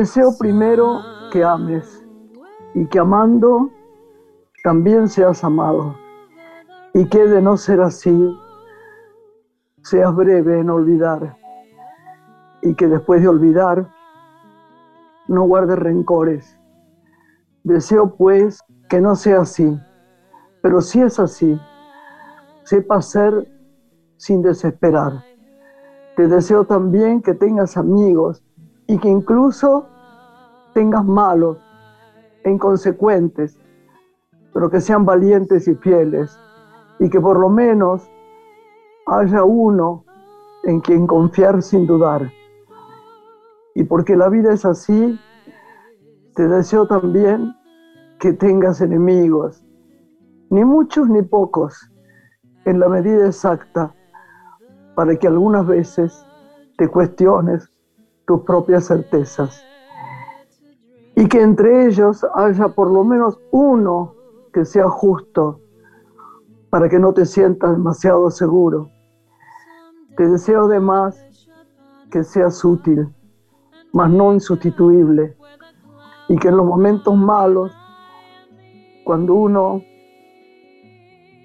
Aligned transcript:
Deseo 0.00 0.30
primero 0.38 1.02
que 1.30 1.44
ames 1.44 2.02
y 2.72 2.86
que 2.86 2.98
amando 2.98 3.68
también 4.64 5.10
seas 5.10 5.44
amado 5.44 5.94
y 6.94 7.06
que 7.10 7.26
de 7.26 7.42
no 7.42 7.58
ser 7.58 7.82
así 7.82 8.34
seas 9.82 10.16
breve 10.16 10.58
en 10.58 10.70
olvidar 10.70 11.36
y 12.62 12.74
que 12.76 12.88
después 12.88 13.20
de 13.20 13.28
olvidar 13.28 13.92
no 15.28 15.42
guardes 15.42 15.78
rencores. 15.78 16.58
Deseo 17.62 18.16
pues 18.16 18.58
que 18.88 19.02
no 19.02 19.14
sea 19.16 19.42
así, 19.42 19.78
pero 20.62 20.80
si 20.80 21.02
es 21.02 21.20
así, 21.20 21.60
sepa 22.62 23.02
ser 23.02 23.46
sin 24.16 24.40
desesperar. 24.40 25.22
Te 26.16 26.26
deseo 26.26 26.64
también 26.64 27.20
que 27.20 27.34
tengas 27.34 27.76
amigos 27.76 28.42
y 28.90 28.98
que 28.98 29.08
incluso 29.08 29.86
tengas 30.74 31.04
malos 31.04 31.58
e 32.42 32.50
inconsecuentes, 32.50 33.56
pero 34.52 34.68
que 34.68 34.80
sean 34.80 35.04
valientes 35.04 35.68
y 35.68 35.76
fieles 35.76 36.36
y 36.98 37.08
que 37.08 37.20
por 37.20 37.38
lo 37.38 37.48
menos 37.48 38.10
haya 39.06 39.44
uno 39.44 40.04
en 40.64 40.80
quien 40.80 41.06
confiar 41.06 41.62
sin 41.62 41.86
dudar. 41.86 42.32
Y 43.76 43.84
porque 43.84 44.16
la 44.16 44.28
vida 44.28 44.52
es 44.52 44.64
así, 44.64 45.20
te 46.34 46.48
deseo 46.48 46.88
también 46.88 47.54
que 48.18 48.32
tengas 48.32 48.80
enemigos, 48.80 49.64
ni 50.50 50.64
muchos 50.64 51.08
ni 51.08 51.22
pocos, 51.22 51.92
en 52.64 52.80
la 52.80 52.88
medida 52.88 53.28
exacta, 53.28 53.94
para 54.96 55.14
que 55.14 55.28
algunas 55.28 55.64
veces 55.64 56.26
te 56.76 56.88
cuestiones 56.88 57.70
tus 58.30 58.42
propias 58.42 58.86
certezas. 58.86 59.60
Y 61.16 61.26
que 61.26 61.42
entre 61.42 61.86
ellos 61.86 62.24
haya 62.36 62.68
por 62.68 62.88
lo 62.88 63.02
menos 63.02 63.40
uno 63.50 64.14
que 64.52 64.64
sea 64.64 64.88
justo, 64.88 65.60
para 66.70 66.88
que 66.88 67.00
no 67.00 67.12
te 67.12 67.26
sientas 67.26 67.72
demasiado 67.72 68.30
seguro. 68.30 68.88
Te 70.16 70.28
deseo 70.28 70.66
además 70.66 71.20
que 72.12 72.22
seas 72.22 72.64
útil, 72.64 73.12
mas 73.92 74.08
no 74.08 74.32
insustituible, 74.32 75.36
y 76.28 76.36
que 76.36 76.48
en 76.50 76.56
los 76.56 76.66
momentos 76.66 77.16
malos, 77.16 77.72
cuando 79.04 79.34
uno 79.34 79.82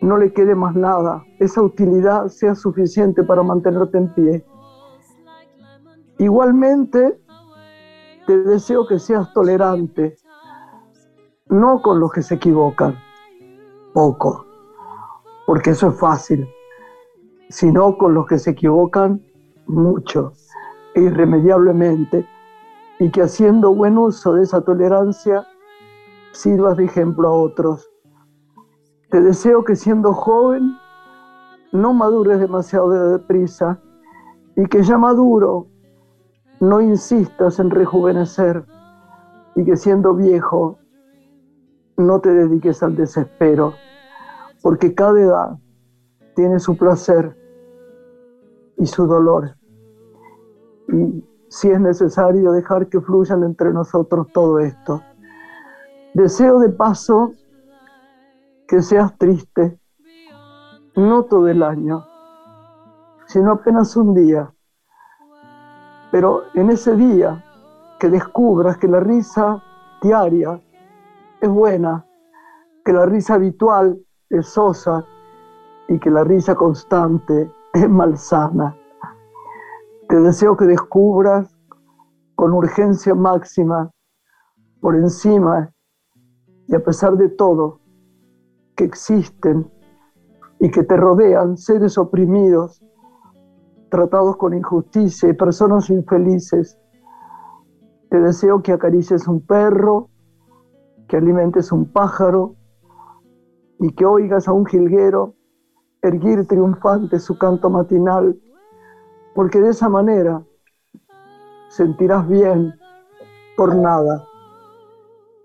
no 0.01 0.17
le 0.17 0.31
quede 0.33 0.53
más 0.53 0.75
nada, 0.75 1.23
esa 1.39 1.63
utilidad 1.63 2.27
sea 2.27 2.53
suficiente 2.53 3.23
para 3.23 3.41
mantenerte 3.41 3.97
en 3.97 4.13
pie. 4.13 4.45
Igualmente, 6.17 7.19
te 8.25 8.37
deseo 8.43 8.87
que 8.87 8.99
seas 8.99 9.33
tolerante, 9.33 10.15
no 11.47 11.81
con 11.81 11.99
los 11.99 12.11
que 12.13 12.21
se 12.21 12.35
equivocan, 12.35 12.95
poco, 13.93 14.45
porque 15.45 15.71
eso 15.71 15.89
es 15.89 15.99
fácil, 15.99 16.47
sino 17.49 17.97
con 17.97 18.13
los 18.13 18.25
que 18.27 18.39
se 18.39 18.51
equivocan 18.51 19.21
mucho 19.67 20.31
e 20.93 21.01
irremediablemente, 21.01 22.25
y 22.99 23.11
que 23.11 23.21
haciendo 23.21 23.75
buen 23.75 23.97
uso 23.97 24.33
de 24.33 24.43
esa 24.43 24.61
tolerancia, 24.61 25.45
sirvas 26.31 26.77
de 26.77 26.85
ejemplo 26.85 27.27
a 27.27 27.31
otros. 27.33 27.89
Te 29.09 29.19
deseo 29.19 29.65
que 29.65 29.75
siendo 29.75 30.13
joven 30.13 30.77
no 31.73 31.93
madures 31.93 32.39
demasiado 32.39 32.89
deprisa 33.17 33.81
y 34.55 34.65
que 34.67 34.81
ya 34.81 34.97
maduro 34.97 35.67
no 36.69 36.81
insistas 36.81 37.59
en 37.59 37.69
rejuvenecer 37.69 38.65
y 39.55 39.63
que 39.63 39.77
siendo 39.77 40.13
viejo 40.13 40.77
no 41.97 42.19
te 42.19 42.33
dediques 42.33 42.83
al 42.83 42.95
desespero, 42.95 43.73
porque 44.61 44.93
cada 44.93 45.19
edad 45.19 45.57
tiene 46.35 46.59
su 46.59 46.77
placer 46.77 47.37
y 48.77 48.85
su 48.85 49.07
dolor. 49.07 49.55
Y 50.89 51.23
si 51.47 51.69
es 51.69 51.79
necesario 51.79 52.51
dejar 52.51 52.89
que 52.89 52.99
fluyan 52.99 53.43
entre 53.43 53.71
nosotros 53.71 54.27
todo 54.33 54.59
esto. 54.59 55.01
Deseo 56.13 56.59
de 56.59 56.69
paso 56.69 57.33
que 58.67 58.81
seas 58.81 59.17
triste, 59.17 59.79
no 60.95 61.23
todo 61.23 61.47
el 61.47 61.63
año, 61.63 62.05
sino 63.27 63.53
apenas 63.53 63.95
un 63.95 64.13
día. 64.13 64.54
Pero 66.15 66.43
en 66.53 66.69
ese 66.69 66.95
día 66.95 67.43
que 67.99 68.07
descubras 68.07 68.77
que 68.77 68.87
la 68.87 69.01
risa 69.01 69.61
diaria 70.01 70.61
es 71.41 71.49
buena, 71.49 72.05
que 72.85 72.93
la 72.93 73.05
risa 73.05 73.33
habitual 73.33 73.99
es 74.29 74.47
sosa 74.47 75.03
y 75.89 75.99
que 75.99 76.09
la 76.09 76.23
risa 76.23 76.55
constante 76.55 77.51
es 77.73 77.89
malsana. 77.89 78.77
Te 80.07 80.21
deseo 80.21 80.55
que 80.55 80.63
descubras 80.63 81.53
con 82.35 82.53
urgencia 82.53 83.13
máxima, 83.13 83.91
por 84.79 84.95
encima 84.95 85.69
y 86.67 86.75
a 86.75 86.79
pesar 86.79 87.17
de 87.17 87.27
todo, 87.27 87.81
que 88.77 88.85
existen 88.85 89.69
y 90.61 90.71
que 90.71 90.83
te 90.83 90.95
rodean 90.95 91.57
seres 91.57 91.97
oprimidos, 91.97 92.81
tratados 93.95 94.35
con 94.35 94.53
injusticia 94.53 95.29
y 95.29 95.33
personas 95.33 95.89
infelices. 95.89 96.77
Te 98.09 98.19
deseo 98.19 98.61
que 98.61 98.73
acaricies 98.73 99.25
un 99.25 99.39
perro, 99.39 100.09
que 101.07 101.15
alimentes 101.15 101.71
un 101.71 101.89
pájaro 101.89 102.55
y 103.79 103.93
que 103.93 104.05
oigas 104.05 104.49
a 104.49 104.51
un 104.51 104.65
jilguero 104.65 105.35
erguir 106.01 106.45
triunfante 106.45 107.19
su 107.19 107.37
canto 107.37 107.69
matinal, 107.69 108.37
porque 109.33 109.61
de 109.61 109.69
esa 109.69 109.87
manera 109.87 110.43
sentirás 111.69 112.27
bien 112.27 112.73
por 113.55 113.73
nada. 113.75 114.25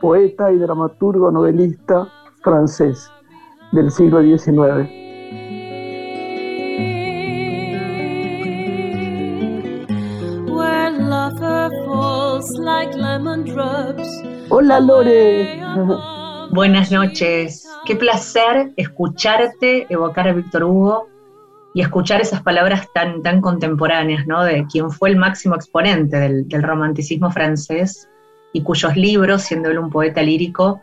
poeta 0.00 0.52
y 0.52 0.58
dramaturgo 0.58 1.32
novelista 1.32 2.06
francés 2.42 3.10
del 3.72 3.90
siglo 3.90 4.22
XIX. 4.22 4.88
Hola 14.48 14.80
Lore. 14.80 15.60
Buenas 16.50 16.90
noches. 16.90 17.68
Qué 17.84 17.94
placer 17.96 18.72
escucharte 18.76 19.86
evocar 19.90 20.28
a 20.28 20.32
Víctor 20.32 20.64
Hugo 20.64 21.08
y 21.74 21.82
escuchar 21.82 22.20
esas 22.20 22.42
palabras 22.42 22.88
tan, 22.94 23.22
tan 23.22 23.40
contemporáneas, 23.40 24.26
¿no? 24.26 24.42
De 24.42 24.66
quien 24.70 24.90
fue 24.90 25.10
el 25.10 25.16
máximo 25.16 25.54
exponente 25.54 26.18
del, 26.18 26.48
del 26.48 26.62
romanticismo 26.62 27.30
francés 27.30 28.08
y 28.52 28.62
cuyos 28.62 28.96
libros, 28.96 29.42
siendo 29.42 29.68
él 29.70 29.78
un 29.78 29.90
poeta 29.90 30.22
lírico, 30.22 30.80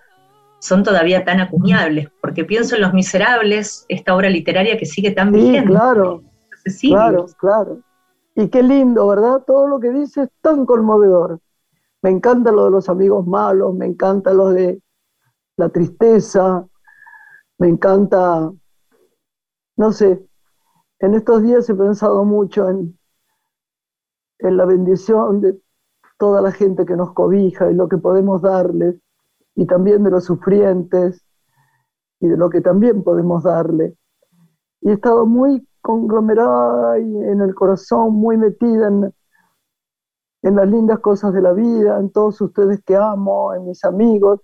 son 0.65 0.83
todavía 0.83 1.23
tan 1.23 1.39
acuñables, 1.39 2.09
porque 2.21 2.43
pienso 2.43 2.75
en 2.75 2.81
Los 2.81 2.93
Miserables, 2.93 3.85
esta 3.87 4.15
obra 4.15 4.29
literaria 4.29 4.77
que 4.77 4.85
sigue 4.87 5.11
tan 5.11 5.31
sí, 5.31 5.55
claro. 5.65 6.23
Claro, 6.81 7.25
claro. 7.37 7.81
Y 8.33 8.49
qué 8.49 8.63
lindo, 8.63 9.07
¿verdad? 9.07 9.43
Todo 9.45 9.67
lo 9.67 9.79
que 9.79 9.91
dice 9.91 10.23
es 10.23 10.29
tan 10.41 10.65
conmovedor. 10.65 11.39
Me 12.01 12.09
encanta 12.09 12.51
lo 12.51 12.65
de 12.65 12.71
los 12.71 12.89
amigos 12.89 13.27
malos, 13.27 13.75
me 13.75 13.85
encanta 13.85 14.33
lo 14.33 14.49
de 14.49 14.81
la 15.57 15.69
tristeza, 15.69 16.65
me 17.59 17.69
encanta, 17.69 18.51
no 19.77 19.91
sé, 19.91 20.25
en 20.99 21.13
estos 21.13 21.43
días 21.43 21.69
he 21.69 21.75
pensado 21.75 22.25
mucho 22.25 22.67
en, 22.69 22.97
en 24.39 24.57
la 24.57 24.65
bendición 24.65 25.41
de 25.41 25.59
toda 26.17 26.41
la 26.41 26.51
gente 26.51 26.85
que 26.85 26.95
nos 26.95 27.13
cobija 27.13 27.69
y 27.69 27.75
lo 27.75 27.87
que 27.87 27.97
podemos 27.97 28.41
darles, 28.41 28.95
y 29.55 29.65
también 29.65 30.03
de 30.03 30.11
los 30.11 30.25
sufrientes 30.25 31.25
y 32.19 32.27
de 32.27 32.37
lo 32.37 32.49
que 32.49 32.61
también 32.61 33.03
podemos 33.03 33.43
darle. 33.43 33.95
Y 34.81 34.89
he 34.89 34.93
estado 34.93 35.25
muy 35.25 35.67
conglomerada 35.81 36.99
y 36.99 37.03
en 37.03 37.41
el 37.41 37.55
corazón, 37.55 38.13
muy 38.13 38.37
metida 38.37 38.87
en, 38.87 39.13
en 40.41 40.55
las 40.55 40.69
lindas 40.69 40.99
cosas 40.99 41.33
de 41.33 41.41
la 41.41 41.53
vida, 41.53 41.99
en 41.99 42.11
todos 42.11 42.39
ustedes 42.41 42.83
que 42.83 42.95
amo, 42.95 43.53
en 43.53 43.65
mis 43.65 43.83
amigos, 43.85 44.41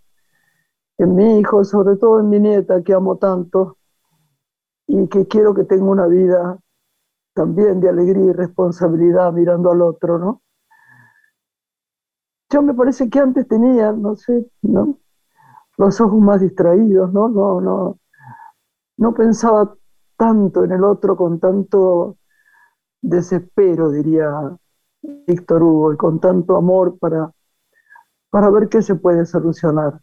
en 0.98 1.16
mi 1.16 1.40
hijo, 1.40 1.63
sobre 1.63 1.98
todo 1.98 2.19
en 2.19 2.30
mi 2.30 2.40
nieta 2.40 2.84
que 2.84 2.94
amo 2.94 3.18
tanto 3.18 3.78
y 4.88 5.08
que 5.08 5.28
quiero 5.28 5.54
que 5.54 5.63
tenga 5.63 5.86
una 5.86 6.08
vida 6.08 6.60
también 7.34 7.80
de 7.80 7.90
alegría 7.90 8.25
y 8.25 8.34
responsabilidad 8.34 9.31
mirando 9.34 9.72
al 9.72 9.81
otro, 9.81 10.19
¿no? 10.19 10.42
Yo 12.52 12.62
me 12.62 12.74
parece 12.74 13.10
que 13.10 13.19
antes 13.19 13.48
tenía, 13.48 13.94
no 13.94 14.16
sé, 14.16 14.46
¿no? 14.62 15.00
Los 15.78 16.00
ojos 16.02 16.20
más 16.20 16.42
distraídos, 16.42 17.12
¿no? 17.14 17.30
No, 17.30 17.62
no, 17.62 18.00
no 18.98 19.14
pensaba 19.14 19.76
tanto 20.18 20.64
en 20.64 20.72
el 20.72 20.84
otro 20.84 21.16
con 21.16 21.40
tanto 21.40 22.18
desespero, 23.02 23.90
diría 23.90 24.30
Víctor 25.02 25.64
Hugo, 25.64 25.94
y 25.94 25.98
con 25.98 26.20
tanto 26.20 26.56
amor 26.56 26.98
para, 27.00 27.32
para 28.30 28.50
ver 28.52 28.70
qué 28.70 28.82
se 28.82 28.96
puede 28.96 29.26
solucionar. 29.26 30.00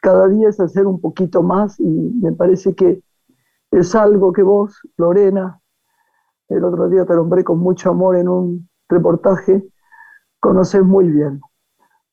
Cada 0.00 0.28
día 0.28 0.48
es 0.48 0.60
hacer 0.60 0.86
un 0.86 1.00
poquito 1.00 1.42
más 1.42 1.78
y 1.80 1.84
me 1.84 2.32
parece 2.32 2.74
que 2.74 3.02
es 3.70 3.94
algo 3.94 4.32
que 4.32 4.42
vos, 4.42 4.80
Lorena, 4.96 5.60
el 6.48 6.64
otro 6.64 6.88
día 6.88 7.04
te 7.04 7.14
nombré 7.14 7.42
con 7.44 7.58
mucho 7.58 7.90
amor 7.90 8.16
en 8.16 8.28
un 8.28 8.68
reportaje, 8.88 9.68
conoces 10.40 10.82
muy 10.82 11.10
bien. 11.10 11.40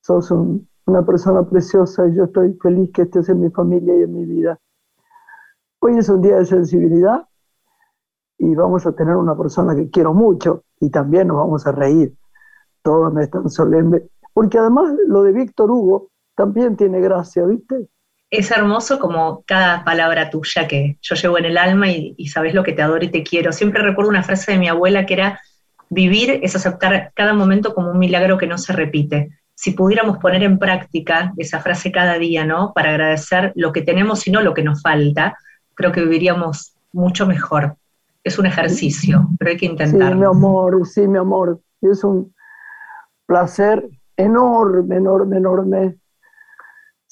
Sos 0.01 0.31
un, 0.31 0.67
una 0.85 1.05
persona 1.05 1.43
preciosa 1.43 2.07
y 2.07 2.15
yo 2.15 2.25
estoy 2.25 2.57
feliz 2.61 2.91
que 2.93 3.03
estés 3.03 3.29
en 3.29 3.41
mi 3.41 3.49
familia 3.49 3.95
y 3.95 4.03
en 4.03 4.13
mi 4.13 4.25
vida. 4.25 4.59
Hoy 5.79 5.97
es 5.97 6.09
un 6.09 6.21
día 6.21 6.37
de 6.37 6.45
sensibilidad 6.45 7.27
y 8.37 8.53
vamos 8.55 8.85
a 8.85 8.93
tener 8.93 9.15
una 9.15 9.37
persona 9.37 9.75
que 9.75 9.89
quiero 9.89 10.13
mucho 10.13 10.63
y 10.79 10.89
también 10.89 11.27
nos 11.27 11.37
vamos 11.37 11.65
a 11.65 11.71
reír. 11.71 12.13
Todo 12.81 13.09
no 13.09 13.21
es 13.21 13.29
tan 13.29 13.49
solemne. 13.49 14.03
Porque 14.33 14.57
además 14.57 14.93
lo 15.07 15.23
de 15.23 15.31
Víctor 15.31 15.71
Hugo 15.71 16.09
también 16.35 16.75
tiene 16.75 16.99
gracia, 16.99 17.45
¿viste? 17.45 17.87
Es 18.29 18.51
hermoso 18.51 18.99
como 18.99 19.43
cada 19.45 19.85
palabra 19.85 20.29
tuya 20.29 20.67
que 20.67 20.97
yo 21.01 21.15
llevo 21.15 21.37
en 21.37 21.45
el 21.45 21.57
alma 21.57 21.89
y, 21.91 22.15
y 22.17 22.27
sabes 22.27 22.53
lo 22.53 22.63
que 22.63 22.73
te 22.73 22.81
adoro 22.81 23.05
y 23.05 23.11
te 23.11 23.23
quiero. 23.23 23.51
Siempre 23.51 23.83
recuerdo 23.83 24.09
una 24.09 24.23
frase 24.23 24.53
de 24.53 24.57
mi 24.57 24.67
abuela 24.67 25.05
que 25.05 25.13
era, 25.13 25.39
vivir 25.89 26.39
es 26.41 26.55
aceptar 26.55 27.11
cada 27.13 27.33
momento 27.33 27.75
como 27.75 27.91
un 27.91 27.99
milagro 27.99 28.37
que 28.37 28.47
no 28.47 28.57
se 28.57 28.73
repite 28.73 29.29
si 29.55 29.71
pudiéramos 29.71 30.17
poner 30.17 30.43
en 30.43 30.57
práctica 30.57 31.33
esa 31.37 31.59
frase 31.59 31.91
cada 31.91 32.17
día, 32.17 32.45
¿no? 32.45 32.73
Para 32.73 32.89
agradecer 32.89 33.51
lo 33.55 33.71
que 33.71 33.81
tenemos 33.81 34.27
y 34.27 34.31
no 34.31 34.41
lo 34.41 34.53
que 34.53 34.63
nos 34.63 34.81
falta, 34.81 35.37
creo 35.75 35.91
que 35.91 36.01
viviríamos 36.01 36.75
mucho 36.91 37.25
mejor. 37.27 37.75
Es 38.23 38.39
un 38.39 38.45
ejercicio, 38.45 39.27
pero 39.37 39.51
hay 39.51 39.57
que 39.57 39.65
intentarlo. 39.65 40.09
Sí, 40.09 40.19
mi 40.19 40.25
amor, 40.25 40.87
sí, 40.87 41.07
mi 41.07 41.17
amor. 41.17 41.59
Es 41.81 42.03
un 42.03 42.33
placer 43.25 43.87
enorme, 44.15 44.97
enorme, 44.97 45.37
enorme 45.37 45.97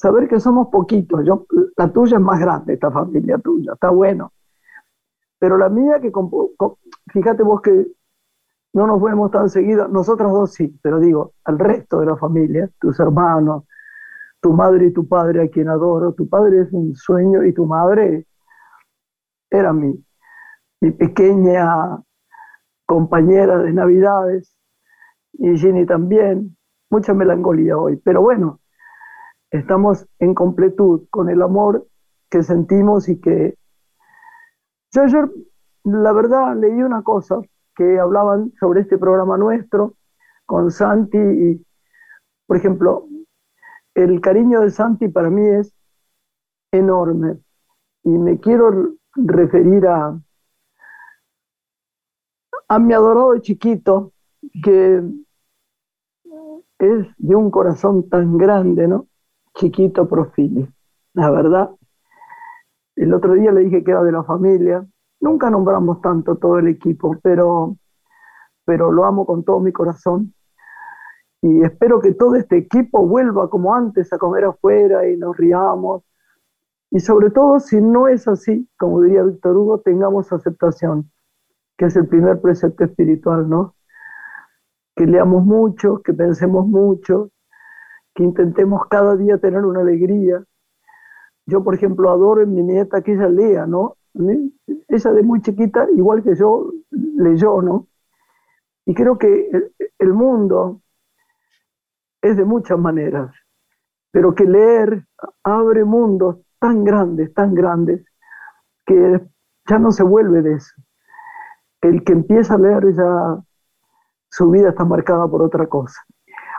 saber 0.02 0.28
que 0.28 0.40
somos 0.40 0.70
poquitos. 0.70 1.24
Yo, 1.26 1.46
la 1.78 1.92
tuya 1.92 2.18
es 2.18 2.24
más 2.24 2.40
grande, 2.40 2.74
esta 2.74 2.90
familia 2.90 3.38
tuya, 3.38 3.74
está 3.74 3.90
bueno. 3.90 4.34
Pero 5.38 5.58
la 5.58 5.70
mía, 5.70 6.00
que 6.02 6.12
fíjate 7.08 7.44
vos 7.44 7.62
que 7.62 7.86
no 8.74 8.88
nos 8.88 9.02
vemos 9.02 9.32
tan 9.32 9.50
seguido, 9.50 9.88
nosotros 9.88 10.32
dos 10.32 10.54
sí, 10.54 10.80
pero 10.82 11.00
digo, 11.00 11.34
al 11.44 11.60
resto 11.60 12.00
de 12.00 12.06
la 12.06 12.18
familia, 12.18 12.70
tus 12.80 13.00
hermanos, 13.00 13.66
tu 14.40 14.54
madre 14.54 14.88
y 14.88 14.94
tu 14.94 15.08
padre 15.08 15.44
a 15.44 15.50
quien 15.50 15.70
adoro, 15.70 16.14
tu 16.14 16.28
padre 16.30 16.62
es 16.62 16.72
un 16.72 16.96
sueño 16.96 17.44
y 17.44 17.54
tu 17.54 17.66
madre 17.66 18.28
era 19.50 19.74
mi, 19.74 19.94
mi 20.80 20.92
pequeña 20.92 22.02
compañera 22.86 23.58
de 23.58 23.74
navidades 23.74 24.56
y 25.34 25.58
Ginny 25.58 25.86
también, 25.86 26.58
mucha 26.90 27.14
melancolía 27.14 27.78
hoy, 27.78 27.98
pero 27.98 28.22
bueno, 28.22 28.60
estamos 29.50 30.08
en 30.20 30.34
completud 30.34 31.08
con 31.10 31.30
el 31.30 31.42
amor 31.42 31.88
que 32.30 32.44
sentimos 32.44 33.10
y 33.10 33.20
que 33.20 33.56
yo 34.94 35.04
ayer, 35.04 35.30
la 35.84 36.12
verdad, 36.12 36.56
leí 36.58 36.82
una 36.82 37.02
cosa 37.02 37.42
hablaban 38.00 38.51
sobre 38.60 38.81
este 38.81 38.98
programa 38.98 39.38
nuestro 39.38 39.95
con 40.45 40.72
Santi 40.72 41.18
y, 41.18 41.66
por 42.45 42.57
ejemplo, 42.57 43.07
el 43.94 44.22
cariño 44.22 44.62
de 44.62 44.69
Santi 44.69 45.07
para 45.07 45.30
mí 45.30 45.48
es 45.48 45.74
enorme 46.72 47.39
y 48.04 48.10
me 48.10 48.39
quiero 48.39 48.94
referir 49.16 49.88
a, 49.88 50.19
a 52.68 52.80
mi 52.80 52.94
adorado 52.94 53.38
chiquito 53.39 54.13
que 54.63 55.04
es 56.80 57.07
de 57.18 57.36
un 57.36 57.51
corazón 57.51 58.10
tan 58.10 58.38
grande, 58.38 58.88
¿no? 58.88 59.07
Chiquito 59.54 60.07
Profili, 60.07 60.68
la 61.13 61.30
verdad. 61.30 61.69
El 62.95 63.13
otro 63.13 63.34
día 63.34 63.51
le 63.51 63.62
dije 63.62 63.84
que 63.84 63.92
era 63.92 64.04
de 64.04 64.12
la 64.12 64.24
familia 64.24 64.86
Nunca 65.22 65.51
nombramos 65.51 66.01
tanto 66.01 66.36
todo 66.36 66.58
el 66.58 66.68
equipo, 66.68 67.16
pero, 67.22 67.78
pero 68.66 68.92
lo 68.92 69.06
amo 69.06 69.25
con 69.25 69.44
todo 69.44 69.60
mi 69.60 69.72
corazón. 69.72 70.34
Y 71.44 71.63
espero 71.63 72.00
que 72.00 72.13
todo 72.13 72.36
este 72.36 72.58
equipo 72.58 73.06
vuelva 73.08 73.50
como 73.50 73.74
antes 73.74 74.12
a 74.12 74.18
comer 74.18 74.46
afuera 74.46 75.08
y 75.08 75.18
nos 75.18 75.38
riamos. 75.38 76.04
Y 76.90 77.00
sobre 77.00 77.30
todo, 77.30 77.60
si 77.60 77.80
no 77.80 78.08
es 78.08 78.28
así, 78.28 78.68
como 78.78 79.01
diría 79.01 79.24
Víctor 79.24 79.56
Hugo, 79.56 79.80
tengamos 79.80 80.34
aceptación, 80.34 81.12
que 81.78 81.86
es 81.86 81.96
el 81.96 82.08
primer 82.08 82.42
precepto 82.42 82.84
espiritual, 82.84 83.48
¿no? 83.48 83.75
Que 84.96 85.06
leamos 85.06 85.46
mucho, 85.46 86.01
que 86.04 86.13
pensemos 86.13 86.68
mucho, 86.68 87.30
que 88.16 88.24
intentemos 88.24 88.88
cada 88.88 89.16
día 89.16 89.38
tener 89.38 89.66
una 89.66 89.82
alegría. 89.82 90.44
Yo, 91.46 91.63
por 91.63 91.75
ejemplo, 91.75 92.10
adoro 92.10 92.42
en 92.42 92.54
mi 92.54 92.63
nieta 92.63 93.01
que 93.01 93.13
ella 93.13 93.30
lea, 93.30 93.68
¿no? 93.68 93.98
Ella 94.13 95.12
de 95.12 95.24
muy 95.24 95.41
chiquita, 95.41 95.88
igual 95.96 96.24
que 96.24 96.36
yo, 96.36 96.72
leyó, 96.89 97.62
¿no? 97.62 97.88
Y 98.86 98.94
creo 98.94 99.18
que 99.18 99.50
el, 100.00 100.13
mundo 100.13 100.82
es 102.22 102.36
de 102.36 102.44
muchas 102.44 102.77
maneras, 102.77 103.34
pero 104.12 104.34
que 104.36 104.44
leer 104.44 105.06
abre 105.44 105.86
mundos 105.86 106.38
tan 106.60 106.84
grandes, 106.84 107.34
tan 107.34 107.53
grandes, 107.53 108.03
que 108.86 109.22
ya 109.70 109.80
no 109.80 109.91
se 109.91 110.03
vuelve 110.03 110.41
de 110.41 110.56
eso. 110.56 110.74
El 111.82 112.03
que 112.03 112.13
empieza 112.13 112.56
a 112.56 112.58
leer 112.58 112.94
ya 112.94 113.41
su 114.30 114.50
vida 114.50 114.70
está 114.70 114.84
marcada 114.84 115.27
por 115.27 115.41
otra 115.41 115.68
cosa. 115.68 116.01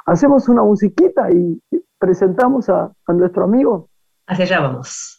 Hacemos 0.07 0.49
una 0.49 0.63
musiquita 0.63 1.31
y 1.31 1.61
presentamos 1.99 2.69
a, 2.69 2.93
a 3.07 3.13
nuestro 3.13 3.45
amigo. 3.45 3.89
Hacia 4.27 4.45
allá 4.45 4.61
vamos. 4.61 5.12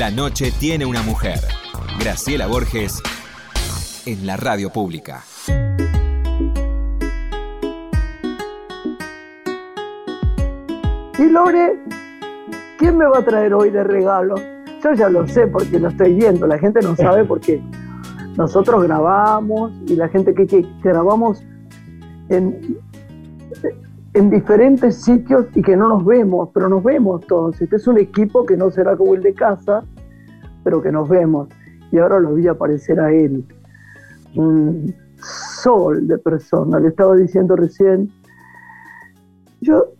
La 0.00 0.10
noche 0.10 0.50
tiene 0.58 0.86
una 0.86 1.02
mujer. 1.02 1.40
Graciela 1.98 2.46
Borges 2.46 3.02
en 4.06 4.26
la 4.26 4.38
radio 4.38 4.70
pública. 4.70 5.22
Y 11.18 11.24
Lore, 11.28 11.78
¿quién 12.78 12.96
me 12.96 13.04
va 13.04 13.18
a 13.18 13.22
traer 13.26 13.52
hoy 13.52 13.68
de 13.68 13.84
regalo? 13.84 14.36
Yo 14.82 14.94
ya 14.94 15.10
lo 15.10 15.28
sé 15.28 15.46
porque 15.48 15.78
lo 15.78 15.88
estoy 15.88 16.14
viendo, 16.14 16.46
la 16.46 16.58
gente 16.58 16.80
no 16.80 16.96
sabe 16.96 17.26
porque 17.26 17.62
nosotros 18.38 18.82
grabamos 18.84 19.70
y 19.86 19.96
la 19.96 20.08
gente 20.08 20.32
que, 20.32 20.46
que 20.46 20.66
grabamos 20.82 21.42
en, 22.30 22.78
en 24.12 24.30
diferentes 24.30 25.02
sitios 25.02 25.46
y 25.54 25.62
que 25.62 25.76
no 25.76 25.88
nos 25.88 26.04
vemos, 26.04 26.50
pero 26.52 26.68
nos 26.68 26.82
vemos 26.82 27.26
todos. 27.26 27.60
Este 27.60 27.76
es 27.76 27.86
un 27.86 27.98
equipo 27.98 28.44
que 28.44 28.56
no 28.56 28.70
será 28.70 28.96
como 28.96 29.14
el 29.14 29.22
de 29.22 29.34
casa, 29.34 29.84
pero 30.64 30.82
que 30.82 30.90
nos 30.90 31.08
vemos. 31.08 31.48
Y 31.92 31.98
ahora 31.98 32.18
lo 32.18 32.34
vi 32.34 32.48
aparecer 32.48 32.98
a 33.00 33.12
él, 33.12 33.44
un 34.34 34.94
sol 35.16 36.08
de 36.08 36.18
persona. 36.18 36.80
Le 36.80 36.88
estaba 36.88 37.14
diciendo 37.14 37.54
recién, 37.54 38.10
yo 39.60 39.92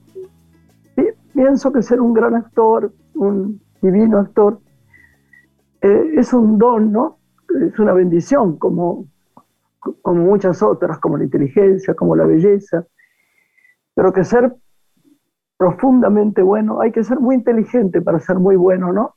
pienso 1.32 1.72
que 1.72 1.82
ser 1.82 2.00
un 2.00 2.12
gran 2.12 2.34
actor, 2.34 2.92
un 3.14 3.60
divino 3.80 4.18
actor, 4.18 4.58
eh, 5.82 6.14
es 6.16 6.32
un 6.32 6.58
don, 6.58 6.92
¿no? 6.92 7.18
Es 7.64 7.78
una 7.78 7.92
bendición, 7.92 8.56
como, 8.56 9.06
como 10.02 10.22
muchas 10.22 10.62
otras, 10.62 10.98
como 10.98 11.16
la 11.16 11.24
inteligencia, 11.24 11.94
como 11.94 12.16
la 12.16 12.24
belleza 12.24 12.86
pero 14.00 14.14
que 14.14 14.24
ser 14.24 14.56
profundamente 15.58 16.40
bueno, 16.40 16.80
hay 16.80 16.90
que 16.90 17.04
ser 17.04 17.20
muy 17.20 17.34
inteligente 17.34 18.00
para 18.00 18.18
ser 18.18 18.36
muy 18.36 18.56
bueno, 18.56 18.94
¿no? 18.94 19.16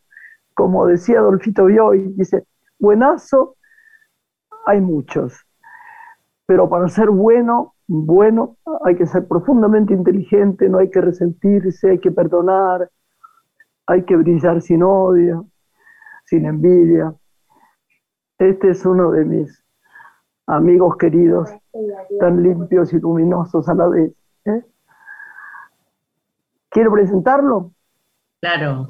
Como 0.55 0.85
decía 0.87 1.19
Adolfito 1.19 1.67
Bioy, 1.67 2.13
dice, 2.17 2.45
buenazo 2.77 3.55
hay 4.65 4.81
muchos, 4.81 5.39
pero 6.45 6.67
para 6.67 6.89
ser 6.89 7.09
bueno, 7.11 7.75
bueno, 7.87 8.57
hay 8.83 8.97
que 8.97 9.05
ser 9.05 9.25
profundamente 9.25 9.93
inteligente, 9.93 10.67
no 10.67 10.79
hay 10.79 10.89
que 10.89 10.99
resentirse, 10.99 11.91
hay 11.91 11.99
que 11.99 12.11
perdonar, 12.11 12.89
hay 13.87 14.03
que 14.03 14.17
brillar 14.17 14.61
sin 14.61 14.83
odio, 14.83 15.47
sin 16.25 16.45
envidia. 16.45 17.15
Este 18.37 18.71
es 18.71 18.85
uno 18.85 19.11
de 19.11 19.23
mis 19.23 19.63
amigos 20.45 20.97
queridos, 20.97 21.49
tan 22.19 22.43
limpios 22.43 22.91
y 22.91 22.99
luminosos 22.99 23.69
a 23.69 23.75
la 23.75 23.87
vez. 23.87 24.13
¿eh? 24.43 24.65
¿Quiero 26.73 26.91
presentarlo? 26.91 27.71
Claro, 28.41 28.89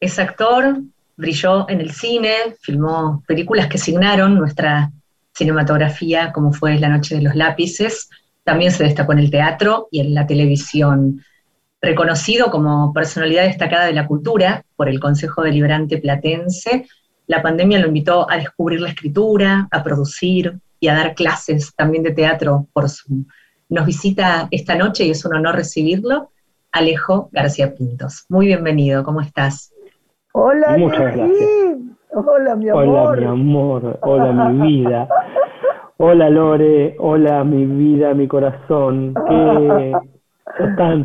es 0.00 0.18
actor, 0.18 0.82
brilló 1.16 1.68
en 1.70 1.80
el 1.80 1.92
cine, 1.92 2.56
filmó 2.60 3.22
películas 3.28 3.68
que 3.68 3.78
signaron 3.78 4.34
nuestra 4.34 4.90
cinematografía, 5.32 6.32
como 6.32 6.52
fue 6.52 6.76
La 6.80 6.88
Noche 6.88 7.14
de 7.14 7.22
los 7.22 7.36
Lápices, 7.36 8.10
también 8.42 8.72
se 8.72 8.82
destacó 8.82 9.12
en 9.12 9.20
el 9.20 9.30
teatro 9.30 9.86
y 9.92 10.00
en 10.00 10.12
la 10.12 10.26
televisión. 10.26 11.24
Reconocido 11.80 12.50
como 12.50 12.92
personalidad 12.92 13.44
destacada 13.44 13.86
de 13.86 13.92
la 13.92 14.08
cultura 14.08 14.64
por 14.74 14.88
el 14.88 14.98
Consejo 14.98 15.42
Deliberante 15.42 15.98
Platense, 15.98 16.88
la 17.28 17.42
pandemia 17.42 17.78
lo 17.78 17.86
invitó 17.86 18.28
a 18.28 18.36
descubrir 18.38 18.80
la 18.80 18.88
escritura, 18.88 19.68
a 19.70 19.84
producir 19.84 20.58
y 20.80 20.88
a 20.88 20.94
dar 20.94 21.14
clases 21.14 21.72
también 21.76 22.02
de 22.02 22.12
teatro 22.12 22.66
por 22.72 22.90
Zoom. 22.90 23.24
Nos 23.68 23.86
visita 23.86 24.48
esta 24.50 24.74
noche 24.74 25.04
y 25.04 25.10
es 25.10 25.24
un 25.24 25.34
honor 25.36 25.54
recibirlo 25.54 26.32
Alejo 26.74 27.28
García 27.30 27.72
Pintos. 27.72 28.26
Muy 28.28 28.46
bienvenido, 28.46 29.04
¿cómo 29.04 29.20
estás? 29.20 29.72
Hola, 30.32 30.76
Muchas 30.76 31.14
gracias. 31.14 31.50
Hola, 32.10 32.56
mi 32.56 32.68
amor. 32.68 32.88
Hola, 32.88 33.16
mi 33.16 33.24
amor. 33.26 33.98
Hola, 34.02 34.32
mi 34.32 34.82
vida. 34.82 35.08
Hola, 35.98 36.30
Lore. 36.30 36.96
Hola, 36.98 37.44
mi 37.44 37.64
vida, 37.64 38.12
mi 38.14 38.26
corazón. 38.26 39.14
Qué 39.28 39.92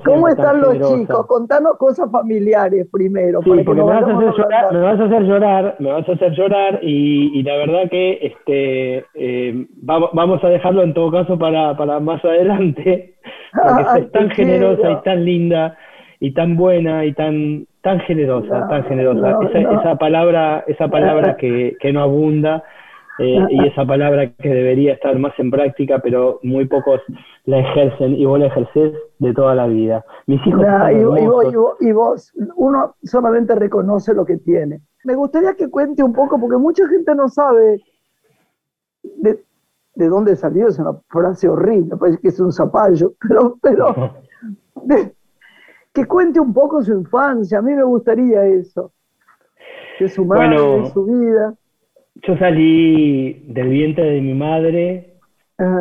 ¿Cómo 0.05 0.27
están 0.27 0.61
los 0.61 0.77
chicos? 0.79 1.25
Contanos 1.27 1.77
cosas 1.77 2.11
familiares 2.11 2.87
primero. 2.91 3.41
Sí, 3.41 3.49
porque 3.49 3.81
me 3.81 3.81
vas, 3.83 4.03
a 4.03 4.15
hacer 4.15 4.33
llorar, 4.33 4.73
me 4.73 4.79
vas 4.79 4.99
a 4.99 5.03
hacer 5.03 5.23
llorar, 5.23 5.75
me 5.79 5.91
vas 5.91 6.09
a 6.09 6.11
hacer 6.11 6.31
llorar 6.33 6.79
y, 6.81 7.43
la 7.43 7.55
verdad 7.55 7.89
que 7.89 8.19
este 8.21 9.05
eh, 9.15 9.67
vamos, 9.81 10.09
vamos 10.13 10.43
a 10.43 10.49
dejarlo 10.49 10.83
en 10.83 10.93
todo 10.93 11.11
caso 11.11 11.37
para, 11.37 11.75
para 11.77 11.99
más 11.99 12.23
adelante, 12.25 13.15
porque 13.53 14.01
es 14.01 14.11
tan 14.11 14.29
generosa 14.31 14.91
y 14.91 15.03
tan 15.03 15.25
linda 15.25 15.77
y 16.19 16.33
tan 16.33 16.55
buena 16.55 17.05
y 17.05 17.13
tan 17.13 17.65
tan 17.81 17.99
generosa, 18.01 18.67
tan 18.67 18.83
generosa. 18.83 19.39
esa, 19.49 19.59
esa 19.59 19.95
palabra, 19.95 20.63
esa 20.67 20.89
palabra 20.89 21.37
que, 21.37 21.77
que 21.79 21.93
no 21.93 22.01
abunda 22.01 22.63
eh, 23.19 23.47
y 23.49 23.67
esa 23.67 23.85
palabra 23.85 24.31
que 24.31 24.49
debería 24.49 24.93
estar 24.93 25.17
más 25.19 25.33
en 25.39 25.51
práctica, 25.51 25.99
pero 25.99 26.39
muy 26.41 26.65
pocos 26.65 27.01
la 27.45 27.59
ejercen 27.59 28.15
y 28.15 28.25
vos 28.25 28.39
la 28.39 28.47
ejercés 28.47 28.93
de 29.19 29.33
toda 29.33 29.55
la 29.55 29.67
vida. 29.67 30.05
Mis 30.25 30.45
hijos. 30.47 30.63
y, 31.79 31.91
vos, 31.91 32.33
uno 32.55 32.95
solamente 33.03 33.55
reconoce 33.55 34.13
lo 34.13 34.25
que 34.25 34.37
tiene. 34.37 34.81
Me 35.03 35.15
gustaría 35.15 35.53
que 35.55 35.69
cuente 35.69 36.01
un 36.01 36.13
poco, 36.13 36.39
porque 36.39 36.57
mucha 36.57 36.87
gente 36.87 37.13
no 37.13 37.27
sabe 37.27 37.81
de, 39.03 39.39
dónde 39.95 40.35
salió, 40.37 40.67
es 40.67 40.79
una 40.79 40.93
frase 41.09 41.49
horrible, 41.49 41.97
parece 41.97 42.19
que 42.19 42.29
es 42.29 42.39
un 42.39 42.53
zapallo, 42.53 43.13
pero, 43.21 43.57
pero 43.61 44.13
que 45.93 46.05
cuente 46.05 46.39
un 46.39 46.53
poco 46.53 46.81
su 46.81 46.93
infancia, 46.93 47.59
a 47.59 47.61
mí 47.61 47.73
me 47.73 47.83
gustaría 47.83 48.45
eso, 48.45 48.93
de 49.99 50.07
su 50.07 50.23
madre, 50.23 50.57
de 50.57 50.89
su 50.91 51.05
vida. 51.05 51.53
Yo 52.23 52.37
salí 52.37 53.43
del 53.47 53.69
vientre 53.69 54.03
de 54.03 54.21
mi 54.21 54.33
madre 54.33 55.13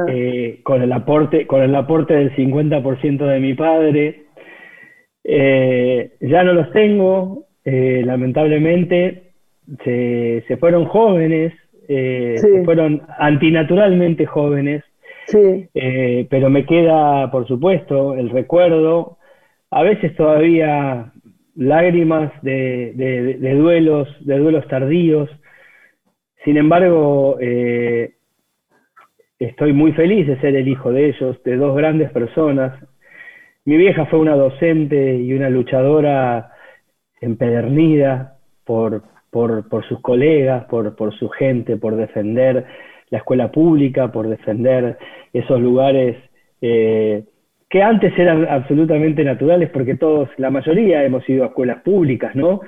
eh, 0.08 0.60
con 0.62 0.82
el 0.82 0.92
aporte 0.92 1.46
con 1.46 1.62
el 1.62 1.74
aporte 1.74 2.14
del 2.14 2.34
50% 2.34 3.26
de 3.26 3.40
mi 3.40 3.54
padre. 3.54 4.26
Eh, 5.24 6.12
ya 6.20 6.42
no 6.42 6.52
los 6.52 6.70
tengo, 6.72 7.46
eh, 7.64 8.02
lamentablemente. 8.04 9.32
Se, 9.84 10.44
se, 10.48 10.56
fueron 10.56 10.86
jóvenes, 10.86 11.52
se 11.86 12.62
fueron 12.64 13.02
antinaturalmente 13.18 14.26
jóvenes. 14.26 14.82
Sí. 15.26 15.68
pero 16.30 16.48
me 16.48 16.64
queda, 16.64 17.30
por 17.30 17.46
supuesto, 17.46 18.14
el 18.14 18.30
recuerdo, 18.30 19.18
a 19.70 19.82
veces 19.82 20.16
todavía 20.16 21.12
lágrimas 21.54 22.32
de, 22.40 22.94
de 23.38 23.54
duelos, 23.54 24.08
de 24.20 24.38
duelos 24.38 24.66
tardíos, 24.68 25.28
sin 26.44 26.56
embargo, 26.56 27.38
eh, 27.40 28.14
estoy 29.38 29.72
muy 29.72 29.92
feliz 29.92 30.26
de 30.26 30.40
ser 30.40 30.56
el 30.56 30.68
hijo 30.68 30.92
de 30.92 31.08
ellos, 31.08 31.42
de 31.42 31.56
dos 31.56 31.76
grandes 31.76 32.10
personas. 32.10 32.72
Mi 33.64 33.76
vieja 33.76 34.06
fue 34.06 34.18
una 34.18 34.34
docente 34.34 35.16
y 35.16 35.32
una 35.32 35.50
luchadora 35.50 36.52
empedernida 37.20 38.38
por, 38.64 39.02
por, 39.30 39.84
sus 39.88 40.00
colegas, 40.00 40.64
por, 40.66 40.96
por 40.96 41.14
su 41.18 41.28
gente, 41.28 41.76
por 41.76 41.96
defender 41.96 42.66
la 43.10 43.18
escuela 43.18 43.50
pública, 43.50 44.12
por 44.12 44.28
defender 44.28 44.98
esos 45.32 45.60
lugares 45.60 46.16
eh, 46.60 47.24
que 47.68 47.82
antes 47.82 48.18
eran 48.18 48.46
absolutamente 48.48 49.24
naturales, 49.24 49.70
porque 49.70 49.96
todos, 49.96 50.28
la 50.38 50.50
mayoría 50.50 51.04
hemos 51.04 51.28
ido 51.28 51.44
a 51.44 51.48
escuelas 51.48 51.82
públicas, 51.82 52.34
¿no? 52.34 52.60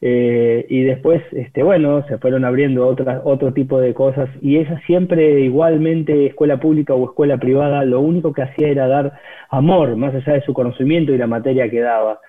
Eh, 0.00 0.66
y 0.68 0.82
después, 0.82 1.22
este, 1.32 1.62
bueno, 1.62 2.04
se 2.06 2.18
fueron 2.18 2.44
abriendo 2.44 2.86
otras, 2.86 3.22
otro 3.24 3.52
tipo 3.52 3.80
de 3.80 3.94
cosas 3.94 4.28
y 4.42 4.58
ella 4.58 4.80
siempre 4.86 5.40
igualmente, 5.40 6.26
escuela 6.26 6.60
pública 6.60 6.94
o 6.94 7.06
escuela 7.06 7.38
privada, 7.38 7.84
lo 7.84 8.00
único 8.00 8.32
que 8.32 8.42
hacía 8.42 8.68
era 8.68 8.88
dar 8.88 9.14
amor, 9.48 9.96
más 9.96 10.14
allá 10.14 10.34
de 10.34 10.42
su 10.42 10.52
conocimiento 10.52 11.12
y 11.12 11.18
la 11.18 11.26
materia 11.26 11.70
que 11.70 11.80
daba. 11.80 12.20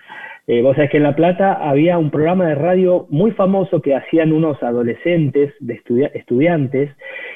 Eh, 0.50 0.62
vos 0.62 0.78
sabés 0.78 0.92
que 0.92 0.98
en 0.98 1.04
La 1.04 1.14
Plata 1.14 1.56
había 1.56 1.98
un 1.98 2.10
programa 2.10 2.46
de 2.46 2.56
radio 2.56 3.06
muy 3.10 3.32
famoso 3.32 3.82
que 3.82 3.94
hacían 3.94 4.32
unos 4.32 4.64
adolescentes, 4.64 5.54
de 5.60 5.82
estudiantes, 6.14 6.90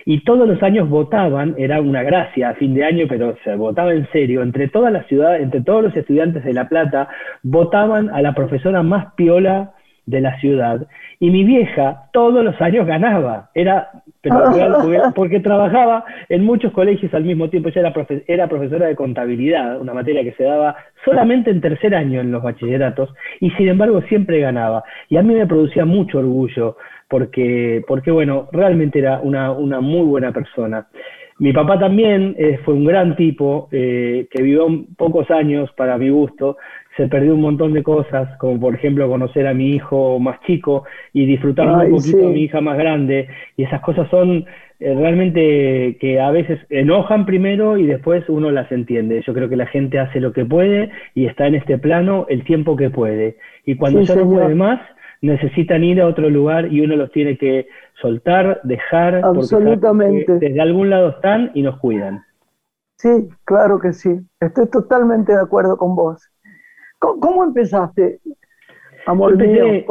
y 0.06 0.24
todos 0.24 0.48
los 0.48 0.64
años 0.64 0.88
votaban, 0.88 1.56
era 1.58 1.82
una 1.82 2.04
gracia 2.04 2.52
a 2.52 2.54
fin 2.56 2.74
de 2.74 2.86
año, 2.86 3.08
pero 3.10 3.36
se 3.44 3.54
votaba 3.56 3.94
en 3.94 4.10
serio, 4.14 4.42
entre 4.44 4.70
toda 4.70 4.92
la 4.92 5.04
ciudad, 5.04 5.42
entre 5.42 5.60
todos 5.60 5.84
los 5.84 5.98
estudiantes 5.98 6.46
de 6.46 6.54
La 6.54 6.70
Plata, 6.70 7.10
votaban 7.44 8.10
a 8.12 8.22
la 8.22 8.34
profesora 8.34 8.82
más 8.82 9.14
piola 9.16 9.74
de 10.12 10.22
la 10.22 10.39
ciudad. 10.39 10.88
Y 11.20 11.32
mi 11.32 11.44
vieja 11.44 12.03
todos 12.13 12.44
los 12.44 12.60
años 12.62 12.86
ganaba, 12.86 13.50
era 13.56 13.89
porque, 15.15 15.39
trabajaba 15.39 16.06
en 16.30 16.44
muchos 16.44 16.72
colegios 16.74 17.12
al 17.13 17.24
mismo 17.24 17.50
tiempo, 17.50 17.70
ella 17.70 17.82
era, 17.82 18.24
era 18.27 18.48
profesora 18.48 18.86
de 18.86 18.96
contabilidad, 18.96 19.82
una 19.82 19.94
materia 19.94 20.24
que 20.24 20.34
se 20.34 20.44
daba 20.44 20.75
solamente 21.03 21.50
en 21.50 21.62
tercer 21.62 21.96
año 21.96 22.22
en 22.22 22.32
los 22.32 22.44
bachilleratos 22.44 23.10
y 23.39 23.50
sin 23.51 23.70
embargo 23.70 24.01
siempre 24.03 24.39
ganaba. 24.39 24.84
Y 25.10 25.18
a 25.18 25.24
mí 25.24 25.34
me 25.34 25.48
producía 25.48 25.86
mucho 25.86 26.20
orgullo 26.20 26.77
porque, 27.08 27.84
porque 27.88 28.12
bueno, 28.12 28.48
realmente 28.51 29.00
era 29.00 29.20
una, 29.22 29.51
una 29.51 29.82
muy 29.82 30.06
buena 30.06 30.32
persona. 30.32 30.88
Mi 31.41 31.53
papá 31.53 31.80
también 31.80 32.36
eh, 32.38 32.60
fue 32.63 32.75
un 32.75 32.86
gran 32.86 33.15
tipo, 33.15 33.68
eh, 33.72 34.27
que 34.30 34.44
vivió 34.44 34.68
pocos 34.96 35.32
años 35.32 35.72
para 35.75 35.98
mi 35.98 36.10
gusto, 36.10 36.58
se 36.98 37.07
perdió 37.07 37.33
un 37.33 37.41
montón 37.41 37.74
de 37.74 37.83
cosas, 37.83 38.38
como 38.38 38.60
por 38.60 38.75
ejemplo 38.75 39.10
conocer 39.10 39.48
a 39.48 39.53
mi 39.53 39.71
hijo 39.75 40.19
más 40.19 40.39
chico 40.41 40.83
y 41.13 41.25
disfrutar 41.25 41.67
un 41.67 41.91
poquito 41.91 42.27
a 42.27 42.31
mi 42.31 42.43
hija 42.43 42.62
más 42.62 42.77
grande, 42.77 43.27
y 43.55 43.63
esas 43.63 43.81
cosas 43.81 44.10
son 44.10 44.45
eh, 44.79 44.95
realmente 44.95 45.98
que 46.00 46.19
a 46.19 46.31
veces 46.31 46.60
enojan 46.69 47.25
primero 47.25 47.77
y 47.77 47.86
después 47.86 48.27
uno 48.27 48.51
las 48.51 48.71
entiende. 48.71 49.21
Yo 49.25 49.33
creo 49.33 49.48
que 49.48 49.55
la 49.55 49.67
gente 49.67 50.00
hace 50.00 50.19
lo 50.19 50.33
que 50.33 50.45
puede 50.45 50.91
y 51.15 51.27
está 51.27 51.48
en 51.48 51.55
este 51.55 51.77
plano 51.77 52.25
el 52.29 52.43
tiempo 52.43 52.75
que 52.75 52.89
puede, 52.89 53.38
y 53.65 53.75
cuando 53.75 54.01
ya 54.01 54.15
no 54.15 54.29
puede 54.29 54.55
más, 54.55 54.82
necesitan 55.21 55.84
ir 55.84 56.01
a 56.01 56.08
otro 56.08 56.30
lugar 56.30 56.73
y 56.73 56.82
uno 56.82 56.95
los 56.95 57.12
tiene 57.12 57.38
que 57.38 57.67
soltar, 58.01 58.60
dejar, 58.63 59.15
Absolutamente. 59.23 60.39
desde 60.39 60.60
algún 60.60 60.89
lado 60.89 61.10
están 61.10 61.51
y 61.54 61.62
nos 61.62 61.77
cuidan. 61.77 62.23
Sí, 62.97 63.30
claro 63.45 63.80
que 63.80 63.93
sí. 63.93 64.19
Estoy 64.39 64.69
totalmente 64.69 65.32
de 65.32 65.41
acuerdo 65.41 65.77
con 65.77 65.95
vos. 65.95 66.31
¿Cómo, 67.02 67.44
empezaste, 67.44 68.20
amor 69.08 69.36
yo 69.38 69.66
empecé, 69.66 69.86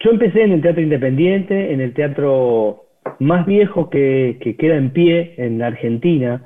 Yo 0.00 0.10
empecé 0.10 0.42
en 0.42 0.52
el 0.52 0.62
teatro 0.62 0.82
independiente, 0.82 1.72
en 1.72 1.80
el 1.80 1.94
teatro 1.94 2.86
más 3.20 3.46
viejo 3.46 3.88
que, 3.88 4.38
que 4.40 4.56
queda 4.56 4.76
en 4.76 4.92
pie 4.92 5.34
en 5.38 5.58
la 5.58 5.68
Argentina, 5.68 6.42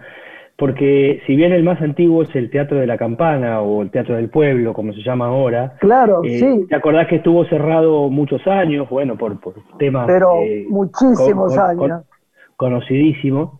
porque 0.58 1.22
si 1.26 1.36
bien 1.36 1.52
el 1.52 1.62
más 1.62 1.80
antiguo 1.80 2.22
es 2.24 2.34
el 2.34 2.50
Teatro 2.50 2.78
de 2.78 2.86
la 2.86 2.98
Campana 2.98 3.60
o 3.60 3.80
el 3.80 3.90
Teatro 3.90 4.16
del 4.16 4.28
Pueblo, 4.28 4.74
como 4.74 4.92
se 4.92 5.02
llama 5.02 5.26
ahora, 5.26 5.76
claro, 5.78 6.20
eh, 6.24 6.40
sí. 6.40 6.66
¿te 6.68 6.74
acordás 6.74 7.06
que 7.06 7.16
estuvo 7.16 7.44
cerrado 7.44 8.10
muchos 8.10 8.44
años? 8.46 8.90
Bueno, 8.90 9.16
por, 9.16 9.38
por 9.40 9.54
temas... 9.78 10.08
Pero 10.08 10.42
eh, 10.42 10.66
muchísimos 10.68 11.56
años. 11.56 12.02
conocidísimo. 12.56 13.56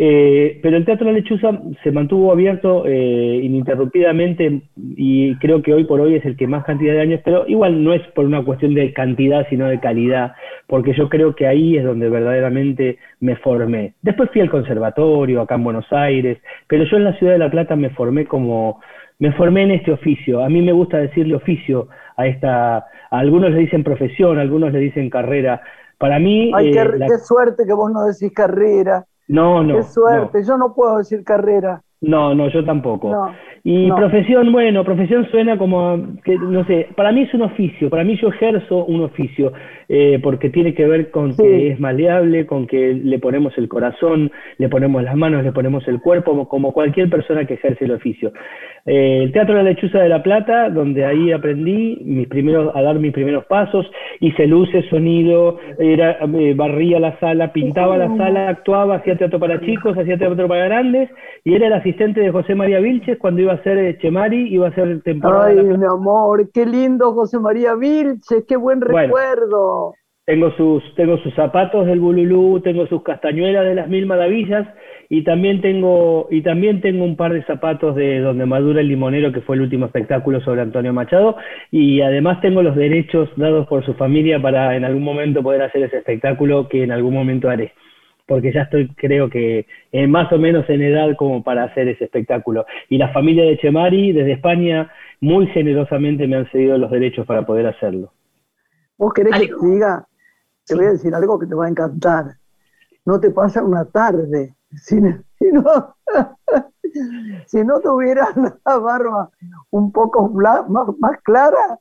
Eh, 0.00 0.60
pero 0.62 0.76
el 0.76 0.84
Teatro 0.84 1.06
la 1.06 1.12
Lechuza 1.12 1.60
se 1.82 1.90
mantuvo 1.90 2.30
abierto 2.30 2.84
eh, 2.86 3.40
ininterrumpidamente 3.42 4.62
y 4.76 5.34
creo 5.38 5.60
que 5.60 5.74
hoy 5.74 5.84
por 5.84 6.00
hoy 6.00 6.14
es 6.14 6.24
el 6.24 6.36
que 6.36 6.46
más 6.46 6.64
cantidad 6.64 6.94
de 6.94 7.00
años, 7.00 7.20
pero 7.24 7.48
igual 7.48 7.82
no 7.82 7.92
es 7.92 8.02
por 8.14 8.24
una 8.24 8.44
cuestión 8.44 8.74
de 8.74 8.92
cantidad, 8.92 9.44
sino 9.50 9.66
de 9.66 9.80
calidad, 9.80 10.34
porque 10.68 10.94
yo 10.94 11.08
creo 11.08 11.34
que 11.34 11.48
ahí 11.48 11.76
es 11.76 11.84
donde 11.84 12.08
verdaderamente 12.08 12.98
me 13.18 13.34
formé. 13.36 13.94
Después 14.02 14.30
fui 14.30 14.40
al 14.40 14.50
conservatorio 14.50 15.40
acá 15.40 15.56
en 15.56 15.64
Buenos 15.64 15.92
Aires, 15.92 16.38
pero 16.68 16.84
yo 16.84 16.96
en 16.96 17.04
la 17.04 17.18
ciudad 17.18 17.32
de 17.32 17.40
La 17.40 17.50
Plata 17.50 17.74
me 17.74 17.90
formé 17.90 18.26
como, 18.26 18.80
me 19.18 19.32
formé 19.32 19.64
en 19.64 19.72
este 19.72 19.90
oficio. 19.90 20.44
A 20.44 20.48
mí 20.48 20.62
me 20.62 20.72
gusta 20.72 20.98
decirle 20.98 21.34
oficio 21.34 21.88
a 22.16 22.28
esta, 22.28 22.76
a 22.76 22.84
algunos 23.10 23.50
le 23.50 23.58
dicen 23.58 23.82
profesión, 23.82 24.38
a 24.38 24.42
algunos 24.42 24.72
le 24.72 24.78
dicen 24.78 25.10
carrera. 25.10 25.60
Para 25.98 26.20
mí... 26.20 26.52
Ay, 26.54 26.70
qué, 26.70 26.82
eh, 26.82 26.90
qué 27.00 27.18
suerte 27.18 27.64
que 27.66 27.72
vos 27.72 27.90
no 27.90 28.04
decís 28.04 28.32
carrera. 28.32 29.04
No, 29.28 29.62
no. 29.62 29.76
Qué 29.76 29.82
suerte, 29.84 30.42
yo 30.42 30.56
no 30.56 30.74
puedo 30.74 30.98
decir 30.98 31.22
carrera. 31.22 31.82
No, 32.00 32.34
no, 32.34 32.48
yo 32.48 32.64
tampoco. 32.64 33.10
Y 33.64 33.90
profesión, 33.90 34.52
bueno, 34.52 34.84
profesión 34.84 35.28
suena 35.30 35.58
como, 35.58 36.18
que, 36.24 36.36
no 36.36 36.64
sé, 36.66 36.88
para 36.94 37.12
mí 37.12 37.22
es 37.22 37.34
un 37.34 37.42
oficio, 37.42 37.90
para 37.90 38.04
mí 38.04 38.16
yo 38.20 38.28
ejerzo 38.28 38.84
un 38.84 39.02
oficio, 39.02 39.52
eh, 39.88 40.20
porque 40.22 40.50
tiene 40.50 40.74
que 40.74 40.86
ver 40.86 41.10
con 41.10 41.36
que 41.36 41.72
es 41.72 41.80
maleable, 41.80 42.46
con 42.46 42.66
que 42.66 42.94
le 42.94 43.18
ponemos 43.18 43.56
el 43.58 43.68
corazón, 43.68 44.30
le 44.58 44.68
ponemos 44.68 45.02
las 45.02 45.16
manos, 45.16 45.42
le 45.42 45.52
ponemos 45.52 45.86
el 45.88 46.00
cuerpo, 46.00 46.48
como 46.48 46.72
cualquier 46.72 47.10
persona 47.10 47.46
que 47.46 47.54
ejerce 47.54 47.84
el 47.84 47.92
oficio. 47.92 48.32
Eh, 48.86 49.24
el 49.24 49.32
Teatro 49.32 49.56
de 49.56 49.62
la 49.62 49.70
Lechuza 49.70 49.98
de 49.98 50.08
la 50.08 50.22
Plata, 50.22 50.70
donde 50.70 51.04
ahí 51.04 51.32
aprendí 51.32 51.98
mis 52.04 52.28
primeros, 52.28 52.74
a 52.74 52.82
dar 52.82 52.98
mis 52.98 53.12
primeros 53.12 53.44
pasos, 53.46 53.90
hice 54.20 54.46
luces, 54.46 54.84
sonido, 54.88 55.58
era, 55.78 56.18
eh, 56.20 56.54
barría 56.54 57.00
la 57.00 57.18
sala, 57.18 57.52
pintaba 57.52 57.98
la 57.98 58.16
sala, 58.16 58.48
actuaba, 58.48 58.96
hacía 58.96 59.16
teatro 59.16 59.38
para 59.38 59.60
chicos, 59.60 59.96
hacía 59.96 60.16
teatro 60.16 60.48
para 60.48 60.64
grandes, 60.64 61.10
y 61.44 61.54
era 61.54 61.68
la 61.68 61.76
asistente 61.76 62.20
de 62.20 62.30
José 62.30 62.54
María 62.54 62.80
Vilches 62.80 63.18
cuando 63.18 63.42
iba 63.42 63.47
a 63.52 63.62
ser 63.62 63.78
eh, 63.78 63.98
Chemari, 63.98 64.48
iba 64.52 64.68
a 64.68 64.74
ser 64.74 65.02
temporada. 65.02 65.46
Ay, 65.46 65.56
mi 65.56 65.84
amor, 65.84 66.50
qué 66.52 66.66
lindo 66.66 67.12
José 67.12 67.38
María 67.38 67.74
Vilches, 67.74 68.44
qué 68.46 68.56
buen 68.56 68.80
recuerdo. 68.80 69.94
Tengo 70.24 70.50
sus, 70.52 70.82
tengo 70.94 71.16
sus 71.18 71.34
zapatos 71.34 71.86
del 71.86 72.00
Bululú, 72.00 72.60
tengo 72.60 72.86
sus 72.86 73.02
castañuelas 73.02 73.64
de 73.64 73.74
las 73.74 73.88
mil 73.88 74.04
maravillas 74.04 74.68
y 75.08 75.24
también 75.24 75.62
tengo, 75.62 76.28
y 76.30 76.42
también 76.42 76.82
tengo 76.82 77.04
un 77.04 77.16
par 77.16 77.32
de 77.32 77.42
zapatos 77.44 77.96
de 77.96 78.20
donde 78.20 78.44
madura 78.44 78.82
el 78.82 78.88
limonero, 78.88 79.32
que 79.32 79.40
fue 79.40 79.56
el 79.56 79.62
último 79.62 79.86
espectáculo 79.86 80.42
sobre 80.42 80.60
Antonio 80.60 80.92
Machado, 80.92 81.36
y 81.70 82.02
además 82.02 82.42
tengo 82.42 82.62
los 82.62 82.76
derechos 82.76 83.30
dados 83.36 83.66
por 83.68 83.86
su 83.86 83.94
familia 83.94 84.40
para 84.40 84.76
en 84.76 84.84
algún 84.84 85.02
momento 85.02 85.42
poder 85.42 85.62
hacer 85.62 85.84
ese 85.84 85.98
espectáculo 85.98 86.68
que 86.68 86.82
en 86.82 86.92
algún 86.92 87.14
momento 87.14 87.48
haré 87.48 87.72
porque 88.28 88.52
ya 88.52 88.62
estoy, 88.62 88.94
creo 88.94 89.30
que, 89.30 89.66
eh, 89.90 90.06
más 90.06 90.30
o 90.32 90.38
menos 90.38 90.68
en 90.68 90.82
edad 90.82 91.16
como 91.16 91.42
para 91.42 91.64
hacer 91.64 91.88
ese 91.88 92.04
espectáculo. 92.04 92.66
Y 92.90 92.98
la 92.98 93.10
familia 93.10 93.42
de 93.44 93.56
Chemari, 93.56 94.12
desde 94.12 94.32
España, 94.32 94.92
muy 95.18 95.46
generosamente 95.46 96.28
me 96.28 96.36
han 96.36 96.50
cedido 96.50 96.76
los 96.76 96.90
derechos 96.90 97.26
para 97.26 97.46
poder 97.46 97.66
hacerlo. 97.66 98.12
¿Vos 98.98 99.14
querés 99.14 99.32
que 99.32 99.46
te 99.48 99.66
diga? 99.66 100.06
Te 100.66 100.74
voy 100.74 100.84
a 100.84 100.90
decir 100.90 101.14
algo 101.14 101.38
que 101.38 101.46
te 101.46 101.54
va 101.54 101.64
a 101.64 101.70
encantar. 101.70 102.26
No 103.06 103.18
te 103.18 103.30
pasa 103.30 103.64
una 103.64 103.86
tarde 103.86 104.54
si, 104.76 104.96
no, 104.96 105.14
si 107.46 107.64
no 107.64 107.80
tuvieras 107.80 108.36
la 108.36 108.78
barba 108.78 109.30
un 109.70 109.90
poco 109.90 110.28
más, 110.28 110.68
más 110.68 111.18
clara, 111.22 111.78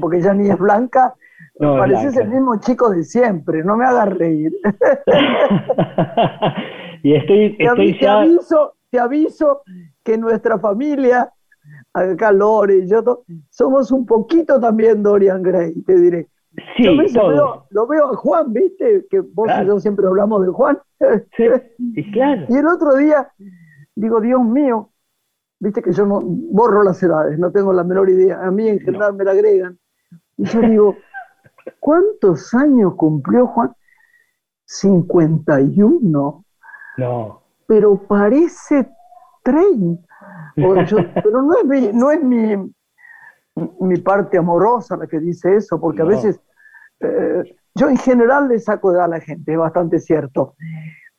porque 0.00 0.20
ya 0.20 0.34
ni 0.34 0.50
es 0.50 0.58
blanca, 0.58 1.14
Pareces 1.58 2.16
el 2.16 2.28
mismo 2.28 2.58
chico 2.60 2.90
de 2.90 3.04
siempre, 3.04 3.62
no 3.62 3.76
me 3.76 3.84
hagas 3.84 4.12
reír. 4.14 4.52
y 7.02 7.14
estoy, 7.14 7.56
te, 7.56 7.68
aviso, 8.08 8.74
te 8.90 8.98
aviso 8.98 9.62
que 10.02 10.18
nuestra 10.18 10.58
familia, 10.58 11.30
acá 11.92 12.32
Lore 12.32 12.78
y 12.78 12.88
yo, 12.88 13.22
somos 13.50 13.92
un 13.92 14.06
poquito 14.06 14.58
también 14.58 15.02
Dorian 15.02 15.42
Gray, 15.42 15.74
te 15.82 15.94
diré. 15.94 16.28
Sí, 16.76 16.84
yo 16.84 17.28
veo, 17.28 17.66
lo 17.70 17.86
veo 17.86 18.08
a 18.08 18.16
Juan, 18.16 18.52
¿viste? 18.52 19.06
Que 19.10 19.20
vos 19.20 19.50
y 19.62 19.66
yo 19.66 19.80
siempre 19.80 20.06
hablamos 20.06 20.44
de 20.44 20.52
Juan. 20.52 20.78
Sí, 21.36 21.46
claro. 22.12 22.46
y 22.48 22.56
el 22.56 22.66
otro 22.66 22.96
día, 22.96 23.30
digo, 23.94 24.20
Dios 24.20 24.42
mío, 24.44 24.90
viste 25.60 25.82
que 25.82 25.92
yo 25.92 26.06
no 26.06 26.20
borro 26.22 26.82
las 26.82 27.02
edades, 27.02 27.38
no 27.38 27.52
tengo 27.52 27.72
la 27.72 27.84
menor 27.84 28.10
idea. 28.10 28.42
A 28.42 28.50
mí 28.50 28.68
en 28.68 28.80
general 28.80 29.14
me 29.14 29.24
la 29.24 29.30
agregan. 29.30 29.78
Y 30.36 30.44
yo 30.44 30.60
digo, 30.60 30.96
¿Cuántos 31.80 32.54
años 32.54 32.94
cumplió 32.96 33.46
Juan? 33.46 33.74
51. 34.64 36.44
No. 36.98 37.42
Pero 37.66 37.96
parece 38.06 38.88
30. 39.42 40.02
pero 40.54 41.42
no 41.42 41.58
es, 41.58 41.64
mi, 41.64 41.92
no 41.92 42.10
es 42.10 42.22
mi, 42.22 42.72
mi, 43.80 43.96
parte 43.98 44.38
amorosa 44.38 44.96
la 44.96 45.06
que 45.06 45.18
dice 45.18 45.56
eso, 45.56 45.80
porque 45.80 46.02
a 46.02 46.06
veces 46.06 46.40
eh, 47.00 47.56
yo 47.74 47.88
en 47.88 47.96
general 47.96 48.48
le 48.48 48.58
saco 48.58 48.92
de 48.92 49.00
a 49.00 49.08
la 49.08 49.20
gente, 49.20 49.52
es 49.52 49.58
bastante 49.58 49.98
cierto. 49.98 50.54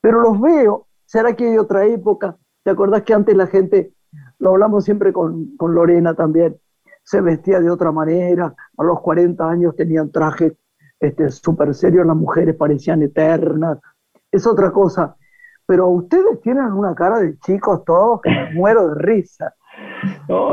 Pero 0.02 0.22
los 0.22 0.40
veo, 0.40 0.88
¿será 1.06 1.36
que 1.36 1.50
hay 1.50 1.58
otra 1.58 1.86
época? 1.86 2.38
¿Te 2.64 2.72
acordás 2.72 3.04
que 3.04 3.14
antes 3.14 3.36
la 3.36 3.48
gente, 3.48 3.94
lo 4.40 4.52
hablamos 4.52 4.86
siempre 4.86 5.12
con, 5.12 5.56
con 5.58 5.74
Lorena 5.74 6.14
también, 6.14 6.60
se 7.04 7.22
vestía 7.22 7.60
de 7.60 7.70
otra 7.70 7.92
manera, 7.92 8.54
a 8.78 8.84
los 8.84 9.02
40 9.02 9.48
años 9.48 9.76
tenían 9.76 10.12
trajes 10.12 10.54
este, 11.00 11.30
súper 11.30 11.74
serios, 11.74 12.06
las 12.06 12.16
mujeres 12.16 12.56
parecían 12.56 13.02
eternas, 13.02 13.80
es 14.32 14.48
otra 14.48 14.72
cosa. 14.72 15.16
Pero 15.66 15.88
ustedes 15.88 16.42
tienen 16.42 16.72
una 16.72 16.94
cara 16.96 17.20
de 17.20 17.38
chicos 17.40 17.84
todos 17.86 18.22
que 18.22 18.30
me 18.30 18.54
muero 18.54 18.90
de 18.90 19.02
risa. 19.02 19.54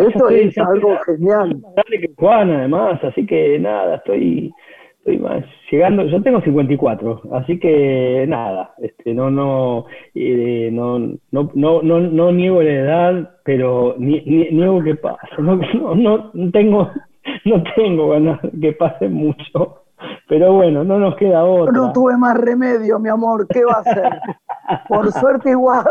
Esto 0.06 0.28
es 0.28 0.56
algo 0.58 0.96
genial. 1.04 1.60
Juan, 2.16 2.50
además, 2.50 3.02
así 3.02 3.26
que 3.26 3.58
nada, 3.58 3.96
estoy, 3.96 4.52
estoy 5.00 5.18
más 5.18 5.44
llegando. 5.70 6.04
Yo 6.04 6.22
tengo 6.22 6.40
54, 6.40 7.22
así 7.32 7.58
que 7.58 8.24
nada, 8.28 8.74
este, 8.78 9.14
no, 9.14 9.30
no, 9.30 9.86
eh, 10.14 10.70
no, 10.72 10.98
no, 10.98 11.50
no, 11.54 11.82
no, 11.82 12.00
no, 12.00 12.32
niego 12.32 12.62
la 12.62 12.70
edad, 12.70 13.30
pero 13.44 13.94
ni, 13.98 14.20
niego 14.20 14.82
que 14.82 14.94
pase. 14.94 15.18
No, 15.38 15.56
no, 15.94 16.30
no 16.32 16.50
tengo, 16.50 16.90
no 17.44 17.62
tengo 17.74 18.10
ganas 18.10 18.40
que 18.60 18.72
pase 18.72 19.08
mucho. 19.08 19.84
Pero 20.28 20.54
bueno, 20.54 20.84
no 20.84 20.98
nos 20.98 21.16
queda 21.16 21.44
otra. 21.44 21.72
No 21.72 21.92
tuve 21.92 22.16
más 22.16 22.36
remedio, 22.36 22.98
mi 22.98 23.10
amor, 23.10 23.46
¿qué 23.48 23.64
va 23.64 23.74
a 23.74 23.80
hacer? 23.80 24.10
Por 24.88 25.12
suerte 25.20 25.50
igual 25.50 25.84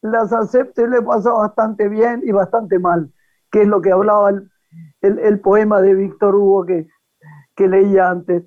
las 0.00 0.32
acepto 0.32 0.82
y 0.84 0.90
le 0.90 1.02
pasó 1.02 1.38
bastante 1.38 1.88
bien 1.88 2.22
y 2.24 2.32
bastante 2.32 2.78
mal, 2.78 3.10
que 3.50 3.62
es 3.62 3.68
lo 3.68 3.80
que 3.80 3.90
hablaba 3.90 4.30
el, 5.00 5.40
poema 5.40 5.80
de 5.80 5.94
Víctor 5.94 6.34
Hugo 6.34 6.66
que, 6.66 6.86
que 7.58 7.66
leía 7.66 8.08
antes. 8.08 8.44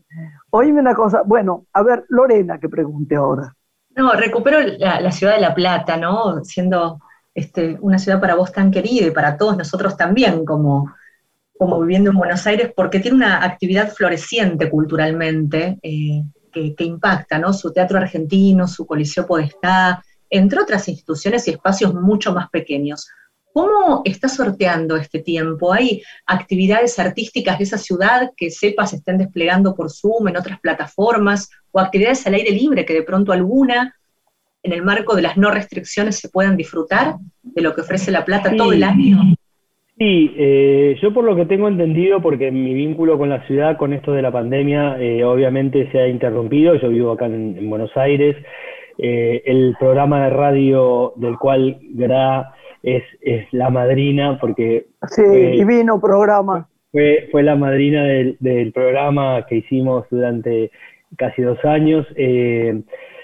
Oíme 0.51 0.79
una 0.79 0.95
cosa, 0.95 1.21
bueno, 1.25 1.67
a 1.73 1.83
ver, 1.83 2.05
Lorena, 2.07 2.57
que 2.59 2.69
pregunte 2.69 3.17
ahora. 3.17 3.53
No, 3.93 4.13
recupero 4.13 4.59
la, 4.61 5.11
ciudad 5.11 5.35
de 5.35 5.41
La 5.41 5.53
Plata, 5.53 5.97
¿no? 5.97 6.41
Siendo 6.45 7.01
este, 7.35 7.77
una 7.81 7.99
ciudad 7.99 8.21
para 8.21 8.35
vos 8.35 8.53
tan 8.53 8.71
querida 8.71 9.07
y 9.07 9.11
para 9.11 9.35
todos 9.35 9.57
nosotros 9.57 9.97
también, 9.97 10.45
como, 10.45 10.93
como 11.57 11.81
viviendo 11.81 12.11
en 12.11 12.17
Buenos 12.17 12.47
Aires, 12.47 12.71
porque 12.73 13.01
tiene 13.01 13.17
una 13.17 13.43
actividad 13.43 13.91
floreciente 13.91 14.69
culturalmente 14.69 15.77
eh, 15.83 16.23
que, 16.53 16.83
impacta, 16.85 17.37
¿no? 17.37 17.51
Su 17.51 17.73
teatro 17.73 17.97
argentino, 17.97 18.65
su 18.65 18.85
Coliseo 18.85 19.27
Podestá, 19.27 20.01
entre 20.29 20.61
otras 20.61 20.87
instituciones 20.87 21.45
y 21.49 21.51
espacios 21.51 21.93
mucho 21.93 22.33
más 22.33 22.49
pequeños. 22.49 23.09
¿Cómo 23.53 24.01
está 24.05 24.29
sorteando 24.29 24.95
este 24.95 25.19
tiempo? 25.19 25.73
¿Hay 25.73 26.01
actividades 26.25 26.97
artísticas 26.99 27.57
de 27.57 27.65
esa 27.65 27.77
ciudad 27.77 28.31
que 28.37 28.49
sepas 28.49 28.93
estén 28.93 29.17
desplegando 29.17 29.75
por 29.75 29.89
Zoom 29.89 30.27
en 30.29 30.37
otras 30.37 30.59
plataformas 30.59 31.49
o 31.71 31.79
actividades 31.79 32.25
al 32.27 32.35
aire 32.35 32.51
libre 32.51 32.85
que 32.85 32.93
de 32.93 33.03
pronto 33.03 33.31
alguna 33.31 33.95
en 34.63 34.73
el 34.73 34.83
marco 34.83 35.15
de 35.15 35.23
las 35.23 35.37
no 35.37 35.51
restricciones 35.51 36.19
se 36.19 36.29
puedan 36.29 36.55
disfrutar 36.55 37.15
de 37.41 37.61
lo 37.61 37.73
que 37.73 37.81
ofrece 37.81 38.11
La 38.11 38.25
Plata 38.25 38.55
todo 38.55 38.73
el 38.73 38.83
año? 38.83 39.17
Sí, 39.97 40.33
eh, 40.35 40.97
yo 41.01 41.13
por 41.13 41.23
lo 41.23 41.35
que 41.35 41.45
tengo 41.45 41.67
entendido, 41.67 42.21
porque 42.21 42.49
mi 42.51 42.73
vínculo 42.73 43.17
con 43.17 43.29
la 43.29 43.45
ciudad, 43.45 43.77
con 43.77 43.93
esto 43.93 44.13
de 44.13 44.21
la 44.23 44.31
pandemia, 44.31 44.99
eh, 44.99 45.23
obviamente 45.23 45.91
se 45.91 45.99
ha 45.99 46.07
interrumpido, 46.07 46.75
yo 46.75 46.89
vivo 46.89 47.11
acá 47.11 47.27
en, 47.27 47.69
Buenos 47.69 47.95
Aires, 47.95 48.35
eh, 48.97 49.43
el 49.45 49.75
programa 49.79 50.23
de 50.23 50.29
radio 50.31 51.13
del 51.17 51.37
cual 51.37 51.77
Gra 51.91 52.51
es, 52.83 53.03
es 53.21 53.51
la 53.51 53.69
madrina, 53.69 54.37
porque... 54.39 54.87
Sí, 55.07 55.23
divino 55.23 55.99
programa. 55.99 56.67
Fue, 56.91 57.29
fue 57.31 57.43
la 57.43 57.55
madrina 57.55 58.03
del, 58.03 58.37
del, 58.39 58.73
programa 58.73 59.45
que 59.47 59.57
hicimos 59.57 60.05
durante 60.09 60.71
casi 61.17 61.41
dos 61.41 61.63
años. 61.63 62.05
Eh, 62.15 62.81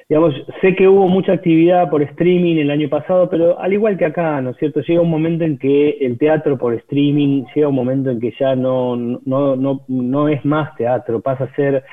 digamos, 0.07 0.33
sé 0.61 0.75
que 0.75 0.87
hubo 0.87 1.07
mucha 1.09 1.33
actividad 1.33 1.89
por 1.89 2.01
streaming 2.01 2.55
el 2.57 2.71
año 2.71 2.87
pasado, 2.87 3.29
pero 3.29 3.59
al 3.59 3.73
igual 3.73 3.97
que 3.97 4.05
acá, 4.05 4.39
¿no 4.41 4.51
es 4.51 4.57
cierto? 4.57 4.81
Llega 4.81 5.01
un 5.01 5.09
momento 5.09 5.43
en 5.43 5.57
que 5.57 5.97
el 5.99 6.17
teatro 6.17 6.57
por 6.57 6.73
streaming, 6.75 7.43
llega 7.53 7.67
un 7.67 7.75
momento 7.75 8.09
en 8.09 8.19
que 8.19 8.33
ya 8.39 8.55
no, 8.55 8.95
no, 8.95 9.55
no, 9.55 9.81
no 9.87 10.29
es 10.29 10.43
más 10.45 10.75
teatro, 10.77 11.19
pasa 11.19 11.45
a 11.45 11.55
ser 11.55 11.83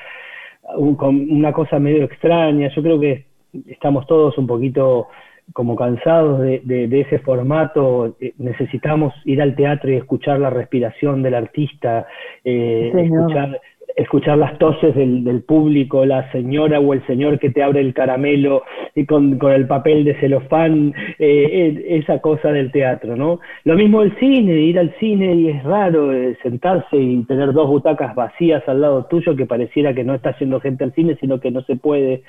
una 0.77 1.53
cosa 1.53 1.79
medio 1.79 2.05
extraña. 2.05 2.71
Yo 2.75 2.83
creo 2.83 3.01
que 3.01 3.27
estamos 3.67 4.07
todos 4.07 4.39
un 4.39 4.47
poquito 4.47 5.09
como 5.53 5.77
cansados 5.77 6.41
de, 6.41 6.61
de, 6.65 7.01
ese 7.01 7.19
formato, 7.19 8.17
eh, 8.21 8.33
necesitamos 8.39 9.15
ir 9.25 9.43
al 9.43 9.55
teatro 9.55 9.91
y 9.91 9.97
escuchar 9.97 10.41
la 10.41 10.51
respiración 10.51 11.23
del 11.23 11.35
artista, 11.35 12.07
eh, 12.45 12.93
escuchar 12.95 13.61
escuchar 13.97 14.39
las 14.39 14.59
toses 14.59 14.93
del, 14.97 15.45
público, 15.47 16.05
la 16.05 16.31
señora 16.33 16.81
o 16.81 16.95
el 16.95 17.07
señor 17.07 17.39
que 17.39 17.51
te 17.51 17.63
abre 17.63 17.81
el 17.81 17.95
caramelo 17.95 18.65
y 18.95 19.07
con, 19.07 19.39
el 19.41 19.67
papel 19.69 20.05
de 20.05 20.19
celofán, 20.19 20.93
eh, 21.21 21.85
esa 21.91 22.19
cosa 22.19 22.51
del 22.51 22.73
teatro, 22.73 23.15
¿no? 23.15 23.39
Lo 23.63 23.77
mismo 23.77 24.03
el 24.03 24.17
cine, 24.19 24.55
ir 24.55 24.81
al 24.81 24.93
cine 24.99 25.35
y 25.35 25.49
es 25.51 25.63
raro 25.63 26.11
sentarse 26.43 26.97
y 26.97 27.23
tener 27.25 27.53
dos 27.53 27.69
butacas 27.69 28.17
vacías 28.17 28.69
al 28.69 28.81
lado 28.81 29.05
tuyo 29.05 29.37
que 29.37 29.47
pareciera 29.47 29.95
que 29.95 30.03
no 30.03 30.15
está 30.15 30.37
yendo 30.39 30.59
gente 30.61 30.83
al 30.83 30.93
cine, 30.95 31.17
sino 31.21 31.39
que 31.39 31.53
no 31.53 31.63
se 31.63 31.77
puede. 31.77 32.25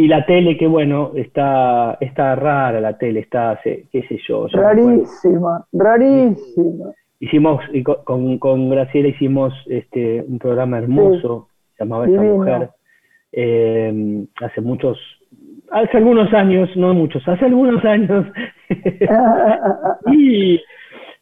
Y 0.00 0.08
la 0.08 0.24
tele, 0.24 0.56
que 0.56 0.66
bueno, 0.66 1.12
está, 1.14 1.98
está 2.00 2.34
rara 2.34 2.80
la 2.80 2.96
tele, 2.96 3.20
está, 3.20 3.60
qué 3.62 3.86
sé 3.92 4.18
yo. 4.26 4.46
Rarísima, 4.48 5.66
rarísima 5.72 6.94
hicimos, 7.20 7.60
con, 8.04 8.38
con 8.38 8.70
Graciela 8.70 9.08
hicimos 9.08 9.52
este, 9.66 10.24
un 10.26 10.38
programa 10.38 10.78
hermoso, 10.78 11.48
se 11.76 11.84
llamaba 11.84 12.06
Esa 12.06 12.22
Mujer, 12.22 12.70
eh, 13.32 14.26
hace 14.40 14.60
muchos, 14.60 14.98
hace 15.70 15.98
algunos 15.98 16.32
años, 16.32 16.68
no 16.76 16.92
muchos, 16.94 17.26
hace 17.28 17.44
algunos 17.44 17.84
años. 17.84 18.26
y, 20.12 20.60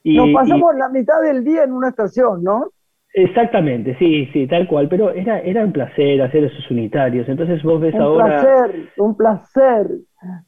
Nos 0.04 0.32
pasamos 0.32 0.74
la 0.76 0.88
mitad 0.88 1.20
del 1.22 1.44
día 1.44 1.64
en 1.64 1.72
una 1.72 1.88
estación, 1.88 2.42
¿no? 2.42 2.70
Exactamente, 3.14 3.96
sí, 3.98 4.26
sí, 4.32 4.46
tal 4.46 4.68
cual, 4.68 4.88
pero 4.88 5.10
era, 5.10 5.40
era 5.40 5.64
un 5.64 5.72
placer 5.72 6.20
hacer 6.22 6.44
esos 6.44 6.70
unitarios, 6.70 7.28
entonces 7.28 7.62
vos 7.62 7.80
ves 7.80 7.94
ahora... 7.94 8.24
Un 8.24 8.30
placer, 8.30 8.88
un 8.98 9.16
placer. 9.16 9.86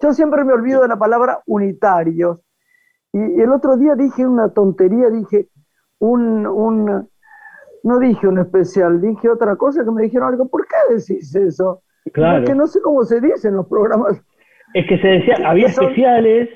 Yo 0.01 0.13
siempre 0.13 0.45
me 0.45 0.53
olvido 0.53 0.83
de 0.83 0.89
la 0.89 0.99
palabra 0.99 1.41
unitarios, 1.47 2.39
y 3.13 3.41
el 3.41 3.51
otro 3.51 3.77
día 3.77 3.95
dije 3.97 4.27
una 4.27 4.53
tontería, 4.53 5.09
dije 5.11 5.49
un, 5.99 6.47
un, 6.47 7.09
no 7.83 7.99
dije 7.99 8.29
un 8.29 8.39
especial, 8.39 9.01
dije 9.01 9.29
otra 9.29 9.57
cosa 9.57 9.85
que 9.85 9.91
me 9.91 10.03
dijeron 10.03 10.29
algo, 10.29 10.49
¿por 10.49 10.67
qué 10.67 10.95
decís 10.95 11.35
eso? 11.35 11.83
Claro. 12.13 12.45
que 12.45 12.55
no 12.55 12.67
sé 12.67 12.81
cómo 12.83 13.03
se 13.05 13.21
dice 13.21 13.49
en 13.49 13.57
los 13.57 13.67
programas. 13.69 14.23
Es 14.75 14.87
que 14.87 14.99
se 14.99 15.09
decía, 15.09 15.37
había 15.45 15.67
especiales, 15.67 16.49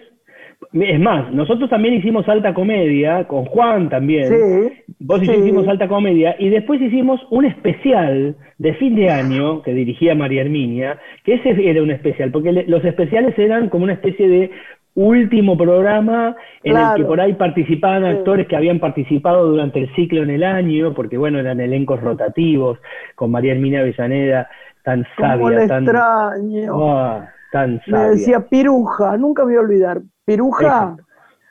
es 0.73 1.01
más, 1.01 1.33
nosotros 1.33 1.69
también 1.69 1.95
hicimos 1.95 2.29
alta 2.29 2.55
comedia, 2.55 3.27
con 3.27 3.45
Juan 3.47 3.88
también. 3.88 4.29
Sí, 4.29 4.84
Vos 5.00 5.20
yo 5.20 5.33
hicimos 5.33 5.66
alta 5.68 5.88
comedia, 5.88 6.37
y 6.38 6.48
después 6.50 6.80
hicimos 6.80 7.20
un 7.30 7.44
especial 7.44 8.37
de 8.59 8.74
fin 8.74 8.94
de 8.94 9.11
año 9.11 9.62
que 9.62 9.74
dirigía 9.74 10.14
María 10.14 10.42
Herminia, 10.42 10.98
que 11.24 11.35
ese 11.35 11.68
era 11.68 11.83
un 11.83 11.90
especial, 11.90 12.30
porque 12.30 12.52
los 12.66 12.85
especiales 12.85 13.38
eran 13.38 13.68
como 13.68 13.85
una 13.85 13.94
especie 13.94 14.28
de 14.28 14.50
último 14.94 15.59
programa 15.59 16.37
en 16.62 16.76
el 16.76 16.94
que 16.96 17.04
por 17.04 17.20
ahí 17.20 17.35
participaban 17.35 18.04
actores 18.04 18.46
que 18.46 18.57
habían 18.57 18.78
participado 18.78 19.48
durante 19.48 19.80
el 19.80 19.94
ciclo 19.94 20.22
en 20.22 20.30
el 20.30 20.44
año, 20.44 20.94
porque 20.94 21.18
bueno, 21.18 21.38
eran 21.38 21.61
elencos 21.61 22.00
rotativos, 22.00 22.78
con 23.16 23.30
María 23.30 23.52
Hermina 23.52 23.80
Avellaneda, 23.80 24.48
tan 24.85 25.04
sabia, 25.18 25.66
tan, 25.66 25.85
extraño. 25.85 26.88
Ah, 26.88 27.28
tan 27.50 27.80
sabia. 27.80 27.98
Me 27.98 28.11
decía 28.11 28.46
Piruja, 28.46 29.16
nunca 29.16 29.44
me 29.44 29.52
voy 29.52 29.57
a 29.57 29.61
olvidar. 29.61 30.02
Piruja. 30.24 30.96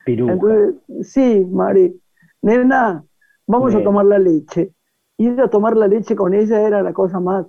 Piruja. 0.05 0.71
sí, 1.01 1.45
Mari, 1.49 1.93
nena, 2.41 3.03
vamos 3.47 3.75
a 3.75 3.83
tomar 3.83 4.05
la 4.05 4.19
leche. 4.19 4.73
Ir 5.17 5.39
a 5.41 5.49
tomar 5.49 5.77
la 5.77 5.87
leche 5.87 6.15
con 6.15 6.33
ella 6.33 6.61
era 6.61 6.81
la 6.81 6.93
cosa 6.93 7.19
más 7.19 7.45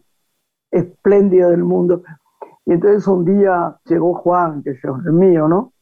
espléndida 0.71 1.51
del 1.51 1.65
mundo. 1.65 2.03
Y 2.67 2.73
entonces 2.73 3.07
un 3.07 3.25
día 3.25 3.77
llegó 3.85 4.15
Juan, 4.15 4.63
que 4.63 4.71
es 4.71 4.85
el 4.85 5.13
mío, 5.13 5.49
¿no? 5.49 5.75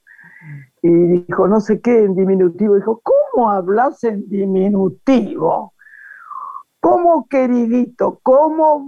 y 0.83 0.89
dijo 0.91 1.47
no 1.47 1.61
sé 1.61 1.81
qué 1.81 2.05
en 2.05 2.15
diminutivo. 2.15 2.75
Dijo, 2.75 3.01
¿cómo 3.03 3.51
hablas 3.51 4.03
en 4.05 4.29
diminutivo? 4.29 5.72
¿Cómo 6.83 7.29
queridito? 7.31 8.19
¿Cómo 8.25 8.85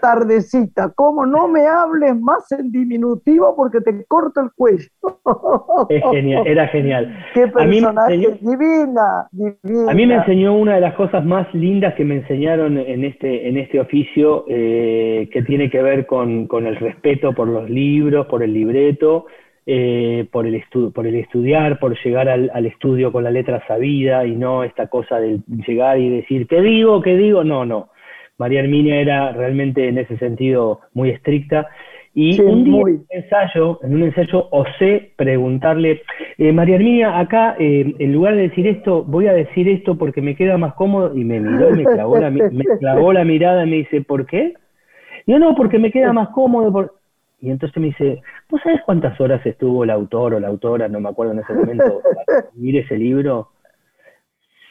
tardecita? 0.00 0.92
¿Cómo 0.92 1.24
no 1.24 1.46
me 1.46 1.64
hables 1.64 2.20
más 2.20 2.50
en 2.50 2.72
diminutivo 2.72 3.54
porque 3.54 3.80
te 3.80 4.04
corto 4.06 4.40
el 4.40 4.50
cuello? 4.56 4.88
Es 5.88 6.02
genial, 6.10 6.44
era 6.44 6.66
genial. 6.66 7.16
Qué 7.32 7.46
personaje 7.46 8.16
divina, 8.40 9.28
divina. 9.30 9.90
A 9.92 9.94
mí 9.94 10.04
me 10.04 10.16
enseñó 10.16 10.56
una 10.56 10.74
de 10.74 10.80
las 10.80 10.94
cosas 10.94 11.24
más 11.24 11.46
lindas 11.54 11.94
que 11.94 12.04
me 12.04 12.16
enseñaron 12.16 12.76
en 12.76 13.04
este, 13.04 13.48
en 13.48 13.56
este 13.56 13.78
oficio, 13.78 14.44
eh, 14.48 15.28
que 15.32 15.42
tiene 15.42 15.70
que 15.70 15.80
ver 15.82 16.06
con, 16.06 16.48
con 16.48 16.66
el 16.66 16.74
respeto 16.74 17.32
por 17.34 17.46
los 17.46 17.70
libros, 17.70 18.26
por 18.26 18.42
el 18.42 18.52
libreto, 18.52 19.26
eh, 19.68 20.28
por, 20.30 20.46
el 20.46 20.62
por 20.94 21.08
el 21.08 21.16
estudiar, 21.16 21.80
por 21.80 21.98
llegar 22.04 22.28
al, 22.28 22.66
estudio 22.66 23.10
con 23.10 23.24
la 23.24 23.32
letra 23.32 23.66
sabida 23.66 24.24
y 24.24 24.36
no 24.36 24.62
esta 24.62 24.86
cosa 24.86 25.18
de 25.18 25.40
llegar 25.66 25.98
y 25.98 26.08
decir, 26.08 26.46
¿qué 26.46 26.60
digo? 26.62 27.02
¿Qué 27.02 27.16
digo? 27.16 27.42
No, 27.42 27.64
no. 27.64 27.90
María 28.38 28.60
Herminia 28.60 29.00
era 29.00 29.32
realmente 29.32 29.88
en 29.88 29.98
ese 29.98 30.18
sentido 30.18 30.80
muy 30.94 31.10
estricta. 31.10 31.66
Y 32.14 32.40
un 32.40 32.64
día 32.64 32.80
en 32.80 32.82
un 32.82 33.06
ensayo, 33.10 33.80
en 33.82 33.94
un 33.94 34.02
ensayo 34.04 34.48
osé 34.50 35.12
preguntarle, 35.16 36.02
eh, 36.38 36.52
María 36.52 36.76
Herminia, 36.76 37.18
acá 37.18 37.56
eh, 37.58 37.92
en 37.98 38.12
lugar 38.12 38.36
de 38.36 38.42
decir 38.42 38.66
esto, 38.68 39.02
voy 39.02 39.26
a 39.26 39.32
decir 39.32 39.68
esto 39.68 39.98
porque 39.98 40.22
me 40.22 40.36
queda 40.36 40.56
más 40.56 40.74
cómodo, 40.74 41.14
y 41.14 41.24
me 41.24 41.40
miró 41.40 41.74
y 41.74 41.78
me 41.78 41.84
clavó 41.84 42.18
la, 42.18 42.30
me 42.30 42.64
clavó 42.78 43.12
la 43.12 43.24
mirada 43.24 43.66
y 43.66 43.70
me 43.70 43.76
dice, 43.76 44.00
¿por 44.00 44.26
qué? 44.26 44.54
Yo 45.26 45.38
no, 45.38 45.54
porque 45.56 45.78
me 45.78 45.90
queda 45.90 46.12
más 46.14 46.28
cómodo. 46.28 46.72
Por... 46.72 46.94
Y 47.40 47.50
entonces 47.50 47.76
me 47.80 47.88
dice, 47.88 48.22
¿vos 48.48 48.60
sabés 48.62 48.80
cuántas 48.84 49.20
horas 49.20 49.44
estuvo 49.44 49.84
el 49.84 49.90
autor 49.90 50.34
o 50.34 50.40
la 50.40 50.48
autora, 50.48 50.88
no 50.88 51.00
me 51.00 51.10
acuerdo 51.10 51.32
en 51.32 51.40
ese 51.40 51.52
momento, 51.52 52.02
para 52.26 52.40
escribir 52.40 52.76
ese 52.78 52.96
libro? 52.96 53.50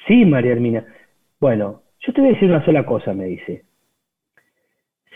Sí, 0.08 0.25
María 0.25 0.54
Hermina. 0.54 0.86
Bueno, 1.39 1.84
yo 1.99 2.13
te 2.13 2.21
voy 2.21 2.32
a 2.32 2.34
decir 2.34 2.49
una 2.49 2.65
sola 2.65 2.86
cosa, 2.86 3.13
me 3.13 3.25
dice. 3.25 3.65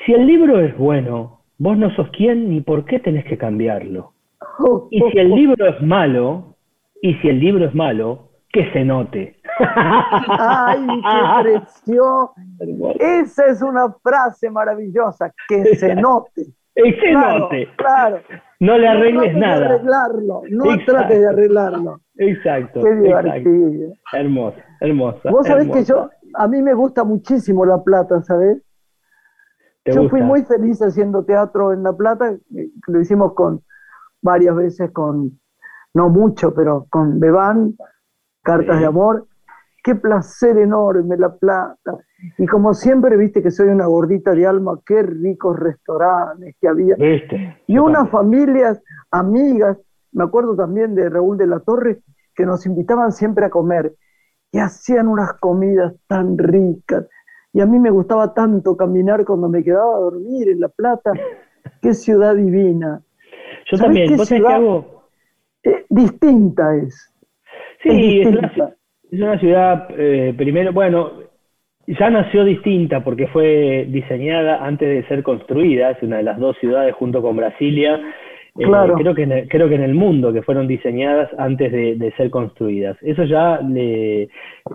Si 0.06 0.14
el 0.14 0.26
libro 0.26 0.60
es 0.60 0.78
bueno, 0.78 1.42
vos 1.58 1.78
no 1.78 1.94
sos 1.96 2.10
quién 2.12 2.50
ni 2.50 2.62
por 2.62 2.86
qué 2.86 3.00
tenés 3.00 3.26
que 3.26 3.38
cambiarlo. 3.38 4.14
Y 4.92 5.02
si 5.12 5.18
el 5.18 5.30
libro 5.30 5.68
es 5.68 5.82
malo, 5.82 6.56
y 7.02 7.14
si 7.16 7.30
el 7.30 7.40
libro 7.40 7.66
es 7.66 7.74
malo, 7.74 8.30
que 8.52 8.72
se 8.72 8.84
note. 8.84 9.38
¡Ay, 9.60 10.86
qué 10.88 11.44
precioso! 11.44 12.34
Esa 13.00 13.46
es 13.48 13.62
una 13.62 13.94
frase 14.04 14.50
maravillosa, 14.50 15.34
que 15.48 15.76
se 15.76 15.96
note. 15.96 16.48
Excelente. 16.86 17.68
Claro, 17.78 18.20
No 18.60 18.78
le 18.78 18.88
arregles 18.88 19.34
no 19.34 19.40
nada. 19.40 19.60
De 19.60 19.66
arreglarlo, 19.66 20.42
no 20.50 20.64
trates 20.86 21.20
de 21.20 21.28
arreglarlo. 21.28 22.02
Exacto. 22.18 22.82
Qué 22.84 22.96
divertido. 22.96 23.94
Hermosa, 24.14 24.64
hermosa. 24.82 25.32
Vos 25.32 25.48
sabés 25.48 25.70
que 25.70 25.84
yo, 25.84 26.10
a 26.36 26.48
mí 26.48 26.62
me 26.62 26.74
gusta 26.74 27.04
muchísimo 27.04 27.66
La 27.66 27.84
Plata, 27.84 28.22
¿sabés? 28.24 28.62
Yo 29.86 30.10
fui 30.10 30.22
muy 30.22 30.44
feliz 30.44 30.82
haciendo 30.82 31.24
teatro 31.24 31.74
en 31.74 31.84
La 31.84 31.94
Plata, 31.94 32.38
lo 32.88 33.00
hicimos 33.00 33.34
con 33.34 33.64
varias 34.22 34.56
veces 34.56 34.92
con, 34.92 35.40
no 35.94 36.10
mucho, 36.10 36.54
pero 36.54 36.86
con 36.90 37.20
Bebán, 37.20 37.76
Cartas 38.44 38.80
de 38.80 38.86
Amor. 38.86 39.28
qué 39.84 39.96
placer 39.96 40.58
enorme 40.58 41.18
La 41.18 41.34
Plata. 41.36 41.98
Y 42.38 42.46
como 42.46 42.74
siempre, 42.74 43.18
viste 43.18 43.42
que 43.42 43.52
soy 43.52 43.70
una 43.70 43.86
gordita 43.86 44.34
de 44.34 44.46
alma, 44.46 44.80
qué 44.86 45.04
ricos 45.04 45.58
restaurantes 45.58 46.56
que 46.60 46.68
había. 46.68 46.96
Y 47.68 47.78
unas 47.78 48.10
familias, 48.10 48.82
amigas, 49.12 49.78
me 50.12 50.24
acuerdo 50.24 50.56
también 50.56 50.96
de 50.96 51.10
Raúl 51.10 51.38
de 51.38 51.48
la 51.48 51.60
Torre, 51.60 52.00
que 52.36 52.46
nos 52.46 52.66
invitaban 52.66 53.12
siempre 53.12 53.46
a 53.46 53.50
comer 53.50 53.94
y 54.52 54.60
hacían 54.60 55.08
unas 55.08 55.34
comidas 55.34 55.94
tan 56.08 56.38
ricas. 56.38 57.08
Y 57.54 57.62
a 57.62 57.66
mí 57.66 57.80
me 57.80 57.90
gustaba 57.90 58.34
tanto 58.34 58.78
caminar 58.78 59.26
cuando 59.26 59.50
me 59.50 59.64
quedaba 59.64 59.96
a 59.96 60.00
dormir 60.00 60.50
en 60.50 60.60
La 60.60 60.70
Plata. 60.70 61.12
Qué 61.82 61.94
ciudad 61.94 62.36
divina. 62.36 63.02
Yo 63.72 63.78
también, 63.78 64.18
¿vos 64.18 64.28
ciudad, 64.28 64.62
eh, 65.64 65.86
distinta 65.90 66.76
es. 66.76 67.14
Sí, 67.84 68.22
es, 68.22 68.28
una 69.12 69.40
ciudad, 69.40 69.88
eh, 69.98 70.34
primero, 70.38 70.72
bueno, 70.72 71.29
ya 71.98 72.10
nació 72.10 72.44
distinta 72.44 73.04
porque 73.04 73.28
fue 73.28 73.86
diseñada 73.90 74.64
antes 74.64 74.88
de 74.88 75.08
ser 75.08 75.24
construida, 75.24 75.92
es 75.92 76.04
una 76.04 76.18
de 76.18 76.24
las 76.24 76.38
dos 76.38 76.56
ciudades 76.60 76.94
junto 76.94 77.22
con 77.22 77.36
Brasilia 77.36 78.00
eh, 78.58 78.66
creo, 78.98 79.16
que 79.16 79.24
en 79.24 79.32
el, 79.32 79.48
creo 79.48 79.70
que 79.70 79.76
en 79.76 79.84
el 79.84 79.94
mundo 79.94 80.34
que 80.34 80.42
fueron 80.42 80.68
diseñadas 80.68 81.30
antes 81.38 81.72
de, 81.72 82.14
ser 82.18 82.30
construidas. 82.30 82.98
Eso 83.02 83.24
ya, 83.24 83.60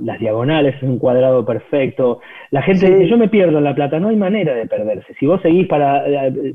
las 0.00 0.18
diagonales, 0.20 0.76
es 0.76 0.82
un 0.82 0.98
cuadrado 0.98 1.44
perfecto. 1.44 2.20
La 2.50 2.62
gente 2.62 2.90
dice, 2.90 3.08
yo 3.08 3.18
me 3.18 3.28
pierdo 3.28 3.58
en 3.58 3.64
La 3.64 3.74
Plata, 3.74 3.98
no 3.98 4.08
hay 4.08 4.16
manera 4.16 4.54
de 4.54 4.66
perderse. 4.66 5.14
Si 5.18 5.26
vos 5.26 5.42
seguís 5.42 5.66
para, 5.66 6.04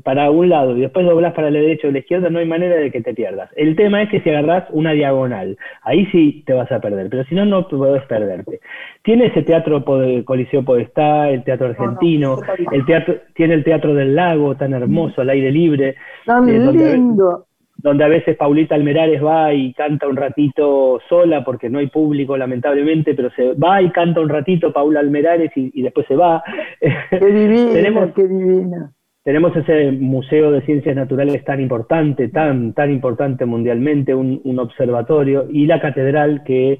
para 0.02 0.30
un 0.30 0.48
lado 0.48 0.76
y 0.76 0.80
después 0.80 1.06
doblás 1.06 1.34
para 1.34 1.50
la 1.50 1.60
derecha 1.60 1.88
o 1.88 1.90
la 1.90 1.98
izquierda, 1.98 2.30
no 2.30 2.38
hay 2.38 2.46
manera 2.46 2.76
de 2.76 2.90
que 2.90 3.02
te 3.02 3.14
pierdas. 3.14 3.50
El 3.56 3.76
tema 3.76 4.02
es 4.02 4.08
que 4.08 4.20
si 4.20 4.30
agarrás 4.30 4.64
una 4.70 4.92
diagonal, 4.92 5.56
ahí 5.82 6.06
sí 6.06 6.42
te 6.46 6.54
vas 6.54 6.70
a 6.72 6.80
perder, 6.80 7.08
pero 7.10 7.24
si 7.24 7.34
no, 7.34 7.44
no 7.44 7.68
podés 7.68 8.04
perderte. 8.04 8.60
Tiene 9.02 9.26
ese 9.26 9.42
teatro 9.42 9.84
Coliseo 10.24 10.62
Podestá, 10.62 11.30
el 11.30 11.44
teatro 11.44 11.68
argentino, 11.68 12.38
el 12.72 12.84
teatro, 12.84 13.16
tiene 13.34 13.54
el 13.54 13.64
teatro 13.64 13.94
del 13.94 14.14
lago 14.14 14.54
tan 14.56 14.74
hermoso, 14.74 15.22
al 15.22 15.30
aire 15.30 15.50
libre. 15.50 15.88
Eh, 15.90 15.94
donde, 16.26 16.98
a 17.84 18.08
veces 18.08 18.36
Paulita 18.36 18.74
Almerares 18.74 19.24
va 19.24 19.52
y 19.54 19.72
canta 19.72 20.06
un 20.06 20.16
ratito 20.16 21.00
sola 21.08 21.44
porque 21.44 21.70
no 21.70 21.78
hay 21.78 21.88
público 21.88 22.36
lamentablemente, 22.36 23.14
pero 23.14 23.30
se 23.30 23.54
va 23.54 23.80
y 23.82 23.90
canta 23.90 24.20
un 24.20 24.28
ratito 24.28 24.72
Paula 24.72 25.00
Almerares 25.00 25.50
y, 25.54 25.82
después 25.82 26.06
se 26.06 26.16
va. 26.16 26.42
Qué 26.80 27.18
divina, 27.26 27.72
tenemos, 27.72 28.12
qué 28.14 28.28
divina. 28.28 28.92
Tenemos 29.22 29.54
ese 29.54 29.92
museo 29.92 30.50
de 30.50 30.62
ciencias 30.62 30.96
naturales 30.96 31.44
tan 31.44 31.60
importante, 31.60 32.28
tan, 32.28 32.72
tan 32.72 32.90
importante 32.90 33.44
mundialmente, 33.44 34.14
un, 34.14 34.40
un 34.44 34.58
observatorio, 34.58 35.46
y 35.50 35.66
la 35.66 35.80
catedral 35.80 36.42
que 36.44 36.78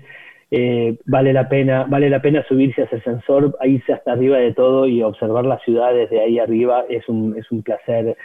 eh, 0.53 0.99
vale 1.07 1.33
la 1.33 1.49
pena, 1.49 1.85
vale 1.85 2.11
la 2.11 2.21
pena 2.21 2.45
subirse 2.49 2.83
a 2.83 2.85
ese 2.87 3.01
sensor, 3.03 3.57
irse 3.65 3.93
hasta 3.93 4.13
arriba 4.13 4.39
de 4.39 4.53
todo 4.53 4.89
y 4.89 5.03
observar 5.03 5.47
la 5.47 5.59
ciudad 5.61 5.95
desde 5.95 6.21
ahí 6.21 6.41
arriba, 6.41 6.85
es 6.89 7.09
un, 7.09 7.37
es 7.39 7.51
un 7.53 7.63
placer 7.63 8.17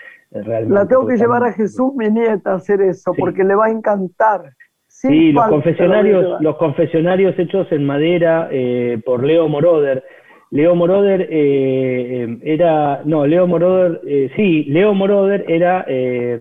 realmente. 0.43 0.74
La 0.74 0.88
tengo 0.88 1.08
que 1.08 1.17
llevar 1.17 1.43
a 1.43 1.54
Jesús, 1.54 1.93
mi 1.95 2.10
nieta, 2.10 2.52
a 2.52 2.56
hacer 2.56 2.82
eso, 2.82 3.13
porque 3.17 3.43
le 3.43 3.56
va 3.56 3.67
a 3.67 3.69
encantar. 3.69 4.41
sí, 4.88 5.32
los 5.32 5.48
confesionarios, 5.48 6.41
los 6.41 6.58
confesionarios 6.58 7.38
hechos 7.38 7.71
en 7.71 7.86
madera 7.86 8.50
eh, 8.52 9.02
por 9.06 9.24
Leo 9.24 9.48
Moroder. 9.48 10.04
Leo 10.52 10.76
Moroder 10.76 11.28
era, 11.32 13.02
no, 13.04 13.26
Leo 13.26 13.48
Moroder, 13.48 14.00
sí, 14.36 14.63
Leo 14.65 14.93
Moroder 14.93 15.43
era 15.48 15.86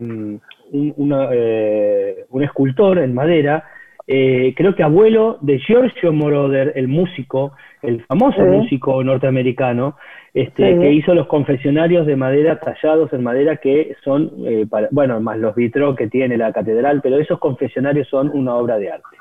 un, 0.00 0.40
un 0.70 2.42
escultor 2.42 2.98
en 2.98 3.14
madera 3.14 3.64
eh, 4.07 4.52
creo 4.54 4.74
que 4.74 4.83
abuelo 4.83 5.38
de 5.40 5.59
Giorgio 5.59 6.12
Moroder, 6.12 6.72
el 6.76 6.88
músico, 6.88 7.52
el 7.80 8.04
famoso 8.04 8.42
músico 8.42 9.02
norteamericano, 9.02 9.96
este, 10.35 10.79
que 10.79 10.92
hizo 10.92 11.14
los 11.14 11.29
confesionarios 11.29 12.07
de 12.07 12.16
madera 12.16 12.59
tallados 12.59 13.12
en 13.12 13.23
madera 13.23 13.57
que 13.57 13.97
son, 14.03 14.33
eh, 14.44 14.66
bueno, 14.90 15.20
más 15.20 15.38
los 15.38 15.55
vitros 15.55 15.97
que 15.97 16.09
tiene 16.09 16.37
la 16.37 16.53
catedral, 16.53 17.01
pero 17.03 17.18
esos 17.18 17.38
confesionarios 17.38 18.09
son 18.09 18.31
una 18.35 18.57
obra 18.57 18.77
de 18.79 18.90
arte. 18.90 19.16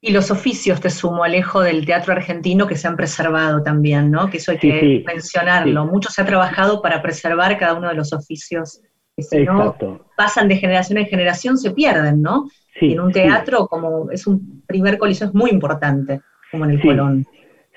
Y 0.00 0.12
los 0.12 0.30
oficios, 0.30 0.80
te 0.80 0.88
sumo, 0.90 1.22
Alejo, 1.22 1.60
del 1.60 1.84
teatro 1.84 2.14
argentino 2.14 2.66
que 2.66 2.76
se 2.76 2.88
han 2.88 2.96
preservado 2.96 3.62
también, 3.62 4.10
¿no? 4.10 4.30
Que 4.30 4.38
eso 4.38 4.52
hay 4.52 4.58
que 4.58 5.04
mencionarlo. 5.06 5.84
Mucho 5.84 6.08
se 6.08 6.22
ha 6.22 6.24
trabajado 6.24 6.80
para 6.80 7.02
preservar 7.02 7.58
cada 7.58 7.74
uno 7.74 7.88
de 7.88 7.94
los 7.94 8.12
oficios 8.12 8.80
que 9.16 9.24
si 9.24 9.44
no 9.44 9.76
pasan 10.16 10.48
de 10.48 10.56
generación 10.56 10.98
en 10.98 11.06
generación 11.06 11.58
se 11.58 11.72
pierden, 11.72 12.22
¿no? 12.22 12.48
en 12.80 13.00
un 13.00 13.12
teatro, 13.12 13.66
como 13.66 14.10
es 14.12 14.26
un 14.26 14.62
primer 14.66 14.98
coliseo, 14.98 15.28
es 15.28 15.34
muy 15.34 15.50
importante, 15.50 16.20
como 16.52 16.64
en 16.64 16.70
el 16.70 16.80
Colón. 16.80 17.26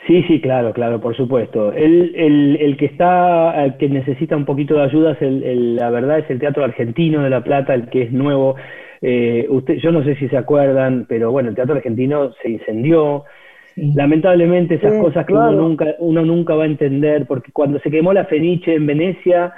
Sí, 0.07 0.23
sí, 0.23 0.41
claro, 0.41 0.73
claro, 0.73 0.99
por 0.99 1.15
supuesto. 1.15 1.71
El, 1.73 2.15
el, 2.15 2.57
el 2.59 2.77
que 2.77 2.85
está, 2.85 3.63
el 3.63 3.77
que 3.77 3.87
necesita 3.87 4.35
un 4.35 4.45
poquito 4.45 4.75
de 4.75 4.83
ayuda, 4.83 5.11
es 5.11 5.21
el, 5.21 5.75
la 5.75 5.91
verdad, 5.91 6.19
es 6.19 6.29
el 6.29 6.39
Teatro 6.39 6.63
Argentino 6.63 7.21
de 7.21 7.29
La 7.29 7.43
Plata, 7.43 7.75
el 7.75 7.87
que 7.89 8.03
es 8.03 8.11
nuevo. 8.11 8.55
Eh, 9.01 9.45
usted, 9.49 9.75
yo 9.75 9.91
no 9.91 10.03
sé 10.03 10.15
si 10.15 10.27
se 10.27 10.37
acuerdan, 10.37 11.05
pero 11.07 11.31
bueno, 11.31 11.49
el 11.49 11.55
Teatro 11.55 11.75
Argentino 11.75 12.31
se 12.41 12.49
incendió. 12.49 13.25
Lamentablemente 13.75 14.75
esas 14.75 14.99
cosas 14.99 15.25
que 15.25 15.33
uno, 15.33 15.51
nunca, 15.51 15.95
uno 15.99 16.25
nunca 16.25 16.55
va 16.55 16.63
a 16.63 16.67
entender, 16.67 17.25
porque 17.25 17.51
cuando 17.51 17.79
se 17.79 17.89
quemó 17.89 18.11
la 18.11 18.25
Feniche 18.25 18.75
en 18.75 18.85
Venecia, 18.85 19.53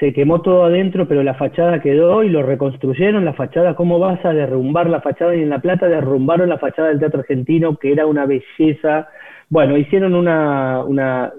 se 0.00 0.12
quemó 0.12 0.42
todo 0.42 0.64
adentro, 0.64 1.06
pero 1.06 1.22
la 1.22 1.34
fachada 1.34 1.80
quedó 1.80 2.24
y 2.24 2.28
lo 2.28 2.42
reconstruyeron. 2.42 3.24
La 3.24 3.34
fachada, 3.34 3.76
¿cómo 3.76 3.98
vas 3.98 4.24
a 4.24 4.32
derrumbar 4.32 4.90
la 4.90 5.00
fachada? 5.00 5.36
Y 5.36 5.42
en 5.42 5.50
La 5.50 5.60
Plata 5.60 5.86
derrumbaron 5.86 6.48
la 6.48 6.58
fachada 6.58 6.88
del 6.88 6.98
Teatro 6.98 7.20
Argentino, 7.20 7.76
que 7.76 7.92
era 7.92 8.06
una 8.06 8.26
belleza. 8.26 9.08
Bueno, 9.52 9.76
hicieron 9.76 10.14
una, 10.14 10.82
una, 10.82 11.30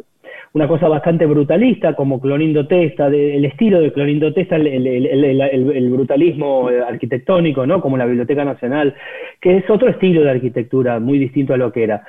una 0.54 0.67
cosa 0.67 0.88
bastante 0.88 1.26
brutalista, 1.26 1.95
como 1.95 2.21
Clorindo 2.21 2.67
Testa, 2.67 3.08
el 3.08 3.43
estilo 3.43 3.82
de 3.82 3.91
Clorindo 3.91 4.32
Testa, 4.32 4.56
el, 4.56 5.89
brutalismo 5.89 6.67
arquitectónico, 6.88 7.65
¿no? 7.65 7.82
Como 7.82 7.97
la 7.97 8.06
Biblioteca 8.06 8.45
Nacional, 8.45 8.93
que 9.41 9.58
es 9.58 9.67
otro 9.67 9.89
estilo 9.89 10.21
de 10.21 10.30
arquitectura, 10.30 10.99
muy 10.99 11.17
distinto 11.17 11.56
a 11.56 11.58
lo 11.58 11.71
que 11.71 11.86
era 11.86 12.04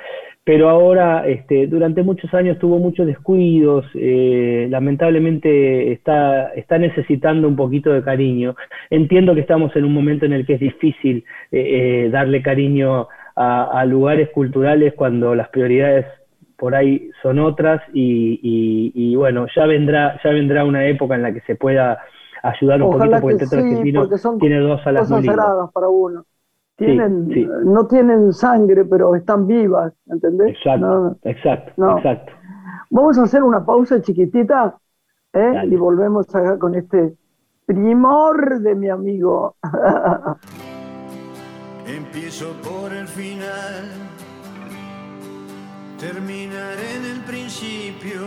pero 0.45 0.69
ahora 0.69 1.27
este, 1.27 1.65
durante 1.65 2.03
muchos 2.03 2.31
años 2.35 2.59
tuvo 2.59 2.77
muchos 2.77 3.07
descuidos, 3.07 3.83
eh, 3.95 4.67
lamentablemente 4.69 5.91
está, 5.91 6.49
está 6.49 6.77
necesitando 6.77 7.47
un 7.47 7.55
poquito 7.55 7.91
de 7.91 8.03
cariño. 8.03 8.55
Entiendo 8.91 9.33
que 9.33 9.41
estamos 9.41 9.75
en 9.75 9.85
un 9.85 9.93
momento 9.93 10.27
en 10.27 10.33
el 10.33 10.45
que 10.45 10.53
es 10.53 10.59
difícil 10.59 11.25
eh, 11.51 12.05
eh, 12.05 12.09
darle 12.11 12.43
cariño 12.43 13.07
a, 13.35 13.83
lugares 13.85 14.29
culturales 14.31 14.93
cuando 14.95 15.35
las 15.35 15.49
prioridades 15.49 16.05
por 16.57 16.73
ahí 16.73 17.09
son 17.21 17.39
otras 17.39 17.81
y, 17.93 19.15
bueno, 19.15 19.47
ya 19.55 19.65
vendrá, 19.65 20.19
ya 20.23 20.29
vendrá 20.31 20.63
una 20.63 20.85
época 20.87 21.15
en 21.15 21.21
la 21.21 21.33
que 21.33 21.41
se 21.41 21.55
pueda 21.55 21.99
ayudar 22.43 22.81
un 22.81 22.91
poquito 22.91 23.19
porque 23.19 23.33
el 23.33 23.39
teatro 23.39 23.59
argentino 23.59 24.09
tiene 24.39 24.59
dos 24.59 24.81
salas 24.83 25.09
muy 25.09 25.25
para 25.25 25.89
uno 25.89 26.25
tienen, 26.77 27.29
no 27.65 27.87
tienen 27.87 28.33
sangre, 28.33 28.85
pero 28.85 29.15
están 29.15 29.47
vivas, 29.47 29.93
¿entendés? 30.07 30.55
Exacto, 30.57 31.17
exacto, 31.23 31.97
exacto. 31.97 32.33
Vamos 32.89 33.17
a 33.17 33.23
hacer 33.23 33.43
una 33.43 33.65
pausa 33.65 34.01
chiquitita 34.01 34.77
¿eh? 35.33 35.63
y 35.69 35.75
volvemos 35.75 36.33
acá 36.35 36.59
con 36.59 36.75
este 36.75 37.15
primor 37.65 38.59
de 38.59 38.75
mi 38.75 38.89
amigo. 38.89 39.55
Empiezo 41.87 42.53
por 42.63 42.91
el 42.91 43.07
final, 43.07 43.91
terminaré 45.99 46.95
en 46.95 47.05
el 47.05 47.21
principio, 47.21 48.23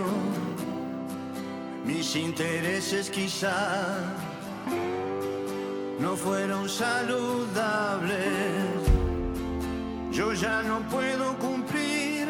mis 1.85 2.14
intereses 2.14 3.11
quizá 3.11 4.14
no 5.99 6.14
fueron 6.14 6.68
saludables. 6.68 8.14
Yo 10.12 10.33
ya 10.35 10.62
no 10.62 10.79
puedo 10.88 11.37
cumplir 11.38 12.29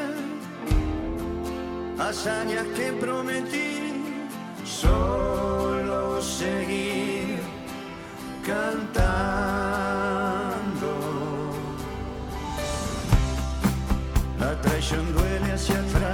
hazañas 1.98 2.66
que 2.68 2.92
prometí, 2.94 3.92
solo 4.64 6.22
seguir 6.22 6.87
Traición 14.88 15.12
duele 15.12 15.52
hacia 15.52 15.80
atrás, 15.80 16.07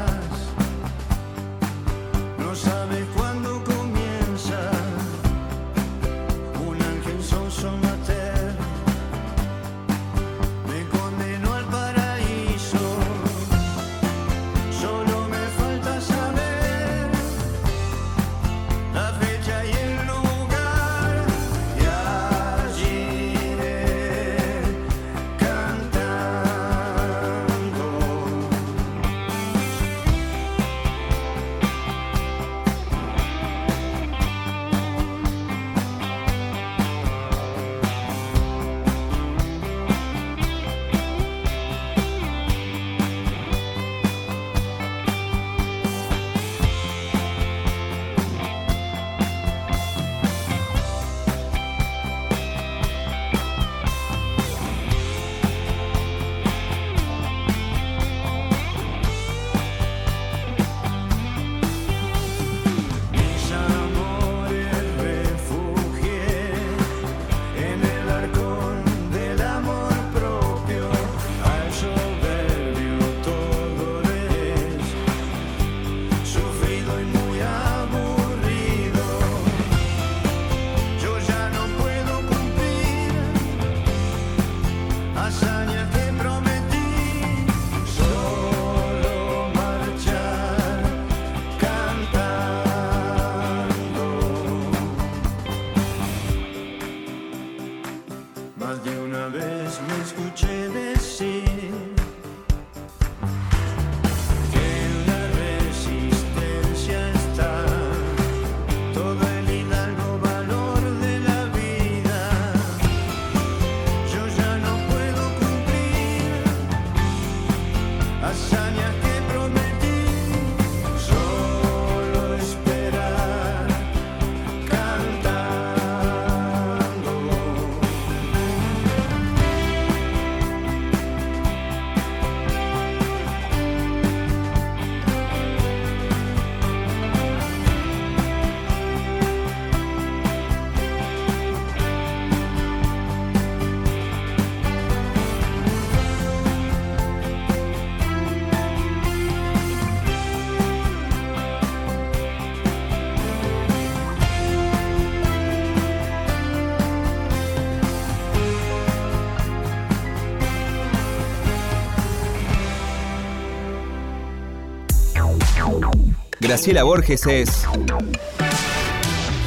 Graciela 166.54 166.84
Borges 166.84 167.26
es 167.26 167.66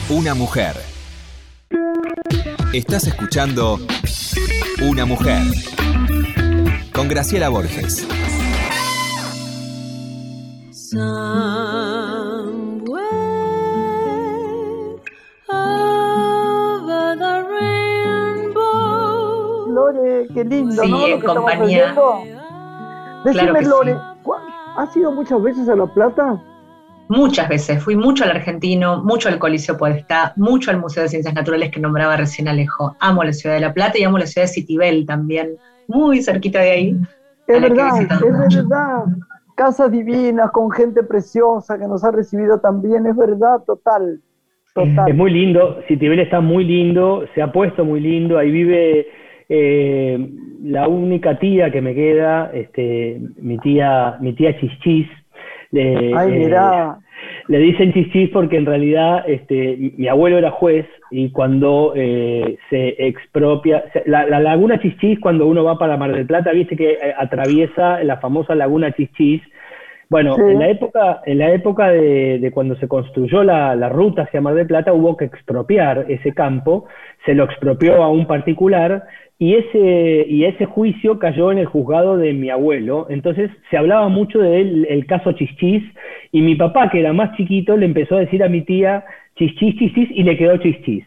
una 0.10 0.34
mujer. 0.34 0.76
Estás 2.74 3.08
escuchando 3.08 3.80
Una 4.82 5.06
mujer 5.06 5.41
con 6.91 7.08
Graciela 7.08 7.48
Borges. 7.48 8.06
Lore, 19.69 20.27
qué 20.34 20.44
lindo, 20.44 20.82
Sí, 20.84 20.92
¿no? 20.92 21.08
Lo 21.08 21.19
que 21.19 21.25
compañía. 21.25 21.94
Decime, 23.23 23.44
Claro 23.44 23.54
que 23.60 23.62
Lore, 23.65 23.94
sí. 23.94 24.00
¿cu- 24.23 24.34
¿has 24.77 24.96
ido 24.98 25.12
muchas 25.12 25.42
veces 25.42 25.69
a 25.69 25.75
La 25.75 25.86
Plata? 25.88 26.42
Muchas 27.10 27.48
veces, 27.48 27.82
fui 27.82 27.96
mucho 27.96 28.26
al 28.26 28.32
argentino, 28.32 29.04
mucho 29.04 29.30
al 29.30 29.40
Coliseo 29.40 29.78
Podestá, 29.78 30.34
mucho 30.36 30.72
al 30.72 30.80
Museo 30.80 31.04
de 31.04 31.10
Ciencias 31.10 31.34
Naturales 31.34 31.72
que 31.72 31.80
nombraba 31.80 32.18
recién 32.18 32.48
Alejo. 32.48 32.96
Amo 33.00 33.24
la 33.24 33.32
ciudad 33.32 33.56
de 33.56 33.62
La 33.62 33.74
Plata 33.74 33.98
y 33.98 34.04
amo 34.04 34.18
la 34.18 34.26
ciudad 34.26 34.48
de 34.48 34.54
Citibel 34.54 35.06
también, 35.06 35.56
muy 35.88 36.22
cerquita 36.22 36.60
de 36.60 36.72
ahí. 36.72 36.98
Es 37.48 37.62
verdad, 37.62 38.02
es 38.02 38.56
verdad. 38.56 39.06
Casas 39.56 39.92
divinas, 39.92 40.52
con 40.52 40.70
gente 40.70 41.02
preciosa 41.02 41.80
que 41.80 41.88
nos 41.88 42.04
ha 42.04 42.12
recibido 42.12 42.60
también, 42.60 43.08
es 43.08 43.16
verdad, 43.16 43.64
total. 43.66 44.20
Total. 44.74 45.10
Es 45.10 45.16
muy 45.16 45.32
lindo, 45.32 45.80
Citibel 45.88 46.20
está 46.20 46.42
muy 46.42 46.64
lindo, 46.66 47.24
se 47.34 47.42
ha 47.42 47.52
puesto 47.52 47.84
muy 47.84 48.00
lindo, 48.00 48.38
ahí 48.38 48.52
vive 48.52 49.08
eh, 49.50 50.30
la 50.62 50.88
única 50.88 51.40
tía 51.40 51.72
que 51.72 51.82
me 51.82 51.96
queda, 51.96 52.52
este, 52.54 53.22
mi 53.38 53.58
tía, 53.60 54.18
mi 54.20 54.34
tía 54.34 54.60
Chichis. 54.60 55.08
Le, 55.72 56.13
Ay, 56.15 56.44
eh, 56.46 56.56
le 57.48 57.58
dicen 57.60 57.92
Chichis 57.94 58.30
porque 58.30 58.58
en 58.58 58.65
realidad 58.65 59.24
este, 59.28 59.78
mi- 59.98 60.08
abuelo 60.08 60.38
era 60.38 60.52
juez 60.52 60.86
y 61.12 61.30
cuando 61.32 61.94
eh, 61.96 62.58
se 62.70 62.96
expropia, 63.08 63.84
la, 64.06 64.26
la 64.26 64.40
laguna 64.40 64.80
Chichis, 64.80 65.20
cuando 65.20 65.48
uno 65.48 65.63
va 65.63 65.78
para 65.78 65.98
Mar 65.98 66.13
del 66.13 66.26
Plata, 66.26 66.52
viste 66.52 66.76
que 66.76 66.92
eh, 66.94 67.13
atraviesa 67.18 68.04
la 68.04 68.18
famosa 68.18 68.56
laguna 68.56 68.92
Chichis. 68.94 69.42
Bueno, 70.10 70.36
Sí. 70.36 70.42
en 70.42 70.60
la 70.60 70.70
época, 70.70 71.22
en 71.26 71.38
la 71.40 71.52
época 71.52 71.90
de, 71.90 72.40
de 72.40 72.52
cuando 72.52 72.78
se 72.78 72.88
construyó 72.88 73.44
la, 73.44 73.76
la 73.76 73.90
ruta 73.90 74.22
hacia 74.22 74.40
Mar 74.40 74.54
del 74.56 74.65
Plata, 74.68 74.94
hubo 74.94 75.18
que 75.18 75.26
expropiar 75.26 76.06
ese 76.08 76.34
campo, 76.34 76.86
se 77.26 77.34
lo 77.36 77.44
expropió 77.44 78.02
a 78.02 78.10
un 78.10 78.26
particular 78.26 79.04
y 79.40 79.54
ese, 79.54 80.25
y 80.27 80.46
ese 80.46 80.65
juicio 80.65 81.19
cayó 81.19 81.52
en 81.52 81.60
el 81.60 81.65
juzgado 81.67 82.17
de 82.17 82.33
mi 82.33 82.50
abuelo. 82.50 83.08
Entonces 83.10 83.52
se 83.69 83.77
hablaba 83.77 84.10
mucho 84.10 84.40
del 84.40 84.85
el 84.90 85.06
caso 85.06 85.31
Chichis 85.33 85.83
y 86.31 86.42
mi 86.42 86.56
papá, 86.56 86.90
que 86.90 87.00
era 87.00 87.13
más 87.13 87.35
chiquito, 87.38 87.77
le 87.77 87.85
empezó 87.85 88.15
a 88.15 88.21
decir 88.21 88.44
a 88.44 88.50
mi 88.50 88.62
tía 88.62 89.06
Chichis, 89.35 89.75
Chichis 89.77 90.10
y 90.12 90.23
le 90.23 90.38
quedó 90.38 90.58
Chichis. 90.58 91.06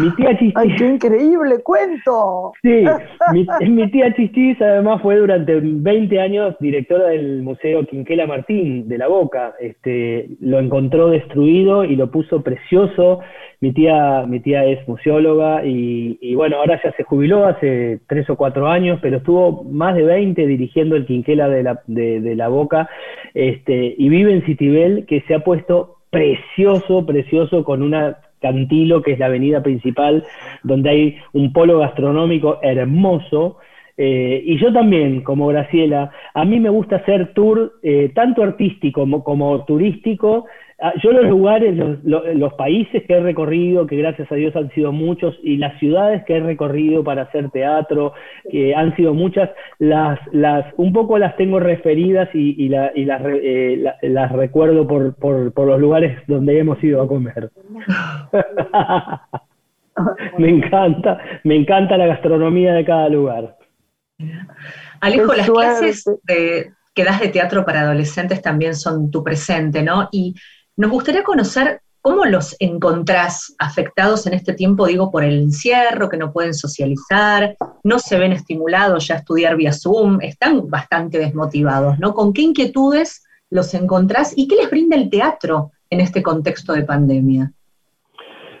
Mi 0.00 0.10
tía 0.16 0.38
Chichis. 0.38 0.56
¡Ay, 0.56 0.74
qué 0.76 0.86
increíble 0.86 1.62
cuento! 1.62 2.52
Sí, 2.62 2.84
mi, 3.32 3.46
mi 3.70 3.90
tía 3.90 4.14
Chichis 4.14 4.60
además 4.60 5.00
fue 5.02 5.16
durante 5.16 5.58
20 5.60 6.20
años 6.20 6.56
directora 6.60 7.08
del 7.08 7.42
Museo 7.42 7.86
Quinquela 7.86 8.26
Martín 8.26 8.88
de 8.88 8.98
la 8.98 9.08
Boca. 9.08 9.54
Este, 9.60 10.28
lo 10.40 10.58
encontró 10.58 11.08
destruido 11.08 11.84
y 11.84 11.96
lo 11.96 12.10
puso 12.10 12.42
precioso. 12.42 13.20
Mi 13.60 13.72
tía, 13.72 14.24
mi 14.26 14.40
tía 14.40 14.64
es 14.64 14.86
museóloga 14.86 15.64
y, 15.64 16.18
y 16.20 16.34
bueno, 16.34 16.58
ahora 16.58 16.80
ya 16.82 16.92
se 16.92 17.02
jubiló 17.02 17.46
hace 17.46 18.00
tres 18.06 18.28
o 18.30 18.36
cuatro 18.36 18.68
años, 18.68 19.00
pero 19.02 19.16
estuvo 19.16 19.64
más 19.64 19.96
de 19.96 20.04
20 20.04 20.46
dirigiendo 20.46 20.96
el 20.96 21.06
Quinquela 21.06 21.48
de 21.48 21.62
la, 21.62 21.82
de, 21.86 22.20
de 22.20 22.36
la 22.36 22.48
Boca 22.48 22.88
este, 23.34 23.94
y 23.96 24.08
vive 24.08 24.32
en 24.32 24.44
Citibel, 24.44 25.06
que 25.06 25.22
se 25.22 25.34
ha 25.34 25.40
puesto 25.40 25.96
precioso, 26.10 27.04
precioso, 27.04 27.64
con 27.64 27.82
una 27.82 28.18
Cantilo, 28.40 29.02
que 29.02 29.12
es 29.12 29.18
la 29.18 29.26
avenida 29.26 29.62
principal, 29.62 30.24
donde 30.62 30.90
hay 30.90 31.16
un 31.32 31.52
polo 31.52 31.78
gastronómico 31.78 32.58
hermoso. 32.62 33.58
Eh, 33.96 34.42
y 34.46 34.58
yo 34.58 34.72
también, 34.72 35.22
como 35.22 35.48
Graciela, 35.48 36.12
a 36.32 36.44
mí 36.44 36.60
me 36.60 36.68
gusta 36.68 36.96
hacer 36.96 37.32
tour 37.34 37.80
eh, 37.82 38.12
tanto 38.14 38.42
artístico 38.42 39.00
como, 39.00 39.24
como 39.24 39.64
turístico. 39.64 40.46
Ah, 40.80 40.92
Yo 41.02 41.10
los 41.10 41.24
lugares, 41.26 41.76
los, 41.76 41.98
los- 42.04 42.22
los 42.36 42.54
países 42.54 43.02
que 43.06 43.14
he 43.14 43.20
recorrido, 43.20 43.84
que 43.86 43.96
gracias 43.96 44.30
a 44.30 44.36
Dios 44.36 44.54
han 44.54 44.70
sido 44.74 44.92
muchos, 44.92 45.36
y 45.42 45.56
las 45.56 45.76
ciudades 45.80 46.22
que 46.24 46.36
he 46.36 46.40
recorrido 46.40 47.02
para 47.02 47.22
hacer 47.22 47.50
teatro, 47.50 48.12
que 48.50 48.74
han 48.76 48.94
sido 48.94 49.12
muchas, 49.12 49.50
las, 49.80 50.20
las, 50.32 50.66
un 50.76 50.92
poco 50.92 51.18
las 51.18 51.36
tengo 51.36 51.58
referidas 51.58 52.28
y, 52.32 52.54
y, 52.64 52.68
la- 52.68 52.92
y 52.94 53.04
las, 53.06 53.20
re- 53.22 53.40
eh, 53.74 53.76
la- 53.78 53.96
las 54.02 54.30
recuerdo 54.32 54.86
por, 54.86 55.16
por, 55.16 55.52
por 55.52 55.66
los 55.66 55.80
lugares 55.80 56.16
donde 56.28 56.58
hemos 56.60 56.82
ido 56.84 57.02
a 57.02 57.08
comer. 57.08 57.50
me 60.38 60.48
encanta, 60.48 61.18
me 61.44 61.56
encanta 61.56 61.96
la 61.96 62.06
gastronomía 62.06 62.72
de 62.74 62.84
cada 62.84 63.08
lugar. 63.08 63.56
Alejo, 65.00 65.34
las 65.34 65.50
clases 65.50 66.04
de- 66.24 66.72
que 66.94 67.04
das 67.04 67.20
de 67.20 67.28
teatro 67.28 67.64
para 67.64 67.82
adolescentes 67.82 68.42
también 68.42 68.74
son 68.74 69.10
tu 69.10 69.22
presente, 69.22 69.82
¿no? 69.82 70.08
Y 70.10 70.34
nos 70.78 70.90
gustaría 70.90 71.22
conocer 71.24 71.80
cómo 72.00 72.24
los 72.24 72.56
encontrás 72.60 73.54
afectados 73.58 74.26
en 74.26 74.32
este 74.32 74.54
tiempo, 74.54 74.86
digo, 74.86 75.10
por 75.10 75.24
el 75.24 75.38
encierro, 75.38 76.08
que 76.08 76.16
no 76.16 76.32
pueden 76.32 76.54
socializar, 76.54 77.56
no 77.82 77.98
se 77.98 78.16
ven 78.18 78.32
estimulados 78.32 79.08
ya 79.08 79.16
a 79.16 79.18
estudiar 79.18 79.56
vía 79.56 79.72
Zoom, 79.72 80.20
están 80.22 80.70
bastante 80.70 81.18
desmotivados, 81.18 81.98
¿no? 81.98 82.14
¿Con 82.14 82.32
qué 82.32 82.42
inquietudes 82.42 83.26
los 83.50 83.74
encontrás 83.74 84.32
y 84.36 84.46
qué 84.46 84.54
les 84.56 84.70
brinda 84.70 84.96
el 84.96 85.10
teatro 85.10 85.72
en 85.90 86.00
este 86.00 86.22
contexto 86.22 86.72
de 86.72 86.84
pandemia? 86.84 87.52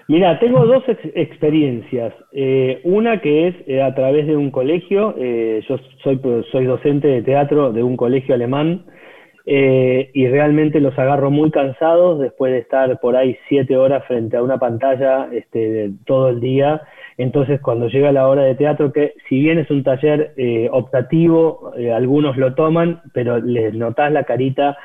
Mira, 0.08 0.40
tengo 0.40 0.66
dos 0.66 0.82
ex- 0.88 1.12
experiencias. 1.14 2.14
Eh, 2.32 2.80
una 2.84 3.20
que 3.20 3.48
es 3.48 3.54
eh, 3.66 3.82
a 3.82 3.94
través 3.94 4.26
de 4.26 4.36
un 4.36 4.50
colegio. 4.50 5.14
eh, 5.18 5.62
yo 5.68 5.76
soy, 6.02 6.20
soy 6.50 6.64
docente 6.64 7.06
de 7.08 7.22
teatro 7.22 7.72
de 7.72 7.82
un 7.82 7.96
colegio 7.96 8.34
alemán 8.34 8.86
eh, 9.50 10.10
y 10.12 10.28
realmente 10.28 10.78
los 10.78 10.98
agarro 10.98 11.30
muy 11.30 11.50
cansados 11.50 12.20
después 12.20 12.52
de 12.52 12.58
estar 12.58 13.00
por 13.00 13.16
ahí 13.16 13.34
siete 13.48 13.78
horas 13.78 14.04
frente 14.06 14.36
a 14.36 14.42
una 14.42 14.58
pantalla 14.58 15.30
este, 15.32 15.90
todo 16.04 16.28
el 16.28 16.40
día. 16.40 16.82
Entonces, 17.16 17.58
cuando 17.62 17.88
llega 17.88 18.12
la 18.12 18.28
hora 18.28 18.42
de 18.42 18.56
teatro, 18.56 18.92
que 18.92 19.14
si 19.26 19.40
bien 19.40 19.58
es 19.58 19.70
un 19.70 19.84
taller 19.84 20.34
eh, 20.36 20.68
optativo, 20.70 21.72
eh, 21.78 21.90
algunos 21.90 22.36
lo 22.36 22.54
toman, 22.54 23.00
pero 23.14 23.38
les 23.38 23.72
notás 23.72 24.12
la 24.12 24.24
carita 24.24 24.76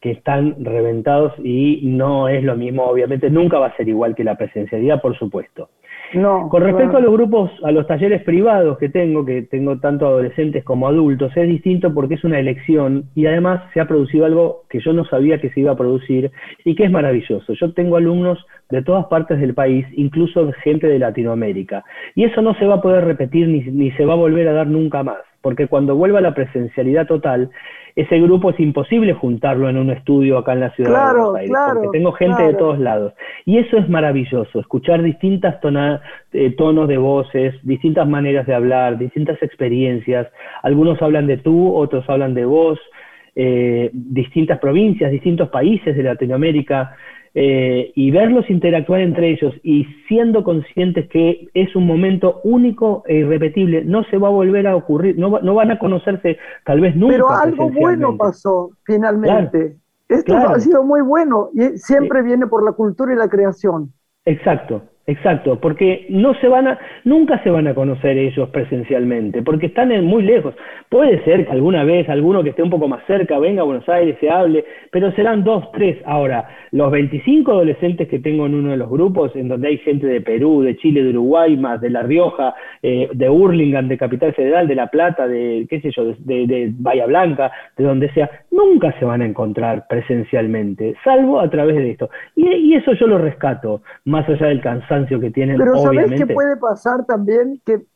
que 0.00 0.12
están 0.12 0.64
reventados 0.64 1.32
y 1.42 1.80
no 1.82 2.28
es 2.28 2.44
lo 2.44 2.54
mismo, 2.54 2.84
obviamente, 2.84 3.28
nunca 3.28 3.58
va 3.58 3.66
a 3.66 3.76
ser 3.76 3.88
igual 3.88 4.14
que 4.14 4.22
la 4.22 4.36
presencialidad, 4.36 5.02
por 5.02 5.18
supuesto. 5.18 5.68
No. 6.14 6.48
Con 6.48 6.62
respecto 6.62 6.96
a 6.96 7.00
los 7.00 7.12
grupos, 7.12 7.50
a 7.64 7.70
los 7.70 7.86
talleres 7.86 8.22
privados 8.22 8.78
que 8.78 8.88
tengo, 8.88 9.24
que 9.24 9.42
tengo 9.42 9.78
tanto 9.78 10.06
adolescentes 10.06 10.64
como 10.64 10.86
adultos, 10.86 11.32
es 11.36 11.48
distinto 11.48 11.94
porque 11.94 12.14
es 12.14 12.24
una 12.24 12.38
elección 12.38 13.04
y 13.14 13.26
además 13.26 13.62
se 13.72 13.80
ha 13.80 13.88
producido 13.88 14.26
algo 14.26 14.64
que 14.68 14.80
yo 14.80 14.92
no 14.92 15.04
sabía 15.04 15.40
que 15.40 15.50
se 15.50 15.60
iba 15.60 15.72
a 15.72 15.76
producir 15.76 16.30
y 16.64 16.74
que 16.74 16.84
es 16.84 16.90
maravilloso. 16.90 17.52
Yo 17.54 17.72
tengo 17.72 17.96
alumnos 17.96 18.44
de 18.70 18.82
todas 18.82 19.06
partes 19.06 19.40
del 19.40 19.54
país, 19.54 19.86
incluso 19.94 20.50
gente 20.62 20.86
de 20.86 20.98
Latinoamérica. 20.98 21.84
Y 22.14 22.24
eso 22.24 22.42
no 22.42 22.54
se 22.54 22.66
va 22.66 22.76
a 22.76 22.82
poder 22.82 23.04
repetir 23.04 23.48
ni, 23.48 23.60
ni 23.60 23.90
se 23.92 24.04
va 24.04 24.14
a 24.14 24.16
volver 24.16 24.48
a 24.48 24.52
dar 24.52 24.66
nunca 24.66 25.02
más, 25.02 25.20
porque 25.42 25.66
cuando 25.66 25.96
vuelva 25.96 26.20
la 26.20 26.34
presencialidad 26.34 27.06
total, 27.06 27.50
ese 27.94 28.18
grupo 28.20 28.50
es 28.50 28.60
imposible 28.60 29.12
juntarlo 29.12 29.68
en 29.68 29.76
un 29.76 29.90
estudio 29.90 30.38
acá 30.38 30.54
en 30.54 30.60
la 30.60 30.70
ciudad 30.70 30.90
de 30.90 30.96
Buenos 31.20 31.36
Aires, 31.36 31.50
claro, 31.50 31.80
porque 31.82 31.98
tengo 31.98 32.12
gente 32.12 32.42
de 32.42 32.54
todos 32.58 32.78
lados. 32.78 33.12
Y 33.44 33.58
eso 33.58 33.76
es 33.76 33.88
maravilloso, 33.88 34.60
escuchar 34.60 35.02
distintas 35.02 35.60
tona- 35.60 36.00
eh, 36.32 36.50
tonos 36.56 36.88
de 36.88 36.96
voces, 36.96 37.54
distintas 37.64 38.08
maneras 38.08 38.46
de 38.46 38.54
hablar, 38.54 38.96
distintas 38.96 39.42
experiencias. 39.42 40.28
Algunos 40.62 41.02
hablan 41.02 41.26
de 41.26 41.36
tú, 41.36 41.74
otros 41.74 42.08
hablan 42.08 42.32
de 42.34 42.44
vos. 42.46 42.78
eh, 43.34 43.88
distintas 43.94 44.58
provincias, 44.58 45.10
distintos 45.10 45.48
países 45.48 45.96
de 45.96 46.02
Latinoamérica, 46.02 46.94
eh, 47.34 47.92
y 47.94 48.10
verlos 48.10 48.48
interactuar 48.50 49.00
entre 49.00 49.30
ellos 49.30 49.54
y 49.62 49.86
siendo 50.06 50.44
conscientes 50.44 51.08
que 51.08 51.48
es 51.54 51.74
un 51.74 51.86
momento 51.86 52.40
único 52.44 53.04
e 53.06 53.16
irrepetible, 53.16 53.84
no 53.84 54.04
se 54.04 54.18
va 54.18 54.28
a 54.28 54.32
volver 54.32 54.66
a 54.66 54.76
ocurrir, 54.76 55.18
no, 55.18 55.40
no 55.40 55.54
van 55.54 55.70
a 55.70 55.78
conocerse 55.78 56.36
tal 56.66 56.80
vez 56.80 56.94
nunca. 56.94 57.14
Pero 57.14 57.30
algo 57.30 57.70
bueno 57.70 58.16
pasó 58.18 58.70
finalmente. 58.84 59.76
Esto 60.08 60.36
ha 60.36 60.60
sido 60.60 60.84
muy 60.84 61.00
bueno 61.00 61.48
y 61.54 61.78
siempre 61.78 62.22
viene 62.22 62.46
por 62.46 62.64
la 62.64 62.72
cultura 62.72 63.14
y 63.14 63.16
la 63.16 63.28
creación. 63.28 63.92
Exacto, 64.26 64.82
Exacto, 65.04 65.58
porque 65.58 66.06
no 66.10 66.32
se 66.34 66.46
van 66.46 66.68
a, 66.68 66.78
nunca 67.02 67.42
se 67.42 67.50
van 67.50 67.66
a 67.66 67.74
conocer 67.74 68.16
ellos 68.16 68.48
presencialmente, 68.50 69.42
porque 69.42 69.66
están 69.66 69.88
muy 70.04 70.22
lejos. 70.22 70.54
Puede 70.88 71.24
ser 71.24 71.44
que 71.44 71.50
alguna 71.50 71.82
vez 71.82 72.08
alguno 72.08 72.44
que 72.44 72.50
esté 72.50 72.62
un 72.62 72.70
poco 72.70 72.86
más 72.86 73.04
cerca 73.06 73.40
venga 73.40 73.62
a 73.62 73.64
Buenos 73.64 73.88
Aires, 73.88 74.16
se 74.20 74.30
hable, 74.30 74.64
pero 74.92 75.10
serán 75.12 75.42
dos, 75.42 75.72
tres. 75.72 75.98
Ahora, 76.04 76.48
los 76.70 76.92
25 76.92 77.50
adolescentes 77.50 78.06
que 78.06 78.20
tengo 78.20 78.46
en 78.46 78.54
uno 78.54 78.70
de 78.70 78.76
los 78.76 78.88
grupos, 78.88 79.34
en 79.34 79.48
donde 79.48 79.68
hay 79.68 79.78
gente 79.78 80.06
de 80.06 80.20
Perú, 80.20 80.62
de 80.62 80.76
Chile, 80.76 81.02
de 81.02 81.10
Uruguay, 81.10 81.56
más 81.56 81.80
de 81.80 81.90
La 81.90 82.04
Rioja, 82.04 82.54
eh, 82.80 83.08
de 83.12 83.28
Hurlingham, 83.28 83.88
de 83.88 83.98
Capital 83.98 84.32
Federal, 84.34 84.68
de 84.68 84.76
La 84.76 84.86
Plata, 84.86 85.26
de 85.26 85.66
qué 85.68 85.80
sé 85.80 85.90
yo, 85.90 86.14
de, 86.16 86.46
de 86.46 86.70
Bahía 86.78 87.06
Blanca, 87.06 87.50
de 87.76 87.82
donde 87.82 88.08
sea, 88.12 88.30
nunca 88.52 88.96
se 89.00 89.04
van 89.04 89.20
a 89.22 89.26
encontrar 89.26 89.86
presencialmente, 89.88 90.94
salvo 91.02 91.40
a 91.40 91.50
través 91.50 91.74
de 91.74 91.90
esto. 91.90 92.08
Y, 92.36 92.46
y 92.46 92.74
eso 92.74 92.92
yo 92.92 93.08
lo 93.08 93.18
rescato, 93.18 93.82
más 94.04 94.28
allá 94.28 94.46
del 94.46 94.60
cansancio 94.60 94.91
que 95.20 95.30
tienen. 95.30 95.58
Pero 95.58 95.76
¿sabés 95.78 96.12
qué 96.12 96.26
puede 96.26 96.56
pasar 96.56 97.04
también? 97.06 97.60
Que 97.64 97.86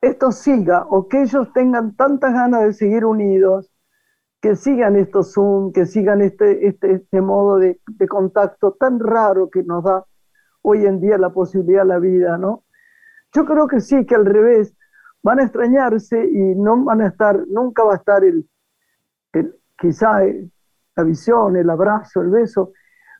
esto 0.00 0.32
siga 0.32 0.86
o 0.88 1.08
que 1.08 1.22
ellos 1.22 1.52
tengan 1.52 1.94
tantas 1.94 2.32
ganas 2.32 2.62
de 2.64 2.72
seguir 2.72 3.04
unidos, 3.04 3.72
que 4.40 4.56
sigan 4.56 4.96
estos 4.96 5.34
Zoom, 5.34 5.72
que 5.72 5.86
sigan 5.86 6.22
este, 6.22 6.66
este, 6.66 6.92
este 6.92 7.20
modo 7.20 7.58
de, 7.58 7.78
de, 7.86 8.08
contacto 8.08 8.72
tan 8.72 8.98
raro 8.98 9.50
que 9.50 9.62
nos 9.62 9.84
da 9.84 10.04
hoy 10.62 10.86
en 10.86 11.00
día 11.00 11.18
la 11.18 11.30
posibilidad 11.30 11.82
de 11.82 11.88
la 11.88 11.98
vida, 11.98 12.38
¿no? 12.38 12.64
Yo 13.32 13.44
creo 13.44 13.66
que 13.66 13.80
sí, 13.80 14.06
que 14.06 14.14
al 14.14 14.24
revés, 14.24 14.74
van 15.22 15.40
a 15.40 15.44
extrañarse 15.44 16.24
y 16.24 16.54
no 16.54 16.84
van 16.84 17.02
a 17.02 17.08
estar, 17.08 17.46
nunca 17.48 17.84
va 17.84 17.94
a 17.94 17.96
estar 17.96 18.24
el, 18.24 18.48
el 19.32 19.54
quizá 19.78 20.22
la 20.96 21.04
visión, 21.04 21.56
el 21.56 21.68
abrazo, 21.68 22.22
el 22.22 22.30
beso, 22.30 22.72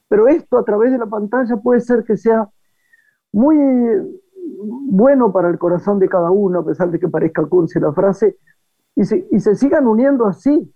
pero 0.08 0.28
esto 0.28 0.58
a 0.58 0.64
través 0.64 0.92
de 0.92 0.98
la 0.98 1.06
pantalla 1.06 1.56
puede 1.56 1.80
ser 1.80 2.04
que 2.04 2.16
sea 2.16 2.48
muy 3.32 3.56
bueno 4.60 5.32
para 5.32 5.48
el 5.48 5.58
corazón 5.58 5.98
de 5.98 6.08
cada 6.08 6.30
uno, 6.30 6.60
a 6.60 6.66
pesar 6.66 6.90
de 6.90 6.98
que 6.98 7.08
parezca 7.08 7.44
cursi 7.46 7.80
la 7.80 7.92
frase, 7.92 8.36
y 8.96 9.04
se, 9.04 9.26
y 9.30 9.40
se 9.40 9.54
sigan 9.54 9.86
uniendo 9.86 10.26
así. 10.26 10.72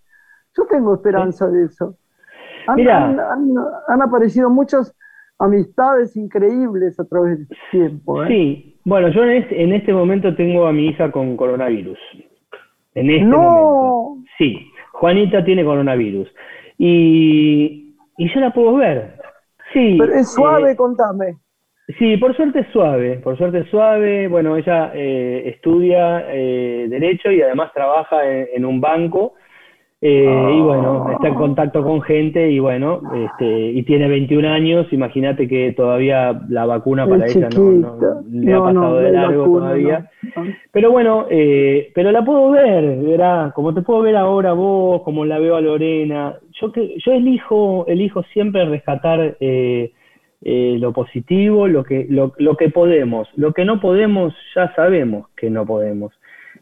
Yo 0.57 0.65
tengo 0.67 0.95
esperanza 0.95 1.49
de 1.49 1.65
eso. 1.65 1.97
Han, 2.67 3.59
han, 3.89 4.03
aparecido 4.03 4.49
muchas 4.49 4.97
amistades 5.39 6.17
increíbles 6.17 6.99
a 6.99 7.05
través 7.05 7.39
del 7.39 7.59
tiempo. 7.71 8.23
¿eh? 8.23 8.29
Sí, 8.29 8.81
bueno, 8.85 9.09
yo 9.09 9.25
en 9.25 9.31
este, 9.31 9.63
en 9.63 9.73
este, 9.73 9.93
momento 9.93 10.35
tengo 10.35 10.67
a 10.67 10.73
mi 10.73 10.87
hija 10.87 11.11
con 11.11 11.37
coronavirus. 11.37 11.99
En 12.95 13.11
este 13.11 13.25
no. 13.25 13.39
momento. 13.39 14.25
Sí, 14.39 14.71
Juanita 14.93 15.45
tiene 15.45 15.65
coronavirus. 15.65 16.29
Y, 16.79 17.97
y 18.17 18.35
yo 18.35 18.41
la 18.41 18.53
puedo 18.53 18.77
ver. 18.77 19.21
Sí. 19.73 19.97
Pero 19.99 20.15
es 20.15 20.33
suave, 20.33 20.73
eh, 20.73 20.77
contame. 20.77 21.37
Sí, 21.99 22.17
por 22.17 22.35
suerte 22.35 22.61
es 22.61 22.67
suave, 22.69 23.21
por 23.23 23.37
suerte 23.37 23.59
es 23.59 23.69
suave. 23.69 24.27
Bueno, 24.29 24.57
ella 24.57 24.93
eh, 24.95 25.43
estudia 25.55 26.25
eh, 26.31 26.87
Derecho 26.89 27.31
y 27.31 27.43
además 27.43 27.73
trabaja 27.75 28.27
en, 28.27 28.65
un 28.65 28.81
banco. 28.81 29.35
Eh, 30.01 30.53
y 30.57 30.61
bueno, 30.61 31.11
está 31.13 31.29
en 31.29 31.35
contacto 31.35 31.83
con 31.83 32.03
gente 32.03 32.51
y 32.51 32.59
bueno, 32.59 33.01
este, 33.15 33.71
y 33.71 33.83
tiene 33.85 34.07
21 34.07 34.47
años, 34.49 34.87
imagínate 34.93 35.49
que 35.49 35.73
todavía 35.73 36.43
la 36.51 36.67
vacuna 36.67 37.07
para 37.07 37.25
ella 37.25 37.49
no, 37.57 37.97
le 38.31 38.53
ha 38.53 38.61
pasado 38.61 38.99
de 38.99 39.13
largo 39.13 39.45
todavía. 39.45 40.11
Pero 40.73 40.91
bueno, 40.91 41.27
pero 41.29 42.13
la 42.13 42.23
puedo 42.23 42.51
ver, 42.51 42.99
verá, 42.99 43.53
como 43.55 43.73
te 43.73 43.81
puedo 43.81 44.03
ver 44.03 44.17
ahora 44.17 44.53
vos, 44.53 45.03
como 45.03 45.25
la 45.25 45.39
veo 45.39 45.57
a 45.57 45.63
Lorena. 45.63 46.35
Yo, 46.61 46.71
que, 46.71 46.97
yo 46.99 47.13
elijo, 47.13 47.85
elijo 47.89 48.23
siempre 48.25 48.65
rescatar... 48.65 49.37
Eh, 49.41 49.93
eh, 50.47 50.77
lo 50.79 50.93
positivo, 50.93 51.67
lo 51.69 51.85
que, 51.85 52.07
lo, 52.11 52.35
lo, 52.37 52.55
que 52.59 52.69
podemos. 52.69 53.27
Lo 53.35 53.55
que 53.55 53.65
no 53.65 53.81
podemos, 53.81 54.35
ya 54.55 54.75
sabemos 54.75 55.29
que 55.37 55.49
no 55.49 55.65
podemos. 55.65 56.13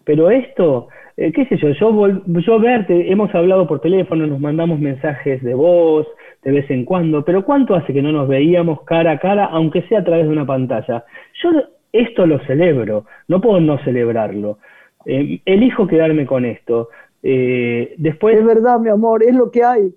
Pero 0.05 0.30
esto, 0.30 0.87
eh, 1.16 1.33
qué 1.33 1.47
sé 1.47 1.57
yo, 1.57 1.70
yo, 1.70 2.22
yo 2.26 2.61
verte, 2.61 3.11
hemos 3.11 3.35
hablado 3.35 3.66
por 3.66 3.80
teléfono, 3.80 4.24
nos 4.28 4.39
mandamos 4.39 4.78
mensajes 4.78 5.43
de 5.43 5.55
voz 5.55 6.07
de 6.45 6.53
vez 6.53 6.70
en 6.70 6.85
cuando, 6.85 7.24
pero 7.24 7.45
¿cuánto 7.45 7.74
hace 7.74 7.93
que 7.93 8.03
no 8.03 8.12
nos 8.12 8.28
veíamos 8.28 8.83
cara 8.83 9.12
a 9.12 9.18
cara, 9.18 9.47
aunque 9.47 9.83
sea 9.83 9.99
a 9.99 10.05
través 10.05 10.26
de 10.26 10.33
una 10.33 10.47
pantalla? 10.47 11.05
Yo 11.43 11.51
esto 11.93 12.24
lo 12.24 12.39
celebro, 12.47 13.07
no 13.26 13.41
puedo 13.41 13.61
no 13.61 13.83
celebrarlo. 13.83 14.59
Eh, 15.07 15.41
elijo 15.45 15.89
quedarme 15.89 16.24
con 16.24 16.45
esto. 16.45 16.89
después... 17.20 18.37
Es 18.37 18.45
verdad, 18.45 18.78
mi 18.78 18.91
amor, 18.91 19.24
es 19.24 19.35
lo 19.35 19.51
que 19.51 19.64
hay. 19.64 19.93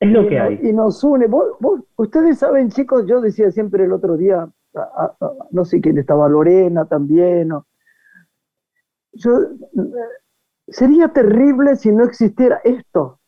Es 0.00 0.10
lo 0.10 0.26
que 0.26 0.40
hay. 0.40 0.58
Y 0.62 0.72
nos 0.72 1.04
une. 1.04 1.26
ustedes 1.96 2.38
saben, 2.38 2.70
chicos, 2.70 3.04
yo 3.06 3.20
decía 3.20 3.50
siempre 3.50 3.84
el 3.84 3.92
otro 3.92 4.16
día, 4.16 4.48
no 5.50 5.64
sé 5.66 5.80
quién 5.82 5.98
estaba, 5.98 6.28
Lorena 6.28 6.86
también. 6.86 7.50
yo, 9.12 9.30
sería 10.68 11.08
terrible 11.08 11.76
si 11.76 11.92
no 11.92 12.04
existiera 12.04 12.62
esto. 12.64 13.20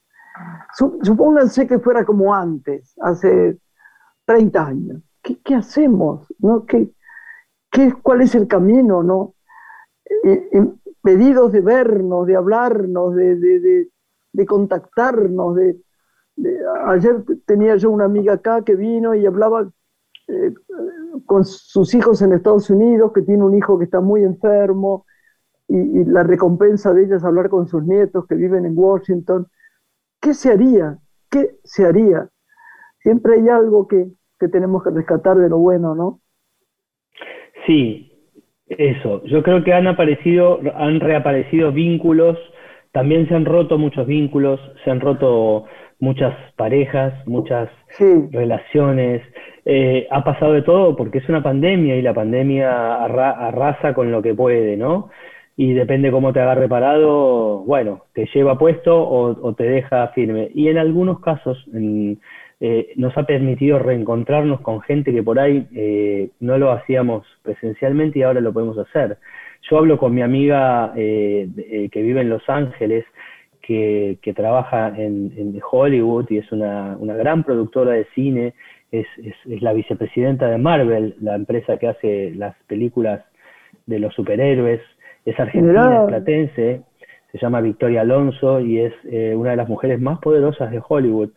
Supónganse 1.02 1.66
que 1.66 1.78
fuera 1.78 2.06
como 2.06 2.34
antes, 2.34 2.94
hace 3.02 3.58
30 4.24 4.66
años. 4.66 5.02
¿Qué, 5.20 5.54
hacemos? 5.54 6.26
¿No? 6.38 6.64
¿Qué, 6.64 6.90
qué, 7.70 7.92
¿Cuál 8.02 8.22
es 8.22 8.34
el 8.34 8.48
camino? 8.48 9.02
¿no? 9.02 9.34
pedidos 11.02 11.52
de 11.52 11.60
vernos, 11.60 12.26
de 12.26 12.36
hablarnos, 12.36 13.14
de, 13.14 13.36
de, 13.36 13.88
de 14.32 14.46
contactarnos, 14.46 15.56
de, 15.56 15.81
ayer 16.86 17.24
tenía 17.46 17.76
yo 17.76 17.90
una 17.90 18.04
amiga 18.04 18.34
acá 18.34 18.62
que 18.64 18.74
vino 18.74 19.14
y 19.14 19.26
hablaba 19.26 19.70
eh, 20.28 20.54
con 21.26 21.44
sus 21.44 21.94
hijos 21.94 22.22
en 22.22 22.32
Estados 22.32 22.70
Unidos, 22.70 23.12
que 23.12 23.22
tiene 23.22 23.44
un 23.44 23.56
hijo 23.56 23.78
que 23.78 23.84
está 23.84 24.00
muy 24.00 24.22
enfermo, 24.22 25.04
y, 25.68 26.04
la 26.04 26.22
recompensa 26.22 26.92
de 26.92 27.04
ella 27.04 27.16
es 27.16 27.24
hablar 27.24 27.48
con 27.48 27.66
sus 27.66 27.84
nietos 27.84 28.26
que 28.26 28.34
viven 28.34 28.66
en 28.66 28.74
Washington. 28.76 29.46
¿Qué 30.20 30.34
se 30.34 30.52
haría? 30.52 30.98
¿Qué 31.30 31.56
se 31.64 31.86
haría? 31.86 32.28
Siempre 33.00 33.34
hay 33.34 33.48
algo 33.48 33.88
que, 33.88 34.08
que 34.38 34.48
tenemos 34.48 34.82
que 34.82 34.90
rescatar 34.90 35.36
de 35.36 35.48
lo 35.48 35.58
bueno, 35.58 35.94
¿no? 35.94 36.20
Sí, 37.66 38.12
eso. 38.66 39.22
Yo 39.24 39.42
creo 39.42 39.64
que 39.64 39.72
han 39.72 39.86
aparecido, 39.86 40.60
han 40.74 41.00
reaparecido 41.00 41.72
vínculos, 41.72 42.38
también 42.92 43.26
se 43.28 43.34
han 43.34 43.44
roto 43.44 43.78
muchos 43.78 44.06
vínculos, 44.06 44.60
se 44.84 44.90
han 44.90 45.00
roto 45.00 45.64
muchas 46.02 46.34
parejas, 46.56 47.14
muchas 47.28 47.70
relaciones. 48.32 49.22
Eh, 49.64 50.08
ha 50.10 50.24
pasado 50.24 50.52
de 50.52 50.62
todo 50.62 50.96
porque 50.96 51.18
es 51.18 51.28
una 51.28 51.44
pandemia 51.44 51.94
y 51.94 52.02
la 52.02 52.12
pandemia 52.12 53.04
arrasa 53.04 53.94
con 53.94 54.10
lo 54.10 54.20
que 54.20 54.34
puede, 54.34 54.76
¿no? 54.76 55.10
Y 55.56 55.74
depende 55.74 56.10
cómo 56.10 56.32
te 56.32 56.40
agarre 56.40 56.68
parado, 56.68 57.60
bueno, 57.60 58.02
te 58.14 58.28
lleva 58.34 58.58
puesto 58.58 59.00
o, 59.00 59.54
te 59.54 59.62
deja 59.62 60.08
firme. 60.08 60.50
Y 60.54 60.66
en 60.68 60.78
algunos 60.78 61.20
casos 61.20 61.64
eh, 61.72 62.92
nos 62.96 63.16
ha 63.16 63.22
permitido 63.22 63.78
reencontrarnos 63.78 64.60
con 64.60 64.80
gente 64.80 65.12
que 65.12 65.22
por 65.22 65.38
ahí 65.38 65.68
eh, 65.72 66.30
no 66.40 66.58
lo 66.58 66.72
hacíamos 66.72 67.24
presencialmente 67.44 68.18
y 68.18 68.22
ahora 68.22 68.40
lo 68.40 68.52
podemos 68.52 68.76
hacer. 68.76 69.18
Yo 69.70 69.78
hablo 69.78 69.98
con 69.98 70.12
mi 70.12 70.22
amiga 70.22 70.92
que 70.96 71.90
vive 71.94 72.22
en 72.22 72.28
Los 72.28 72.42
Ángeles, 72.48 73.04
que, 73.62 74.32
trabaja 74.34 74.92
en, 74.96 75.60
Hollywood 75.70 76.26
y 76.30 76.38
es 76.38 76.52
una, 76.52 76.96
gran 77.00 77.44
productora 77.44 77.92
de 77.92 78.06
cine, 78.14 78.54
es, 78.90 79.06
la 79.46 79.72
vicepresidenta 79.72 80.48
de 80.48 80.58
Marvel, 80.58 81.16
la 81.20 81.34
empresa 81.34 81.78
que 81.78 81.88
hace 81.88 82.32
las 82.34 82.54
películas 82.66 83.24
de 83.86 83.98
los 83.98 84.14
superhéroes, 84.14 84.80
es 85.24 85.38
argentina, 85.38 86.00
es 86.00 86.08
platense, 86.08 86.82
se 87.30 87.38
llama 87.38 87.60
Victoria 87.60 88.02
Alonso 88.02 88.60
y 88.60 88.80
es 88.80 88.92
eh, 89.04 89.34
una 89.34 89.50
de 89.50 89.56
las 89.56 89.68
mujeres 89.68 90.00
más 90.00 90.18
poderosas 90.18 90.70
de 90.70 90.82
Hollywood. 90.86 91.30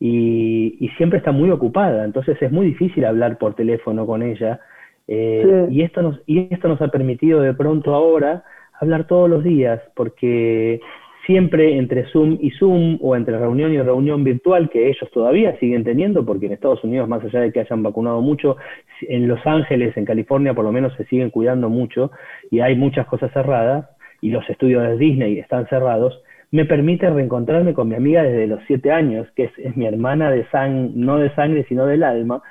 Y, 0.00 0.90
siempre 0.96 1.18
está 1.18 1.30
muy 1.30 1.50
ocupada, 1.50 2.04
entonces 2.04 2.36
es 2.40 2.50
muy 2.50 2.66
difícil 2.66 3.04
hablar 3.04 3.38
por 3.38 3.54
teléfono 3.54 4.04
con 4.04 4.22
ella. 4.22 4.60
Eh, 5.06 5.68
y, 5.70 5.82
esto 5.82 6.02
nos, 6.02 6.20
y 6.26 6.52
esto 6.52 6.68
nos 6.68 6.80
ha 6.82 6.88
permitido 6.88 7.40
de 7.40 7.54
pronto 7.54 7.94
ahora 7.94 8.44
hablar 8.80 9.06
todos 9.06 9.30
los 9.30 9.44
días, 9.44 9.80
porque 9.94 10.80
siempre 11.26 11.76
entre 11.78 12.04
Zoom 12.10 12.38
y 12.40 12.50
Zoom 12.50 12.98
o 13.00 13.14
entre 13.16 13.38
reunión 13.38 13.72
y 13.72 13.80
reunión 13.80 14.24
virtual 14.24 14.70
que 14.70 14.88
ellos 14.88 15.10
todavía 15.12 15.56
siguen 15.58 15.84
teniendo, 15.84 16.24
porque 16.24 16.46
en 16.46 16.52
Estados 16.52 16.82
Unidos, 16.84 17.08
más 17.08 17.22
allá 17.24 17.40
de 17.40 17.52
que 17.52 17.60
hayan 17.60 17.82
vacunado 17.82 18.20
mucho, 18.20 18.56
en 19.02 19.28
Los 19.28 19.44
Ángeles, 19.46 19.96
en 19.96 20.04
California, 20.04 20.54
por 20.54 20.64
lo 20.64 20.72
menos 20.72 20.94
se 20.96 21.04
siguen 21.04 21.30
cuidando 21.30 21.68
mucho 21.68 22.10
y 22.50 22.60
hay 22.60 22.76
muchas 22.76 23.06
cosas 23.06 23.32
cerradas 23.32 23.88
y 24.20 24.30
los 24.30 24.48
estudios 24.48 24.82
de 24.82 24.96
Disney 24.96 25.38
están 25.38 25.66
cerrados, 25.68 26.22
me 26.52 26.66
permite 26.66 27.08
reencontrarme 27.08 27.72
con 27.72 27.88
mi 27.88 27.94
amiga 27.94 28.22
desde 28.22 28.46
los 28.46 28.60
siete 28.66 28.92
años, 28.92 29.26
que 29.34 29.44
es, 29.44 29.76
mi 29.76 29.86
hermana 29.86 30.30
de 30.30 30.46
sangre, 30.50 30.92
no 30.94 31.18
de 31.18 31.34
sangre, 31.34 31.64
sino 31.66 31.86
del 31.86 32.02
alma, 32.02 32.42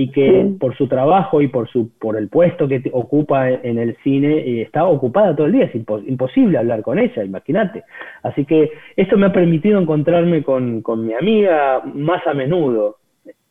y 0.00 0.10
que 0.10 0.56
por 0.58 0.74
su 0.78 0.88
trabajo 0.88 1.42
y 1.42 1.48
por, 1.48 1.68
su, 1.68 1.90
por 1.98 2.16
el 2.16 2.30
puesto 2.30 2.66
que 2.66 2.82
ocupa 2.94 3.50
en 3.50 3.78
el 3.78 3.98
cine, 4.02 4.38
eh, 4.38 4.62
está 4.62 4.86
ocupada 4.86 5.36
todo 5.36 5.46
el 5.46 5.52
día, 5.52 5.66
es 5.66 5.74
imposible 5.74 6.56
hablar 6.56 6.80
con 6.80 6.98
ella, 6.98 7.22
imagínate. 7.22 7.84
Así 8.22 8.46
que 8.46 8.70
esto 8.96 9.18
me 9.18 9.26
ha 9.26 9.32
permitido 9.32 9.78
encontrarme 9.78 10.42
con, 10.42 10.80
con 10.80 11.06
mi 11.06 11.12
amiga 11.12 11.82
más 11.84 12.26
a 12.26 12.32
menudo. 12.32 12.96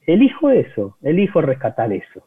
Elijo 0.08 0.50
eso, 0.50 0.98
elijo 1.04 1.40
rescatar 1.40 1.94
eso. 1.94 2.24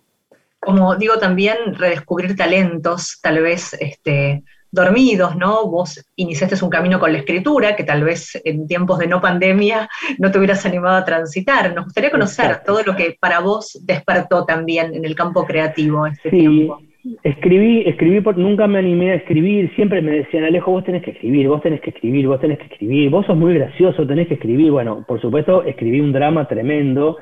Como 0.60 0.94
digo 0.94 1.18
también, 1.18 1.56
redescubrir 1.76 2.36
talentos, 2.36 3.18
tal 3.20 3.42
vez 3.42 3.72
este, 3.80 4.44
dormidos, 4.72 5.36
¿no? 5.36 5.66
Vos 5.66 6.02
iniciaste 6.16 6.64
un 6.64 6.70
camino 6.70 6.98
con 6.98 7.12
la 7.12 7.18
escritura 7.18 7.76
que 7.76 7.84
tal 7.84 8.02
vez 8.02 8.40
en 8.44 8.66
tiempos 8.66 8.98
de 8.98 9.06
no 9.06 9.20
pandemia 9.20 9.88
no 10.18 10.30
te 10.30 10.38
hubieras 10.38 10.64
animado 10.64 10.96
a 10.96 11.04
transitar. 11.04 11.74
Nos 11.74 11.84
gustaría 11.84 12.10
conocer 12.10 12.62
todo 12.64 12.82
lo 12.82 12.96
que 12.96 13.16
para 13.20 13.40
vos 13.40 13.78
despertó 13.84 14.46
también 14.46 14.94
en 14.94 15.04
el 15.04 15.14
campo 15.14 15.44
creativo 15.44 16.06
este 16.06 16.30
tiempo. 16.30 16.80
Escribí, 17.24 17.82
escribí, 17.84 18.20
nunca 18.36 18.68
me 18.68 18.78
animé 18.78 19.10
a 19.10 19.16
escribir, 19.16 19.74
siempre 19.74 20.00
me 20.00 20.12
decían, 20.12 20.44
Alejo, 20.44 20.70
vos 20.70 20.84
tenés 20.84 21.02
que 21.02 21.10
escribir, 21.10 21.48
vos 21.48 21.60
tenés 21.60 21.80
que 21.80 21.90
escribir, 21.90 22.28
vos 22.28 22.40
tenés 22.40 22.58
que 22.58 22.66
escribir, 22.66 23.10
vos 23.10 23.26
sos 23.26 23.36
muy 23.36 23.54
gracioso, 23.54 24.06
tenés 24.06 24.28
que 24.28 24.34
escribir. 24.34 24.70
Bueno, 24.70 25.04
por 25.06 25.20
supuesto, 25.20 25.64
escribí 25.64 26.00
un 26.00 26.12
drama 26.12 26.46
tremendo. 26.46 27.18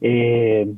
Eh, 0.00 0.68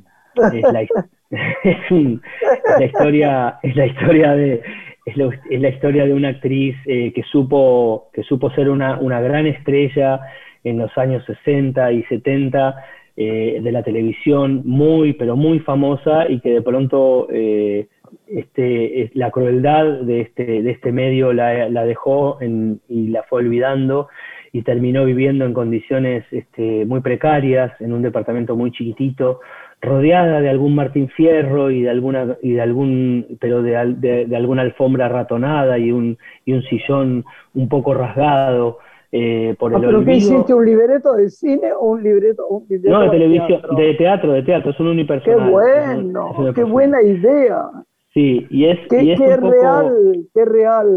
es, 0.54 0.72
la, 0.72 0.82
historia, 2.84 3.58
es 3.62 3.76
la 3.76 3.86
historia 3.86 4.32
de, 4.32 4.62
es, 5.06 5.16
la 5.60 5.68
historia 5.68 6.04
de 6.04 6.12
una 6.12 6.28
actriz 6.30 6.76
eh, 6.84 7.12
que, 7.14 7.22
supo, 7.22 8.10
que 8.12 8.22
supo 8.24 8.50
ser 8.50 8.68
una, 8.68 8.98
una, 8.98 9.20
gran 9.20 9.46
estrella 9.46 10.20
en 10.64 10.78
los 10.78 10.96
años 10.98 11.24
60 11.24 11.92
y 11.92 12.02
70 12.04 12.74
eh, 13.16 13.60
de 13.62 13.72
la 13.72 13.82
televisión, 13.82 14.62
muy, 14.64 15.12
pero 15.12 15.36
muy 15.36 15.60
famosa 15.60 16.28
y 16.28 16.40
que 16.40 16.50
de 16.50 16.62
pronto 16.62 17.28
eh, 17.30 17.86
este, 18.26 19.10
la 19.14 19.30
crueldad 19.30 20.00
de 20.00 20.22
este, 20.22 20.62
de 20.62 20.70
este 20.72 20.92
medio 20.92 21.32
la, 21.32 21.68
la 21.68 21.84
dejó 21.84 22.38
y 22.40 23.08
la 23.08 23.22
fue 23.22 23.40
olvidando 23.40 24.08
y 24.52 24.62
terminó 24.62 25.04
viviendo 25.04 25.44
en 25.44 25.54
condiciones 25.54 26.24
este, 26.30 26.84
muy 26.84 27.00
precarias, 27.00 27.78
en 27.80 27.92
un 27.92 28.02
departamento 28.02 28.56
muy 28.56 28.70
chiquitito, 28.72 29.40
rodeada 29.80 30.40
de 30.40 30.48
algún 30.48 30.74
Martín 30.74 31.08
Fierro 31.08 31.70
y 31.70 31.82
de 31.82 31.90
alguna 31.90 32.36
y 32.42 32.52
de 32.52 32.60
algún 32.60 33.38
pero 33.40 33.62
de, 33.62 34.26
de, 34.26 34.36
alguna 34.36 34.62
alfombra 34.62 35.08
ratonada 35.08 35.78
y 35.78 35.92
un 35.92 36.18
y 36.44 36.52
un 36.52 36.62
sillón 36.62 37.24
un 37.54 37.68
poco 37.68 37.94
rasgado 37.94 38.78
eh, 39.12 39.54
por 39.58 39.72
el 39.72 39.80
¿Pero 39.80 40.04
qué 40.04 40.14
hiciste? 40.14 40.52
¿Un 40.52 40.66
libreto 40.66 41.14
de 41.14 41.30
cine 41.30 41.72
o 41.72 41.92
un 41.92 42.02
libreto, 42.02 42.46
un 42.48 42.66
No, 42.84 43.02
de 43.02 43.10
televisión, 43.10 43.62
de 43.76 43.94
teatro, 43.94 44.32
de 44.32 44.42
teatro, 44.42 44.72
es 44.72 44.80
un 44.80 44.88
unipersonal. 44.88 45.46
Qué 45.46 45.50
bueno, 45.50 46.52
qué 46.54 46.64
buena 46.64 47.02
idea. 47.02 47.66
Sí, 48.12 48.46
y 48.50 48.64
es, 48.66 48.78
qué, 48.88 49.04
y 49.04 49.12
es 49.12 49.20
qué 49.20 49.36
real, 49.36 50.26
qué 50.34 50.44
real. 50.44 50.96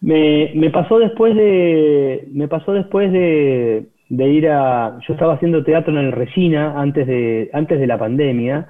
Me, 0.00 0.52
me 0.54 0.70
pasó 0.70 0.98
después 0.98 1.34
de 1.34 2.28
me 2.32 2.48
pasó 2.48 2.72
después 2.72 3.12
de 3.12 3.86
de 4.08 4.28
ir 4.28 4.48
a... 4.48 4.98
Yo 5.06 5.14
estaba 5.14 5.34
haciendo 5.34 5.64
teatro 5.64 5.92
en 5.92 6.06
el 6.06 6.12
Regina 6.12 6.80
antes 6.80 7.06
de, 7.06 7.50
antes 7.52 7.78
de 7.78 7.86
la 7.86 7.98
pandemia, 7.98 8.68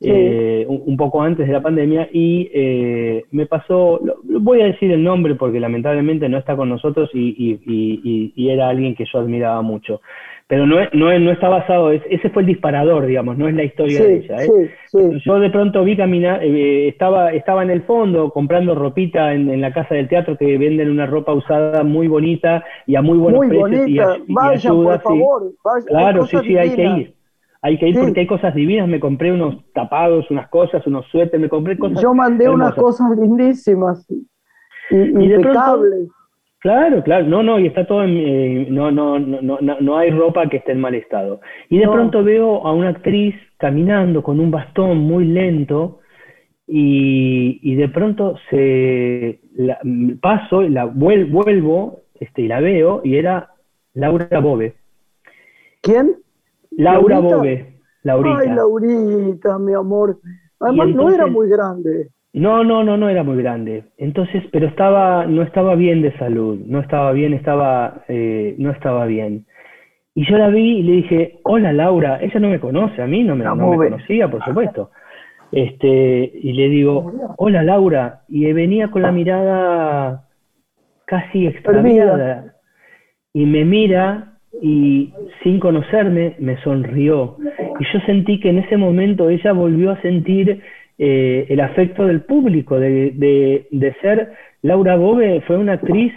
eh, 0.00 0.66
un, 0.68 0.96
poco 0.96 1.22
antes 1.22 1.46
de 1.46 1.52
la 1.52 1.62
pandemia, 1.62 2.08
y 2.12 2.50
eh, 2.52 3.24
me 3.30 3.46
pasó, 3.46 4.00
voy 4.24 4.60
a 4.60 4.66
decir 4.66 4.92
el 4.92 5.02
nombre 5.02 5.34
porque 5.36 5.58
lamentablemente 5.58 6.28
no 6.28 6.36
está 6.36 6.54
con 6.54 6.68
nosotros 6.68 7.08
y, 7.14 7.60
y, 7.66 8.32
y 8.36 8.48
era 8.50 8.68
alguien 8.68 8.94
que 8.94 9.06
yo 9.10 9.18
admiraba 9.18 9.62
mucho 9.62 10.00
pero 10.48 10.64
no, 10.64 10.76
no, 10.92 11.18
no 11.18 11.30
está 11.32 11.48
basado, 11.48 11.90
ese 11.90 12.30
fue 12.30 12.42
el 12.42 12.46
disparador, 12.46 13.06
digamos, 13.06 13.36
no 13.36 13.48
es 13.48 13.54
la 13.54 13.64
historia 13.64 14.00
de 14.00 14.16
ella. 14.16 14.44
¿eh? 14.44 14.70
Yo 15.24 15.40
de 15.40 15.50
pronto 15.50 15.82
vi 15.82 15.96
caminar, 15.96 16.40
eh, 16.44 16.86
estaba, 16.86 17.32
estaba 17.32 17.64
en 17.64 17.70
el 17.70 17.82
fondo 17.82 18.30
comprando 18.30 18.76
ropita 18.76 19.34
en, 19.34 19.60
la 19.60 19.72
casa 19.72 19.96
del 19.96 20.08
teatro 20.08 20.36
que 20.38 20.56
venden 20.56 20.90
una 20.90 21.06
ropa 21.06 21.32
usada 21.32 21.82
muy 21.82 22.06
bonita 22.06 22.62
y 22.86 22.94
a 22.94 23.02
muy 23.02 23.18
buenos 23.18 23.40
precios. 23.40 23.70
Bonita. 23.70 24.16
Y, 24.24 24.32
Vaya, 24.32 24.70
por 24.70 25.00
favor. 25.00 25.52
claro, 25.86 26.26
sí, 26.26 26.36
sí, 26.44 26.56
hay 26.56 26.70
que 26.76 26.84
ir. 26.84 27.16
Hay 27.62 27.78
que 27.78 27.88
ir 27.88 27.98
porque 27.98 28.20
hay 28.20 28.26
cosas 28.28 28.54
divinas. 28.54 28.86
Me 28.86 29.00
compré 29.00 29.32
unos 29.32 29.56
tapados, 29.72 30.30
unas 30.30 30.48
cosas, 30.48 30.86
unos 30.86 31.06
suéteres, 31.06 31.40
me 31.40 31.48
compré 31.48 31.76
cosas. 31.76 32.00
Yo 32.00 32.14
mandé 32.14 32.48
unas 32.48 32.74
cosas 32.74 33.08
lindísimas. 33.18 34.06
Y, 34.90 34.96
y 34.96 35.28
de 35.28 35.40
pronto, 35.40 35.82
Claro, 36.66 37.00
claro, 37.04 37.26
no, 37.28 37.44
no, 37.44 37.60
y 37.60 37.68
está 37.68 37.86
todo 37.86 38.02
en, 38.02 38.16
eh, 38.16 38.66
no, 38.68 38.90
no, 38.90 39.20
no, 39.20 39.40
no, 39.40 39.80
no 39.80 39.98
hay 39.98 40.10
ropa 40.10 40.48
que 40.48 40.56
esté 40.56 40.72
en 40.72 40.80
mal 40.80 40.96
estado. 40.96 41.40
Y 41.68 41.78
de 41.78 41.86
pronto 41.86 42.24
veo 42.24 42.66
a 42.66 42.72
una 42.72 42.88
actriz 42.88 43.36
caminando 43.56 44.20
con 44.24 44.40
un 44.40 44.50
bastón 44.50 44.98
muy 44.98 45.26
lento 45.26 46.00
y, 46.66 47.60
y 47.62 47.76
de 47.76 47.88
pronto 47.88 48.34
se 48.50 49.38
la, 49.54 49.78
paso, 50.20 50.62
la 50.62 50.86
vuelvo, 50.86 52.00
este, 52.18 52.42
y 52.42 52.48
la 52.48 52.58
veo 52.58 53.00
y 53.04 53.14
era 53.14 53.50
Laura 53.94 54.40
Bobe. 54.40 54.74
¿Quién? 55.82 56.16
Laura 56.72 57.20
Bobe, 57.20 57.78
Laurita. 58.02 58.40
Ay, 58.40 58.48
Laurita, 58.48 59.58
mi 59.60 59.72
amor. 59.72 60.18
Además 60.58 60.88
no 60.96 61.10
era 61.12 61.28
muy 61.28 61.48
grande. 61.48 62.10
No, 62.36 62.64
no, 62.64 62.84
no, 62.84 62.98
no 62.98 63.08
era 63.08 63.22
muy 63.22 63.38
grande. 63.38 63.84
Entonces, 63.96 64.42
pero 64.52 64.66
estaba, 64.66 65.24
no 65.24 65.40
estaba 65.40 65.74
bien 65.74 66.02
de 66.02 66.12
salud, 66.18 66.60
no 66.66 66.80
estaba 66.80 67.12
bien, 67.12 67.32
estaba, 67.32 68.04
eh, 68.08 68.54
no 68.58 68.72
estaba 68.72 69.06
bien. 69.06 69.46
Y 70.14 70.26
yo 70.26 70.36
la 70.36 70.50
vi 70.50 70.80
y 70.80 70.82
le 70.82 70.92
dije, 70.92 71.38
hola 71.44 71.72
Laura, 71.72 72.18
ella 72.20 72.38
no 72.38 72.50
me 72.50 72.60
conoce, 72.60 73.00
a 73.00 73.06
mí 73.06 73.22
no 73.22 73.36
me, 73.36 73.44
no 73.44 73.56
me 73.56 73.76
conocía, 73.76 74.28
por 74.28 74.44
supuesto. 74.44 74.90
Este, 75.50 76.30
y 76.34 76.52
le 76.52 76.68
digo, 76.68 77.10
hola 77.38 77.62
Laura, 77.62 78.20
y 78.28 78.52
venía 78.52 78.88
con 78.88 79.00
la 79.00 79.12
mirada 79.12 80.26
casi 81.06 81.46
extraviada. 81.46 82.52
Y 83.32 83.46
me 83.46 83.64
mira 83.64 84.36
y 84.60 85.10
sin 85.42 85.58
conocerme 85.58 86.36
me 86.38 86.58
sonrió. 86.58 87.38
Y 87.80 87.84
yo 87.94 88.00
sentí 88.04 88.40
que 88.40 88.50
en 88.50 88.58
ese 88.58 88.76
momento 88.76 89.30
ella 89.30 89.52
volvió 89.52 89.92
a 89.92 90.02
sentir 90.02 90.62
eh, 90.98 91.46
el 91.50 91.60
afecto 91.60 92.06
del 92.06 92.22
público, 92.22 92.78
de, 92.78 93.66
de, 93.70 93.96
ser 94.00 94.32
Laura 94.62 94.96
Bobe 94.96 95.42
fue 95.46 95.58
una 95.58 95.74
actriz 95.74 96.12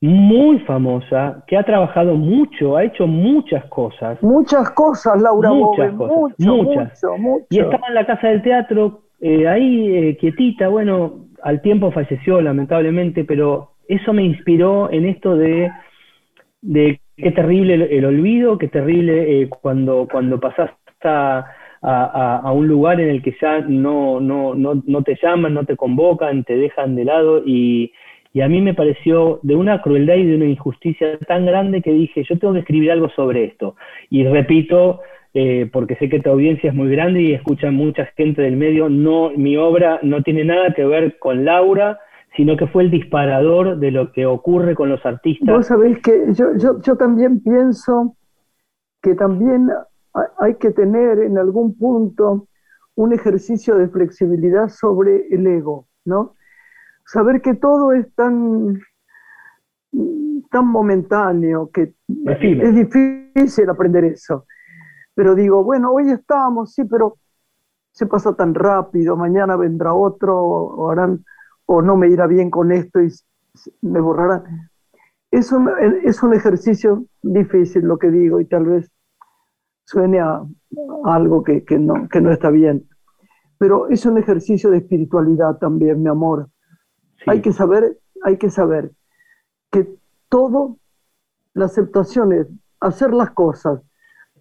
muy 0.00 0.60
famosa, 0.60 1.42
que 1.46 1.56
ha 1.56 1.64
trabajado 1.64 2.14
mucho, 2.14 2.76
ha 2.76 2.84
hecho 2.84 3.06
muchas 3.06 3.64
cosas. 3.66 4.22
Muchas 4.22 4.70
cosas, 4.70 5.20
Laura 5.20 5.50
muchas 5.50 5.92
cosas, 5.94 6.38
muchas. 6.38 7.02
Y 7.50 7.58
estaba 7.58 7.88
en 7.88 7.94
la 7.94 8.06
casa 8.06 8.28
del 8.28 8.42
teatro, 8.42 9.00
eh, 9.20 9.48
ahí 9.48 9.96
eh, 9.96 10.16
quietita, 10.18 10.68
bueno, 10.68 11.26
al 11.42 11.60
tiempo 11.60 11.90
falleció 11.90 12.40
lamentablemente, 12.40 13.24
pero 13.24 13.72
eso 13.88 14.12
me 14.12 14.22
inspiró 14.22 14.92
en 14.92 15.06
esto 15.06 15.36
de, 15.36 15.72
de 16.60 17.00
qué 17.16 17.30
terrible 17.32 17.74
el, 17.74 18.04
olvido, 18.04 18.58
qué 18.58 18.68
terrible 18.68 19.48
cuando, 19.60 20.06
cuando 20.10 20.38
pasás 20.38 20.70
a 21.02 21.46
a, 21.86 22.52
un 22.52 22.66
lugar 22.66 23.00
en 23.00 23.10
el 23.10 23.22
que 23.22 23.36
ya 23.40 23.60
no, 23.60 24.20
no, 24.20 24.54
no, 24.54 24.82
no 24.86 25.02
te 25.02 25.18
llaman, 25.22 25.54
no 25.54 25.64
te 25.64 25.76
convocan, 25.76 26.44
te 26.44 26.56
dejan 26.56 26.96
de 26.96 27.04
lado 27.04 27.42
y, 27.44 27.92
y 28.32 28.40
a 28.40 28.48
mí 28.48 28.60
me 28.60 28.74
pareció 28.74 29.38
de 29.42 29.54
una 29.54 29.82
crueldad 29.82 30.16
y 30.16 30.26
de 30.26 30.36
una 30.36 30.46
injusticia 30.46 31.18
tan 31.28 31.44
grande 31.44 31.82
que 31.82 31.92
dije, 31.92 32.24
yo 32.24 32.38
tengo 32.38 32.54
que 32.54 32.60
escribir 32.60 32.90
algo 32.90 33.10
sobre 33.10 33.44
esto. 33.44 33.76
Y 34.08 34.24
repito, 34.24 35.00
eh, 35.34 35.68
porque 35.72 35.96
sé 35.96 36.08
que 36.08 36.20
tu 36.20 36.30
audiencia 36.30 36.70
es 36.70 36.74
muy 36.74 36.90
grande 36.90 37.20
y 37.20 37.34
escuchan 37.34 37.74
mucha 37.74 38.06
gente 38.16 38.40
del 38.40 38.56
medio, 38.56 38.88
no, 38.88 39.30
mi 39.36 39.56
obra 39.56 40.00
no 40.02 40.22
tiene 40.22 40.44
nada 40.44 40.72
que 40.72 40.86
ver 40.86 41.18
con 41.18 41.44
Laura, 41.44 41.98
sino 42.34 42.56
que 42.56 42.66
fue 42.66 42.84
el 42.84 42.90
disparador 42.90 43.78
de 43.78 43.90
lo 43.90 44.10
que 44.10 44.26
ocurre 44.26 44.74
con 44.74 44.88
los 44.88 45.04
artistas. 45.04 45.54
Vos 45.54 45.66
sabés 45.66 46.00
que 46.00 46.32
yo, 46.32 46.46
yo, 46.56 46.80
yo 46.80 46.96
también 46.96 47.40
pienso 47.42 48.16
que 49.02 49.14
también 49.14 49.68
hay 50.38 50.54
que 50.56 50.70
tener 50.70 51.18
en 51.18 51.38
algún 51.38 51.76
punto 51.76 52.48
un 52.94 53.12
ejercicio 53.12 53.76
de 53.76 53.88
flexibilidad 53.88 54.68
sobre 54.68 55.26
el 55.28 55.46
ego, 55.46 55.88
¿no? 56.04 56.34
Saber 57.06 57.42
que 57.42 57.54
todo 57.54 57.92
es 57.92 58.12
tan, 58.14 58.80
tan 60.50 60.66
momentáneo 60.66 61.70
que 61.72 61.94
es 62.26 62.74
difícil 62.74 63.68
aprender 63.68 64.04
eso. 64.04 64.46
Pero 65.14 65.34
digo, 65.34 65.62
bueno, 65.64 65.92
hoy 65.92 66.10
estamos, 66.10 66.72
sí, 66.72 66.84
pero 66.84 67.18
se 67.92 68.06
pasa 68.06 68.34
tan 68.34 68.54
rápido, 68.54 69.16
mañana 69.16 69.56
vendrá 69.56 69.94
otro, 69.94 70.40
o, 70.40 70.90
harán, 70.90 71.24
o 71.66 71.82
no 71.82 71.96
me 71.96 72.08
irá 72.08 72.26
bien 72.26 72.50
con 72.50 72.72
esto 72.72 73.00
y 73.00 73.08
me 73.82 74.00
borrarán. 74.00 74.70
Es 75.30 75.52
un, 75.52 75.68
es 76.04 76.22
un 76.22 76.34
ejercicio 76.34 77.04
difícil 77.22 77.82
lo 77.84 77.98
que 77.98 78.10
digo 78.10 78.40
y 78.40 78.46
tal 78.46 78.66
vez 78.66 78.90
suene 79.84 80.20
a, 80.20 80.42
algo 81.04 81.42
que, 81.42 81.64
no, 81.78 82.08
que 82.08 82.20
no 82.20 82.32
está 82.32 82.50
bien. 82.50 82.88
Pero 83.58 83.88
es 83.88 84.04
un 84.06 84.18
ejercicio 84.18 84.70
de 84.70 84.78
espiritualidad 84.78 85.58
también, 85.58 86.02
mi 86.02 86.08
amor. 86.08 86.50
Hay 87.26 87.40
que 87.40 87.52
saber, 87.52 87.98
hay 88.22 88.36
que 88.36 88.50
saber 88.50 88.92
que 89.70 89.96
todo 90.28 90.78
la 91.54 91.66
aceptación 91.66 92.32
es 92.32 92.46
hacer 92.80 93.14
las 93.14 93.30
cosas, 93.30 93.80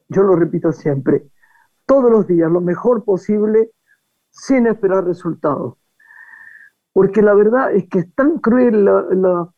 yo 0.10 0.24
lo 0.24 0.36
repito 0.36 0.72
siempre, 0.72 1.28
todos 1.86 2.12
los 2.12 2.28
días 2.28 2.52
lo 2.52 2.62
mejor 2.62 3.06
posible 3.06 3.72
sin 4.30 4.68
esperar 4.68 5.06
resultados. 5.06 5.76
Porque 6.91 7.22
la 7.22 7.34
verdad 7.34 7.74
es 7.74 7.88
que 7.89 8.00
es 8.00 8.14
tan 8.16 8.39
cruel, 8.39 8.86
la, 8.86 9.50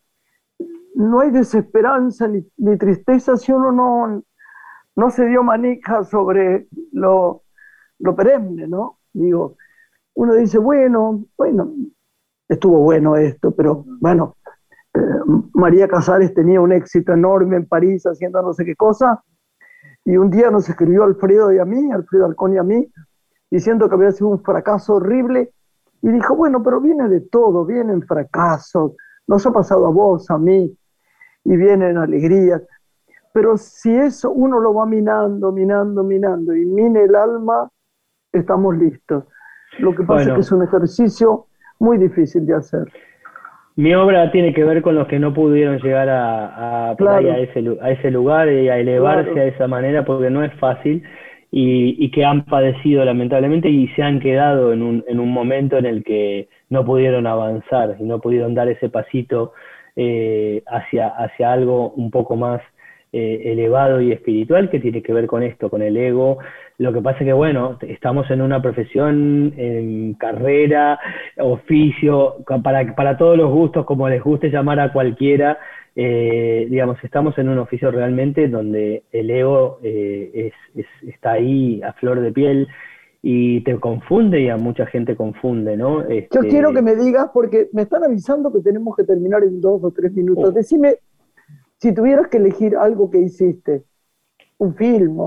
no 0.95 1.19
hay 1.19 1.31
desesperanza 1.31 2.27
ni, 2.27 2.45
ni, 2.57 2.77
tristeza 2.77 3.35
si 3.37 3.51
uno 3.51 3.71
no, 3.71 4.23
no 4.95 5.09
se 5.09 5.25
dio 5.25 5.43
manija 5.43 6.03
sobre 6.03 6.67
lo, 6.91 7.43
lo 7.99 8.15
perenne, 8.15 8.67
¿no? 8.67 8.99
Digo, 9.13 9.57
uno 10.15 10.33
dice, 10.33 10.57
bueno, 10.57 11.25
bueno, 11.37 11.73
estuvo 12.47 12.79
bueno 12.79 13.15
esto, 13.17 13.51
pero 13.51 13.83
bueno, 13.99 14.35
eh, 14.93 14.99
María 15.53 15.87
Casares 15.87 16.33
tenía 16.33 16.61
un 16.61 16.71
éxito 16.71 17.13
enorme 17.13 17.57
en 17.57 17.67
París 17.67 18.05
haciendo 18.05 18.41
no 18.41 18.53
sé 18.53 18.65
qué 18.65 18.75
cosa, 18.75 19.23
y 20.05 20.17
un 20.17 20.29
día 20.29 20.51
nos 20.51 20.69
escribió 20.69 21.03
Alfredo 21.03 21.51
y 21.51 21.59
a 21.59 21.65
mí, 21.65 21.91
Alfredo 21.91 22.25
Alcón 22.25 22.53
y 22.53 22.57
a 22.57 22.63
mí, 22.63 22.87
diciendo 23.49 23.89
que 23.89 23.95
había 23.95 24.11
sido 24.11 24.29
un 24.29 24.43
fracaso 24.43 24.95
horrible, 24.95 25.51
y 26.01 26.09
dijo, 26.09 26.35
bueno, 26.35 26.61
pero 26.61 26.79
viene 26.79 27.09
de 27.09 27.21
todo, 27.21 27.65
vienen 27.65 28.03
fracasos, 28.03 28.93
nos 29.27 29.45
ha 29.45 29.51
pasado 29.51 29.87
a 29.87 29.89
vos, 29.89 30.29
a 30.29 30.37
mí, 30.37 30.77
y 31.43 31.57
vienen 31.57 31.97
alegrías. 31.97 32.61
Pero 33.35 33.57
si 33.57 33.93
eso 33.93 34.31
uno 34.31 34.61
lo 34.61 34.73
va 34.73 34.85
minando, 34.85 35.51
minando, 35.51 36.05
minando, 36.05 36.55
y 36.55 36.65
mine 36.65 37.03
el 37.03 37.15
alma, 37.15 37.69
estamos 38.31 38.77
listos. 38.77 39.25
Lo 39.79 39.93
que 39.93 40.03
pasa 40.03 40.29
es 40.29 40.33
que 40.35 40.39
es 40.39 40.51
un 40.53 40.63
ejercicio 40.63 41.47
muy 41.77 41.97
difícil 41.97 42.45
de 42.45 42.55
hacer. 42.55 42.87
Mi 43.75 43.93
obra 43.93 44.31
tiene 44.31 44.53
que 44.53 44.63
ver 44.63 44.81
con 44.81 44.95
los 44.95 45.09
que 45.09 45.19
no 45.19 45.33
pudieron 45.33 45.79
llegar 45.79 46.07
a, 46.07 46.91
a, 46.91 46.93
ese, 46.93 47.77
a 47.81 47.91
ese, 47.91 48.09
lugar 48.09 48.47
y 48.47 48.69
a 48.69 48.77
elevarse 48.77 49.31
de 49.31 49.49
esa 49.49 49.67
manera 49.67 50.05
porque 50.05 50.29
no 50.29 50.41
es 50.41 50.53
fácil 50.53 51.03
y, 51.51 52.05
y, 52.05 52.11
que 52.11 52.23
han 52.23 52.45
padecido 52.45 53.03
lamentablemente 53.03 53.67
y 53.67 53.89
se 53.89 54.01
han 54.01 54.21
quedado 54.21 54.71
en 54.71 54.81
un, 54.81 55.03
en 55.09 55.19
un 55.19 55.33
momento 55.33 55.77
en 55.77 55.87
el 55.87 56.05
que 56.05 56.47
no 56.69 56.85
pudieron 56.85 57.27
avanzar 57.27 57.97
y 57.99 58.03
no 58.05 58.21
pudieron 58.21 58.53
dar 58.53 58.69
ese 58.69 58.87
pasito 58.87 59.51
eh, 59.97 60.63
hacia, 60.67 61.09
hacia 61.09 61.51
algo 61.51 61.89
un 61.89 62.11
poco 62.11 62.37
más 62.37 62.61
eh, 63.17 63.53
elevado 63.53 64.01
y 64.01 64.11
espiritual 64.11 64.69
que 64.69 64.81
tiene 64.81 65.01
que 65.01 65.13
ver 65.13 65.25
con 65.25 65.41
esto, 65.41 65.69
con 65.69 65.81
el 65.81 65.95
ego. 65.95 66.39
Lo 66.77 66.91
que 66.91 67.01
pasa 67.01 67.19
es 67.19 67.25
que, 67.27 67.31
bueno, 67.31 67.77
estamos 67.87 68.29
en 68.29 68.41
una 68.41 68.61
profesión, 68.61 69.53
en 69.55 70.15
carrera, 70.15 70.99
oficio, 71.37 72.35
para, 72.61 72.93
para 72.93 73.17
todos 73.17 73.37
los 73.37 73.49
gustos, 73.49 73.85
como 73.85 74.09
les 74.09 74.21
guste 74.21 74.49
llamar 74.49 74.81
a 74.81 74.91
cualquiera, 74.91 75.57
eh, 75.95 76.67
digamos, 76.69 77.01
estamos 77.05 77.37
en 77.37 77.47
un 77.47 77.57
oficio 77.57 77.89
realmente 77.89 78.49
donde 78.49 79.03
el 79.13 79.31
ego 79.31 79.79
eh, 79.81 80.51
es, 80.75 80.85
está 81.07 81.31
ahí 81.31 81.81
a 81.83 81.93
flor 81.93 82.19
de 82.19 82.33
piel 82.33 82.67
y 83.21 83.61
te 83.61 83.79
confunde 83.79 84.41
y 84.41 84.49
a 84.49 84.57
mucha 84.57 84.85
gente 84.87 85.15
confunde, 85.15 85.77
¿no? 85.77 86.01
Yo 86.01 86.13
este 86.13 86.39
quiero 86.49 86.73
que 86.73 86.81
me 86.81 86.95
digas, 86.95 87.29
porque 87.33 87.69
me 87.71 87.83
están 87.83 88.03
avisando 88.03 88.51
que 88.51 88.59
tenemos 88.59 88.93
que 88.97 89.05
terminar 89.05 89.41
en 89.45 89.61
dos 89.61 89.81
o 89.85 89.91
tres 89.91 90.11
minutos. 90.11 90.49
Oh. 90.49 90.51
Decime, 90.51 90.95
si 91.77 91.93
tuvieras 91.93 92.27
que 92.27 92.37
elegir 92.37 92.75
algo 92.75 93.09
que 93.11 93.19
hiciste, 93.19 93.83
un 94.57 94.75
film, 94.75 95.19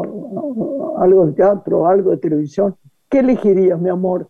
algo 0.99 1.27
de 1.27 1.33
teatro, 1.35 1.87
algo 1.87 2.11
de 2.13 2.17
televisión, 2.19 2.77
¿qué 3.11 3.19
elegirías, 3.19 3.79
mi 3.79 3.91
amor? 3.91 4.29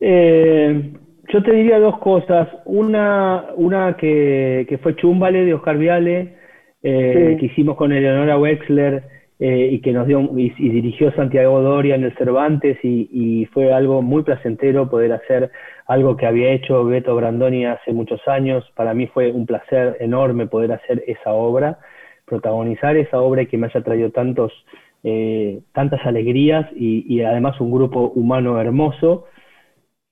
Eh, 0.00 0.92
yo 1.32 1.42
te 1.42 1.52
diría 1.52 1.78
dos 1.78 1.98
cosas. 1.98 2.48
Una, 2.64 3.46
una 3.56 3.96
que, 3.96 4.78
fue 4.82 4.96
Chumbale 4.96 5.44
de 5.44 5.54
Oscar 5.54 5.78
Viale, 5.78 6.36
eh, 6.82 7.36
que 7.40 7.46
hicimos 7.46 7.76
con 7.76 7.92
Eleonora 7.92 8.38
Wexler 8.38 9.04
eh, 9.40 9.70
y 9.72 9.80
que 9.80 9.92
nos 9.92 10.06
dio 10.06 10.20
y, 10.36 10.50
dirigió 10.50 11.10
Santiago 11.12 11.60
Doria 11.60 11.94
en 11.94 12.04
el 12.04 12.16
Cervantes 12.16 12.78
y, 12.82 13.46
fue 13.52 13.72
algo 13.72 14.02
muy 14.02 14.22
placentero 14.22 14.88
poder 14.88 15.12
hacer 15.12 15.50
algo 15.86 16.16
que 16.16 16.26
había 16.26 16.52
hecho 16.52 16.84
Beto 16.84 17.14
Brandoni 17.14 17.66
hace 17.66 17.92
muchos 17.92 18.26
años. 18.26 18.64
Para 18.74 18.94
mí 18.94 19.06
fue 19.08 19.30
un 19.32 19.46
placer 19.46 19.96
enorme 20.00 20.46
poder 20.46 20.72
hacer 20.72 21.04
esa 21.06 21.32
obra, 21.32 21.78
protagonizar 22.24 22.96
esa 22.96 23.20
obra 23.20 23.42
y 23.42 23.46
que 23.46 23.58
me 23.58 23.66
haya 23.66 23.82
traído 23.82 24.10
tantos, 24.10 24.52
eh, 25.02 25.60
tantas 25.72 26.04
alegrías 26.06 26.66
y, 26.74 27.20
además 27.22 27.60
un 27.60 27.70
grupo 27.70 28.12
humano 28.14 28.60
hermoso. 28.60 29.26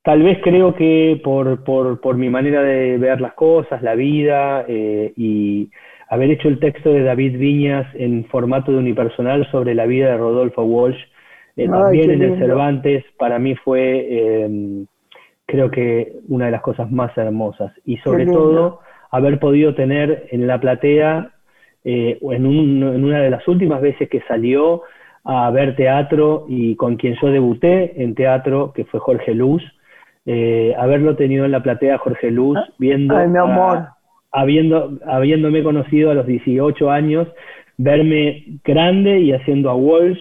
Tal 0.02 0.22
vez 0.22 0.38
creo 0.42 0.74
que 0.74 1.20
por, 1.22 1.62
por, 1.64 2.00
por 2.00 2.16
mi 2.16 2.28
manera 2.28 2.62
de 2.62 2.98
ver 2.98 3.20
las 3.20 3.34
cosas, 3.34 3.82
la 3.82 3.94
vida 3.94 4.64
eh, 4.68 5.12
y 5.16 5.70
haber 6.08 6.32
hecho 6.32 6.48
el 6.48 6.58
texto 6.58 6.92
de 6.92 7.04
David 7.04 7.38
Viñas 7.38 7.86
en 7.94 8.24
formato 8.26 8.72
de 8.72 8.78
unipersonal 8.78 9.48
sobre 9.50 9.74
la 9.74 9.86
vida 9.86 10.10
de 10.10 10.18
Rodolfo 10.18 10.64
Walsh, 10.64 11.00
eh, 11.56 11.68
también 11.68 12.10
en 12.10 12.22
el 12.22 12.38
Cervantes, 12.38 13.04
para 13.16 13.38
mí 13.38 13.54
fue, 13.54 14.86
creo 15.52 15.70
que 15.70 16.16
una 16.28 16.46
de 16.46 16.50
las 16.50 16.62
cosas 16.62 16.90
más 16.90 17.16
hermosas. 17.16 17.72
Y 17.84 17.98
sobre 17.98 18.26
todo, 18.26 18.80
haber 19.10 19.38
podido 19.38 19.74
tener 19.74 20.26
en 20.30 20.48
la 20.48 20.58
platea, 20.58 21.30
eh, 21.84 22.18
en, 22.20 22.46
en 22.46 23.04
una 23.04 23.20
de 23.20 23.30
las 23.30 23.46
últimas 23.46 23.80
veces 23.80 24.08
que 24.08 24.22
salió 24.22 24.82
a 25.24 25.50
ver 25.50 25.76
teatro 25.76 26.46
y 26.48 26.74
con 26.74 26.96
quien 26.96 27.14
yo 27.22 27.28
debuté 27.28 28.02
en 28.02 28.14
teatro, 28.14 28.72
que 28.72 28.84
fue 28.86 28.98
Jorge 28.98 29.34
Luz, 29.34 29.62
eh, 30.26 30.74
haberlo 30.76 31.14
tenido 31.14 31.44
en 31.44 31.52
la 31.52 31.62
platea 31.62 31.98
Jorge 31.98 32.30
Luz, 32.30 32.58
ah, 32.58 32.68
viendo... 32.78 33.16
Ay, 33.16 33.28
mi 33.28 33.38
amor 33.38 33.86
habiendo, 34.32 34.98
habiéndome 35.06 35.62
conocido 35.62 36.10
a 36.10 36.14
los 36.14 36.26
18 36.26 36.90
años, 36.90 37.28
verme 37.76 38.44
grande 38.64 39.20
y 39.20 39.32
haciendo 39.32 39.70
a 39.70 39.74
Walsh 39.74 40.18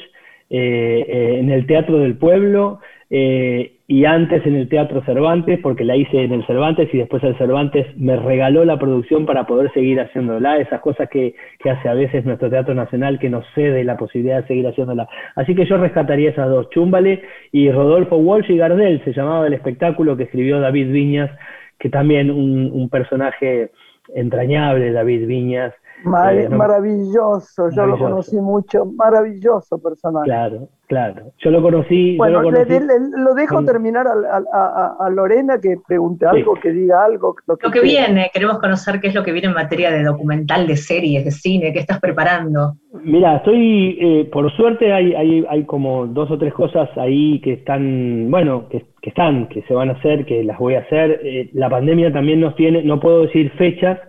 eh, 0.49 1.05
eh, 1.07 1.39
en 1.39 1.49
el 1.49 1.65
Teatro 1.65 1.97
del 1.99 2.17
Pueblo 2.17 2.79
eh, 3.09 3.77
y 3.91 4.05
antes 4.05 4.45
en 4.45 4.55
el 4.55 4.69
Teatro 4.69 5.03
Cervantes, 5.03 5.59
porque 5.61 5.83
la 5.83 5.97
hice 5.97 6.23
en 6.23 6.31
el 6.31 6.47
Cervantes 6.47 6.87
y 6.93 6.97
después 6.97 7.21
el 7.25 7.37
Cervantes 7.37 7.85
me 7.97 8.15
regaló 8.15 8.63
la 8.63 8.79
producción 8.79 9.25
para 9.25 9.45
poder 9.45 9.69
seguir 9.73 9.99
haciéndola, 9.99 10.59
esas 10.59 10.79
cosas 10.79 11.09
que, 11.09 11.35
que 11.59 11.69
hace 11.69 11.89
a 11.89 11.93
veces 11.93 12.23
nuestro 12.23 12.49
Teatro 12.49 12.73
Nacional 12.73 13.19
que 13.19 13.29
nos 13.29 13.45
cede 13.53 13.83
la 13.83 13.97
posibilidad 13.97 14.43
de 14.43 14.47
seguir 14.47 14.65
haciéndola. 14.65 15.09
Así 15.35 15.55
que 15.55 15.65
yo 15.65 15.75
rescataría 15.75 16.29
esas 16.29 16.47
dos, 16.47 16.69
Chúmbale 16.69 17.21
y 17.51 17.69
Rodolfo 17.69 18.15
Walsh 18.15 18.49
y 18.49 18.55
Gardel, 18.55 19.03
se 19.03 19.11
llamaba 19.11 19.45
el 19.45 19.55
espectáculo 19.55 20.15
que 20.15 20.23
escribió 20.23 20.61
David 20.61 20.89
Viñas, 20.89 21.29
que 21.77 21.89
también 21.89 22.31
un, 22.31 22.71
un 22.71 22.89
personaje 22.89 23.71
entrañable, 24.15 24.93
David 24.93 25.27
Viñas. 25.27 25.73
Eh, 26.03 26.49
maravilloso, 26.49 27.69
yo 27.69 27.85
lo 27.85 27.97
conocí 27.97 28.35
mucho, 28.37 28.85
maravilloso 28.85 29.79
personaje. 29.79 30.25
Claro, 30.25 30.69
claro. 30.87 31.31
Yo 31.37 31.51
lo 31.51 31.61
conocí. 31.61 32.17
Bueno, 32.17 32.41
lo, 32.41 33.33
dejo 33.35 33.63
terminar 33.63 34.07
a, 34.07 35.09
Lorena 35.11 35.59
que 35.61 35.77
pregunte 35.87 36.25
algo, 36.25 36.55
que 36.55 36.71
diga 36.71 37.05
algo. 37.05 37.35
Lo 37.45 37.57
que, 37.57 37.81
viene, 37.81 38.31
queremos 38.33 38.59
conocer 38.59 38.99
qué 38.99 39.09
es 39.09 39.15
lo 39.15 39.23
que 39.23 39.31
viene 39.31 39.49
en 39.49 39.53
materia 39.53 39.91
de 39.91 40.03
documental, 40.03 40.65
de 40.65 40.75
series, 40.75 41.23
de 41.23 41.31
cine, 41.31 41.71
qué 41.71 41.79
estás 41.79 41.99
preparando. 41.99 42.73
Mira, 43.03 43.37
estoy, 43.37 43.97
eh, 44.01 44.29
por 44.31 44.51
suerte 44.55 44.91
hay, 44.91 45.13
hay, 45.13 45.45
hay 45.47 45.65
como 45.65 46.07
dos 46.07 46.31
o 46.31 46.37
tres 46.37 46.53
cosas 46.53 46.89
ahí 46.97 47.39
que 47.41 47.53
están, 47.53 48.31
bueno, 48.31 48.67
que, 48.69 48.85
están, 49.03 49.47
que 49.49 49.61
se 49.63 49.73
van 49.73 49.89
a 49.89 49.93
hacer, 49.93 50.25
que 50.25 50.43
las 50.43 50.57
voy 50.57 50.75
a 50.75 50.79
hacer. 50.79 51.21
Eh, 51.23 51.51
la 51.53 51.69
pandemia 51.69 52.11
también 52.11 52.41
nos 52.41 52.55
tiene, 52.55 52.83
no 52.83 52.99
puedo 52.99 53.21
decir 53.21 53.51
fechas, 53.51 53.99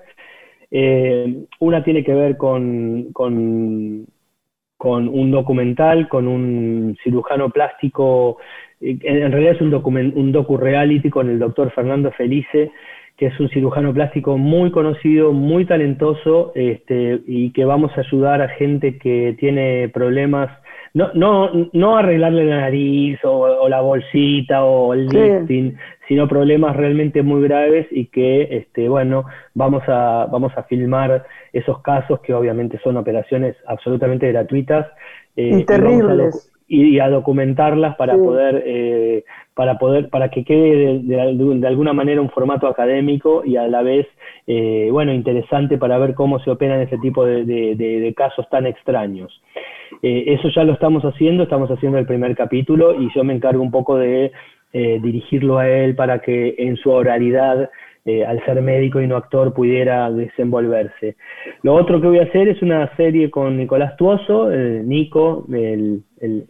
eh, 0.74 1.44
una 1.60 1.84
tiene 1.84 2.02
que 2.02 2.14
ver 2.14 2.38
con, 2.38 3.12
con, 3.12 4.06
un 4.84 5.30
documental, 5.30 6.08
con 6.08 6.26
un 6.26 6.96
cirujano 7.04 7.50
plástico, 7.50 8.38
eh, 8.80 8.98
en 9.02 9.30
realidad 9.30 9.54
es 9.56 9.60
un, 9.60 9.74
un 9.74 10.32
docu-reality 10.32 11.10
con 11.10 11.28
el 11.28 11.38
doctor 11.38 11.70
Fernando 11.72 12.10
Felice, 12.12 12.72
que 13.18 13.26
es 13.26 13.38
un 13.38 13.50
cirujano 13.50 13.92
plástico 13.92 14.38
muy 14.38 14.70
conocido, 14.70 15.32
muy 15.32 15.66
talentoso, 15.66 16.52
este, 16.54 17.20
y 17.26 17.52
que 17.52 17.66
vamos 17.66 17.92
a 17.96 18.00
ayudar 18.00 18.40
a 18.40 18.48
gente 18.48 18.96
que 18.96 19.36
tiene 19.38 19.90
problemas 19.90 20.50
no, 20.94 21.10
no, 21.14 21.70
no 21.72 21.96
arreglarle 21.96 22.44
la 22.44 22.60
nariz 22.62 23.18
o, 23.24 23.68
la 23.68 23.80
bolsita 23.80 24.64
o 24.64 24.92
el 24.92 25.06
lifting, 25.06 25.76
sino 26.08 26.28
problemas 26.28 26.76
realmente 26.76 27.22
muy 27.22 27.42
graves 27.42 27.86
y 27.90 28.06
que, 28.06 28.48
este, 28.50 28.88
bueno, 28.88 29.24
vamos 29.54 29.82
a, 29.86 30.26
vamos 30.30 30.52
a 30.56 30.64
filmar 30.64 31.24
esos 31.52 31.80
casos 31.82 32.20
que 32.20 32.34
obviamente 32.34 32.78
son 32.82 32.96
operaciones 32.96 33.56
absolutamente 33.66 34.30
gratuitas. 34.30 34.86
Eh, 35.36 35.60
y 35.60 35.64
terribles. 35.64 36.48
Y, 36.68 37.00
a 37.00 37.10
documentarlas 37.10 37.96
para 37.96 38.16
poder 38.16 38.62
eh, 38.64 39.24
para 39.52 39.78
poder 39.78 40.08
para 40.08 40.30
que 40.30 40.42
quede 40.42 41.00
de, 41.00 41.66
alguna 41.66 41.92
manera 41.92 42.22
un 42.22 42.30
formato 42.30 42.66
académico 42.66 43.42
y 43.44 43.56
a 43.56 43.68
la 43.68 43.82
vez 43.82 44.06
eh, 44.46 44.88
bueno 44.90 45.12
interesante 45.12 45.76
para 45.76 45.98
ver 45.98 46.14
cómo 46.14 46.38
se 46.38 46.50
operan 46.50 46.80
ese 46.80 46.96
tipo 46.96 47.26
de 47.26 48.14
casos 48.16 48.48
tan 48.48 48.66
extraños 48.66 49.38
eh, 50.02 50.24
eso 50.28 50.48
ya 50.48 50.64
lo 50.64 50.72
estamos 50.72 51.04
haciendo, 51.04 51.42
estamos 51.42 51.70
haciendo 51.70 51.98
el 51.98 52.06
primer 52.06 52.34
capítulo 52.34 53.00
y 53.00 53.08
yo 53.14 53.24
me 53.24 53.34
encargo 53.34 53.62
un 53.62 53.70
poco 53.70 53.96
de 53.96 54.32
eh, 54.72 54.98
dirigirlo 55.02 55.58
a 55.58 55.68
él 55.68 55.94
para 55.94 56.20
que 56.20 56.54
en 56.58 56.76
su 56.76 56.90
oralidad 56.90 57.70
eh, 58.04 58.24
al 58.24 58.44
ser 58.44 58.60
médico 58.62 59.00
y 59.00 59.06
no 59.06 59.16
actor, 59.16 59.54
pudiera 59.54 60.10
desenvolverse. 60.10 61.14
Lo 61.62 61.74
otro 61.74 62.00
que 62.00 62.08
voy 62.08 62.18
a 62.18 62.24
hacer 62.24 62.48
es 62.48 62.60
una 62.60 62.94
serie 62.96 63.30
con 63.30 63.56
Nicolás 63.56 63.96
Tuoso, 63.96 64.50
Nico, 64.50 65.46
el, 65.52 66.02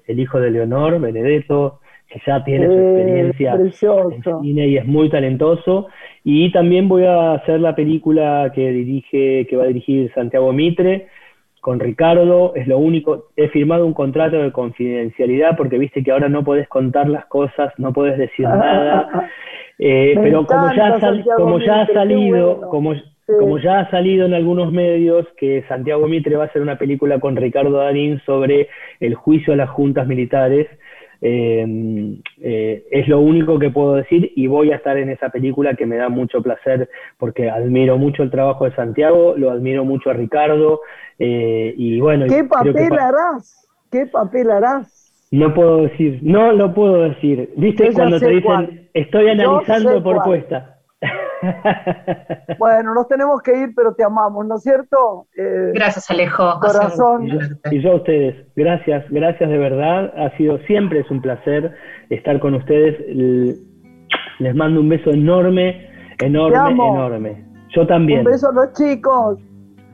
hijo 0.07 0.41
de 0.41 0.51
Leonor, 0.51 0.99
Benedetto, 0.99 1.81
que 2.09 2.23
ya 2.27 2.43
tiene 2.43 2.67
su 2.67 2.73
experiencia 2.73 3.55
en 3.55 4.43
cine 4.43 4.67
y 4.67 4.77
es 4.79 4.87
muy 4.87 5.11
talentoso. 5.11 5.89
Y 6.25 6.51
también 6.53 6.89
voy 6.89 7.05
a 7.05 7.35
hacer 7.35 7.61
la 7.61 7.75
película 7.75 8.51
que 8.55 8.71
dirige, 8.71 9.47
que 9.47 9.57
va 9.57 9.65
a 9.65 9.69
dirigir 9.69 10.11
Santiago 10.15 10.55
Mitre, 10.55 11.09
con 11.63 11.79
Ricardo, 11.79 12.55
es 12.57 12.67
lo 12.67 12.77
único, 12.79 13.29
he 13.37 13.49
firmado 13.49 13.87
un 13.87 13.95
contrato 13.95 14.37
de 14.37 14.51
confidencialidad 14.51 15.57
porque 15.57 15.79
viste 15.79 16.03
que 16.03 16.11
ahora 16.11 16.29
no 16.29 16.43
podés 16.43 16.67
contar 16.67 17.09
las 17.09 17.25
cosas, 17.27 17.73
no 17.79 17.93
podés 17.93 18.19
decir 18.19 18.49
nada, 18.49 19.31
eh, 19.79 20.19
pero 20.21 20.45
como 20.45 20.75
ya, 20.75 20.99
como 21.37 21.61
ya 21.61 21.83
ha 21.83 21.87
salido, 21.87 22.63
como, 22.63 22.95
como 23.39 23.59
ya 23.59 23.79
ha 23.79 23.91
salido 23.93 24.27
en 24.27 24.35
algunos 24.35 24.73
medios 24.73 25.25
que 25.37 25.63
Santiago 25.69 26.09
Mitre 26.09 26.35
va 26.35 26.43
a 26.43 26.47
hacer 26.49 26.63
una 26.63 26.79
película 26.79 27.21
con 27.21 27.37
Ricardo 27.37 27.77
Darín 27.77 28.21
sobre 28.27 28.69
el 28.99 29.15
juicio 29.15 29.53
a 29.53 29.57
las 29.57 29.71
juntas 29.71 30.09
militares, 30.09 30.67
eh, 31.25 32.19
eh, 32.41 32.85
es 32.91 33.07
lo 33.07 33.21
único 33.21 33.57
que 33.61 33.71
puedo 33.71 33.95
decir 33.95 34.33
y 34.35 34.49
voy 34.49 34.73
a 34.73 34.77
estar 34.77 34.97
en 34.97 35.09
esa 35.09 35.29
película 35.29 35.75
que 35.75 35.87
me 35.87 35.97
da 35.97 36.09
mucho 36.09 36.43
placer 36.43 36.91
porque 37.17 37.49
admiro 37.49 37.97
mucho 37.97 38.25
el 38.25 38.31
trabajo 38.33 38.65
de 38.65 38.75
Santiago, 38.75 39.35
lo 39.37 39.53
admiro 39.53 39.85
mucho 39.85 40.11
a 40.11 40.15
Ricardo 40.15 40.81
eh, 41.21 41.75
y 41.77 42.01
bueno. 42.01 42.27
¿Qué 42.29 42.43
papel 42.43 42.93
harás? 42.99 43.69
¿Qué 43.91 44.07
papel 44.07 44.51
harás? 44.51 45.29
No 45.31 45.55
puedo 45.55 45.83
decir, 45.83 46.19
no 46.23 46.53
lo 46.53 46.75
puedo 46.75 47.05
decir. 47.05 47.51
¿Viste 47.57 47.93
cuando 47.93 48.19
te 48.19 48.29
dicen, 48.29 48.89
estoy 48.93 49.29
analizando 49.29 50.03
propuesta? 50.03 50.72
Bueno, 52.59 52.95
nos 52.95 53.09
tenemos 53.09 53.43
que 53.43 53.57
ir, 53.57 53.75
pero 53.75 53.95
te 53.95 54.05
amamos, 54.05 54.47
¿no 54.47 54.57
es 54.57 54.63
cierto? 54.63 55.27
Eh, 55.37 55.73
gracias, 55.75 56.11
Alejo. 56.11 56.59
Corazón. 56.61 57.29
Y 57.71 57.81
yo 57.81 57.93
a 57.93 57.97
ustedes, 57.97 58.47
gracias, 58.55 59.05
gracias 59.11 59.51
de 59.51 59.59
verdad. 59.59 60.13
Ha 60.17 60.37
sido 60.37 60.59
siempre 60.67 61.01
es 61.01 61.11
un 61.11 61.21
placer 61.21 61.75
estar 62.11 62.39
con 62.41 62.55
ustedes. 62.55 62.97
Les 64.39 64.55
mando 64.55 64.81
un 64.81 64.89
beso 64.89 65.11
enorme, 65.11 65.89
enorme, 66.21 66.71
enorme. 66.71 67.45
Yo 67.75 67.87
también. 67.87 68.21
Un 68.21 68.27
beso 68.27 68.49
a 68.51 68.53
los 68.53 68.73
chicos. 68.75 69.39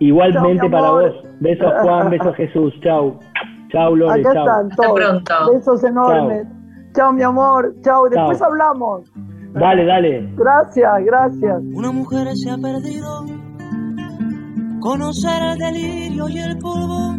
Igualmente 0.01 0.69
para 0.69 0.91
vos. 0.91 1.13
Besos 1.41 1.73
Juan, 1.83 2.11
besos 2.11 2.35
Jesús. 2.37 2.75
Chau. 2.83 3.19
Chau, 3.71 3.97
Lore. 3.97 4.21
Acá 4.21 4.31
están 4.31 4.69
todos. 4.71 5.23
Besos 5.53 5.85
enormes. 5.85 6.47
Chao, 6.95 7.13
mi 7.13 7.23
amor. 7.23 7.75
Chao. 7.83 8.09
Después 8.09 8.41
hablamos. 8.43 9.11
Dale, 9.59 9.85
dale. 9.85 10.33
Gracias, 10.37 10.93
gracias. 11.05 11.63
Una 11.75 11.91
mujer 11.91 12.29
se 12.37 12.51
ha 12.51 12.57
perdido. 12.57 13.25
Conocer 14.81 15.43
el 15.43 15.59
delirio 15.59 16.29
y 16.29 16.39
el 16.39 16.59
polvo. 16.59 17.17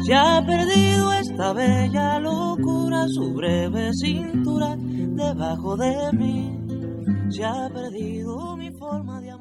Se 0.00 0.14
ha 0.14 0.40
perdido 0.46 1.12
esta 1.12 1.52
bella 1.52 2.20
locura, 2.20 3.06
su 3.08 3.34
breve 3.34 3.92
cintura 3.94 4.76
debajo 4.76 5.76
de 5.76 6.12
mí. 6.12 6.56
Se 7.30 7.44
ha 7.44 7.68
perdido 7.68 8.56
mi 8.56 8.70
forma 8.70 9.20
de 9.20 9.35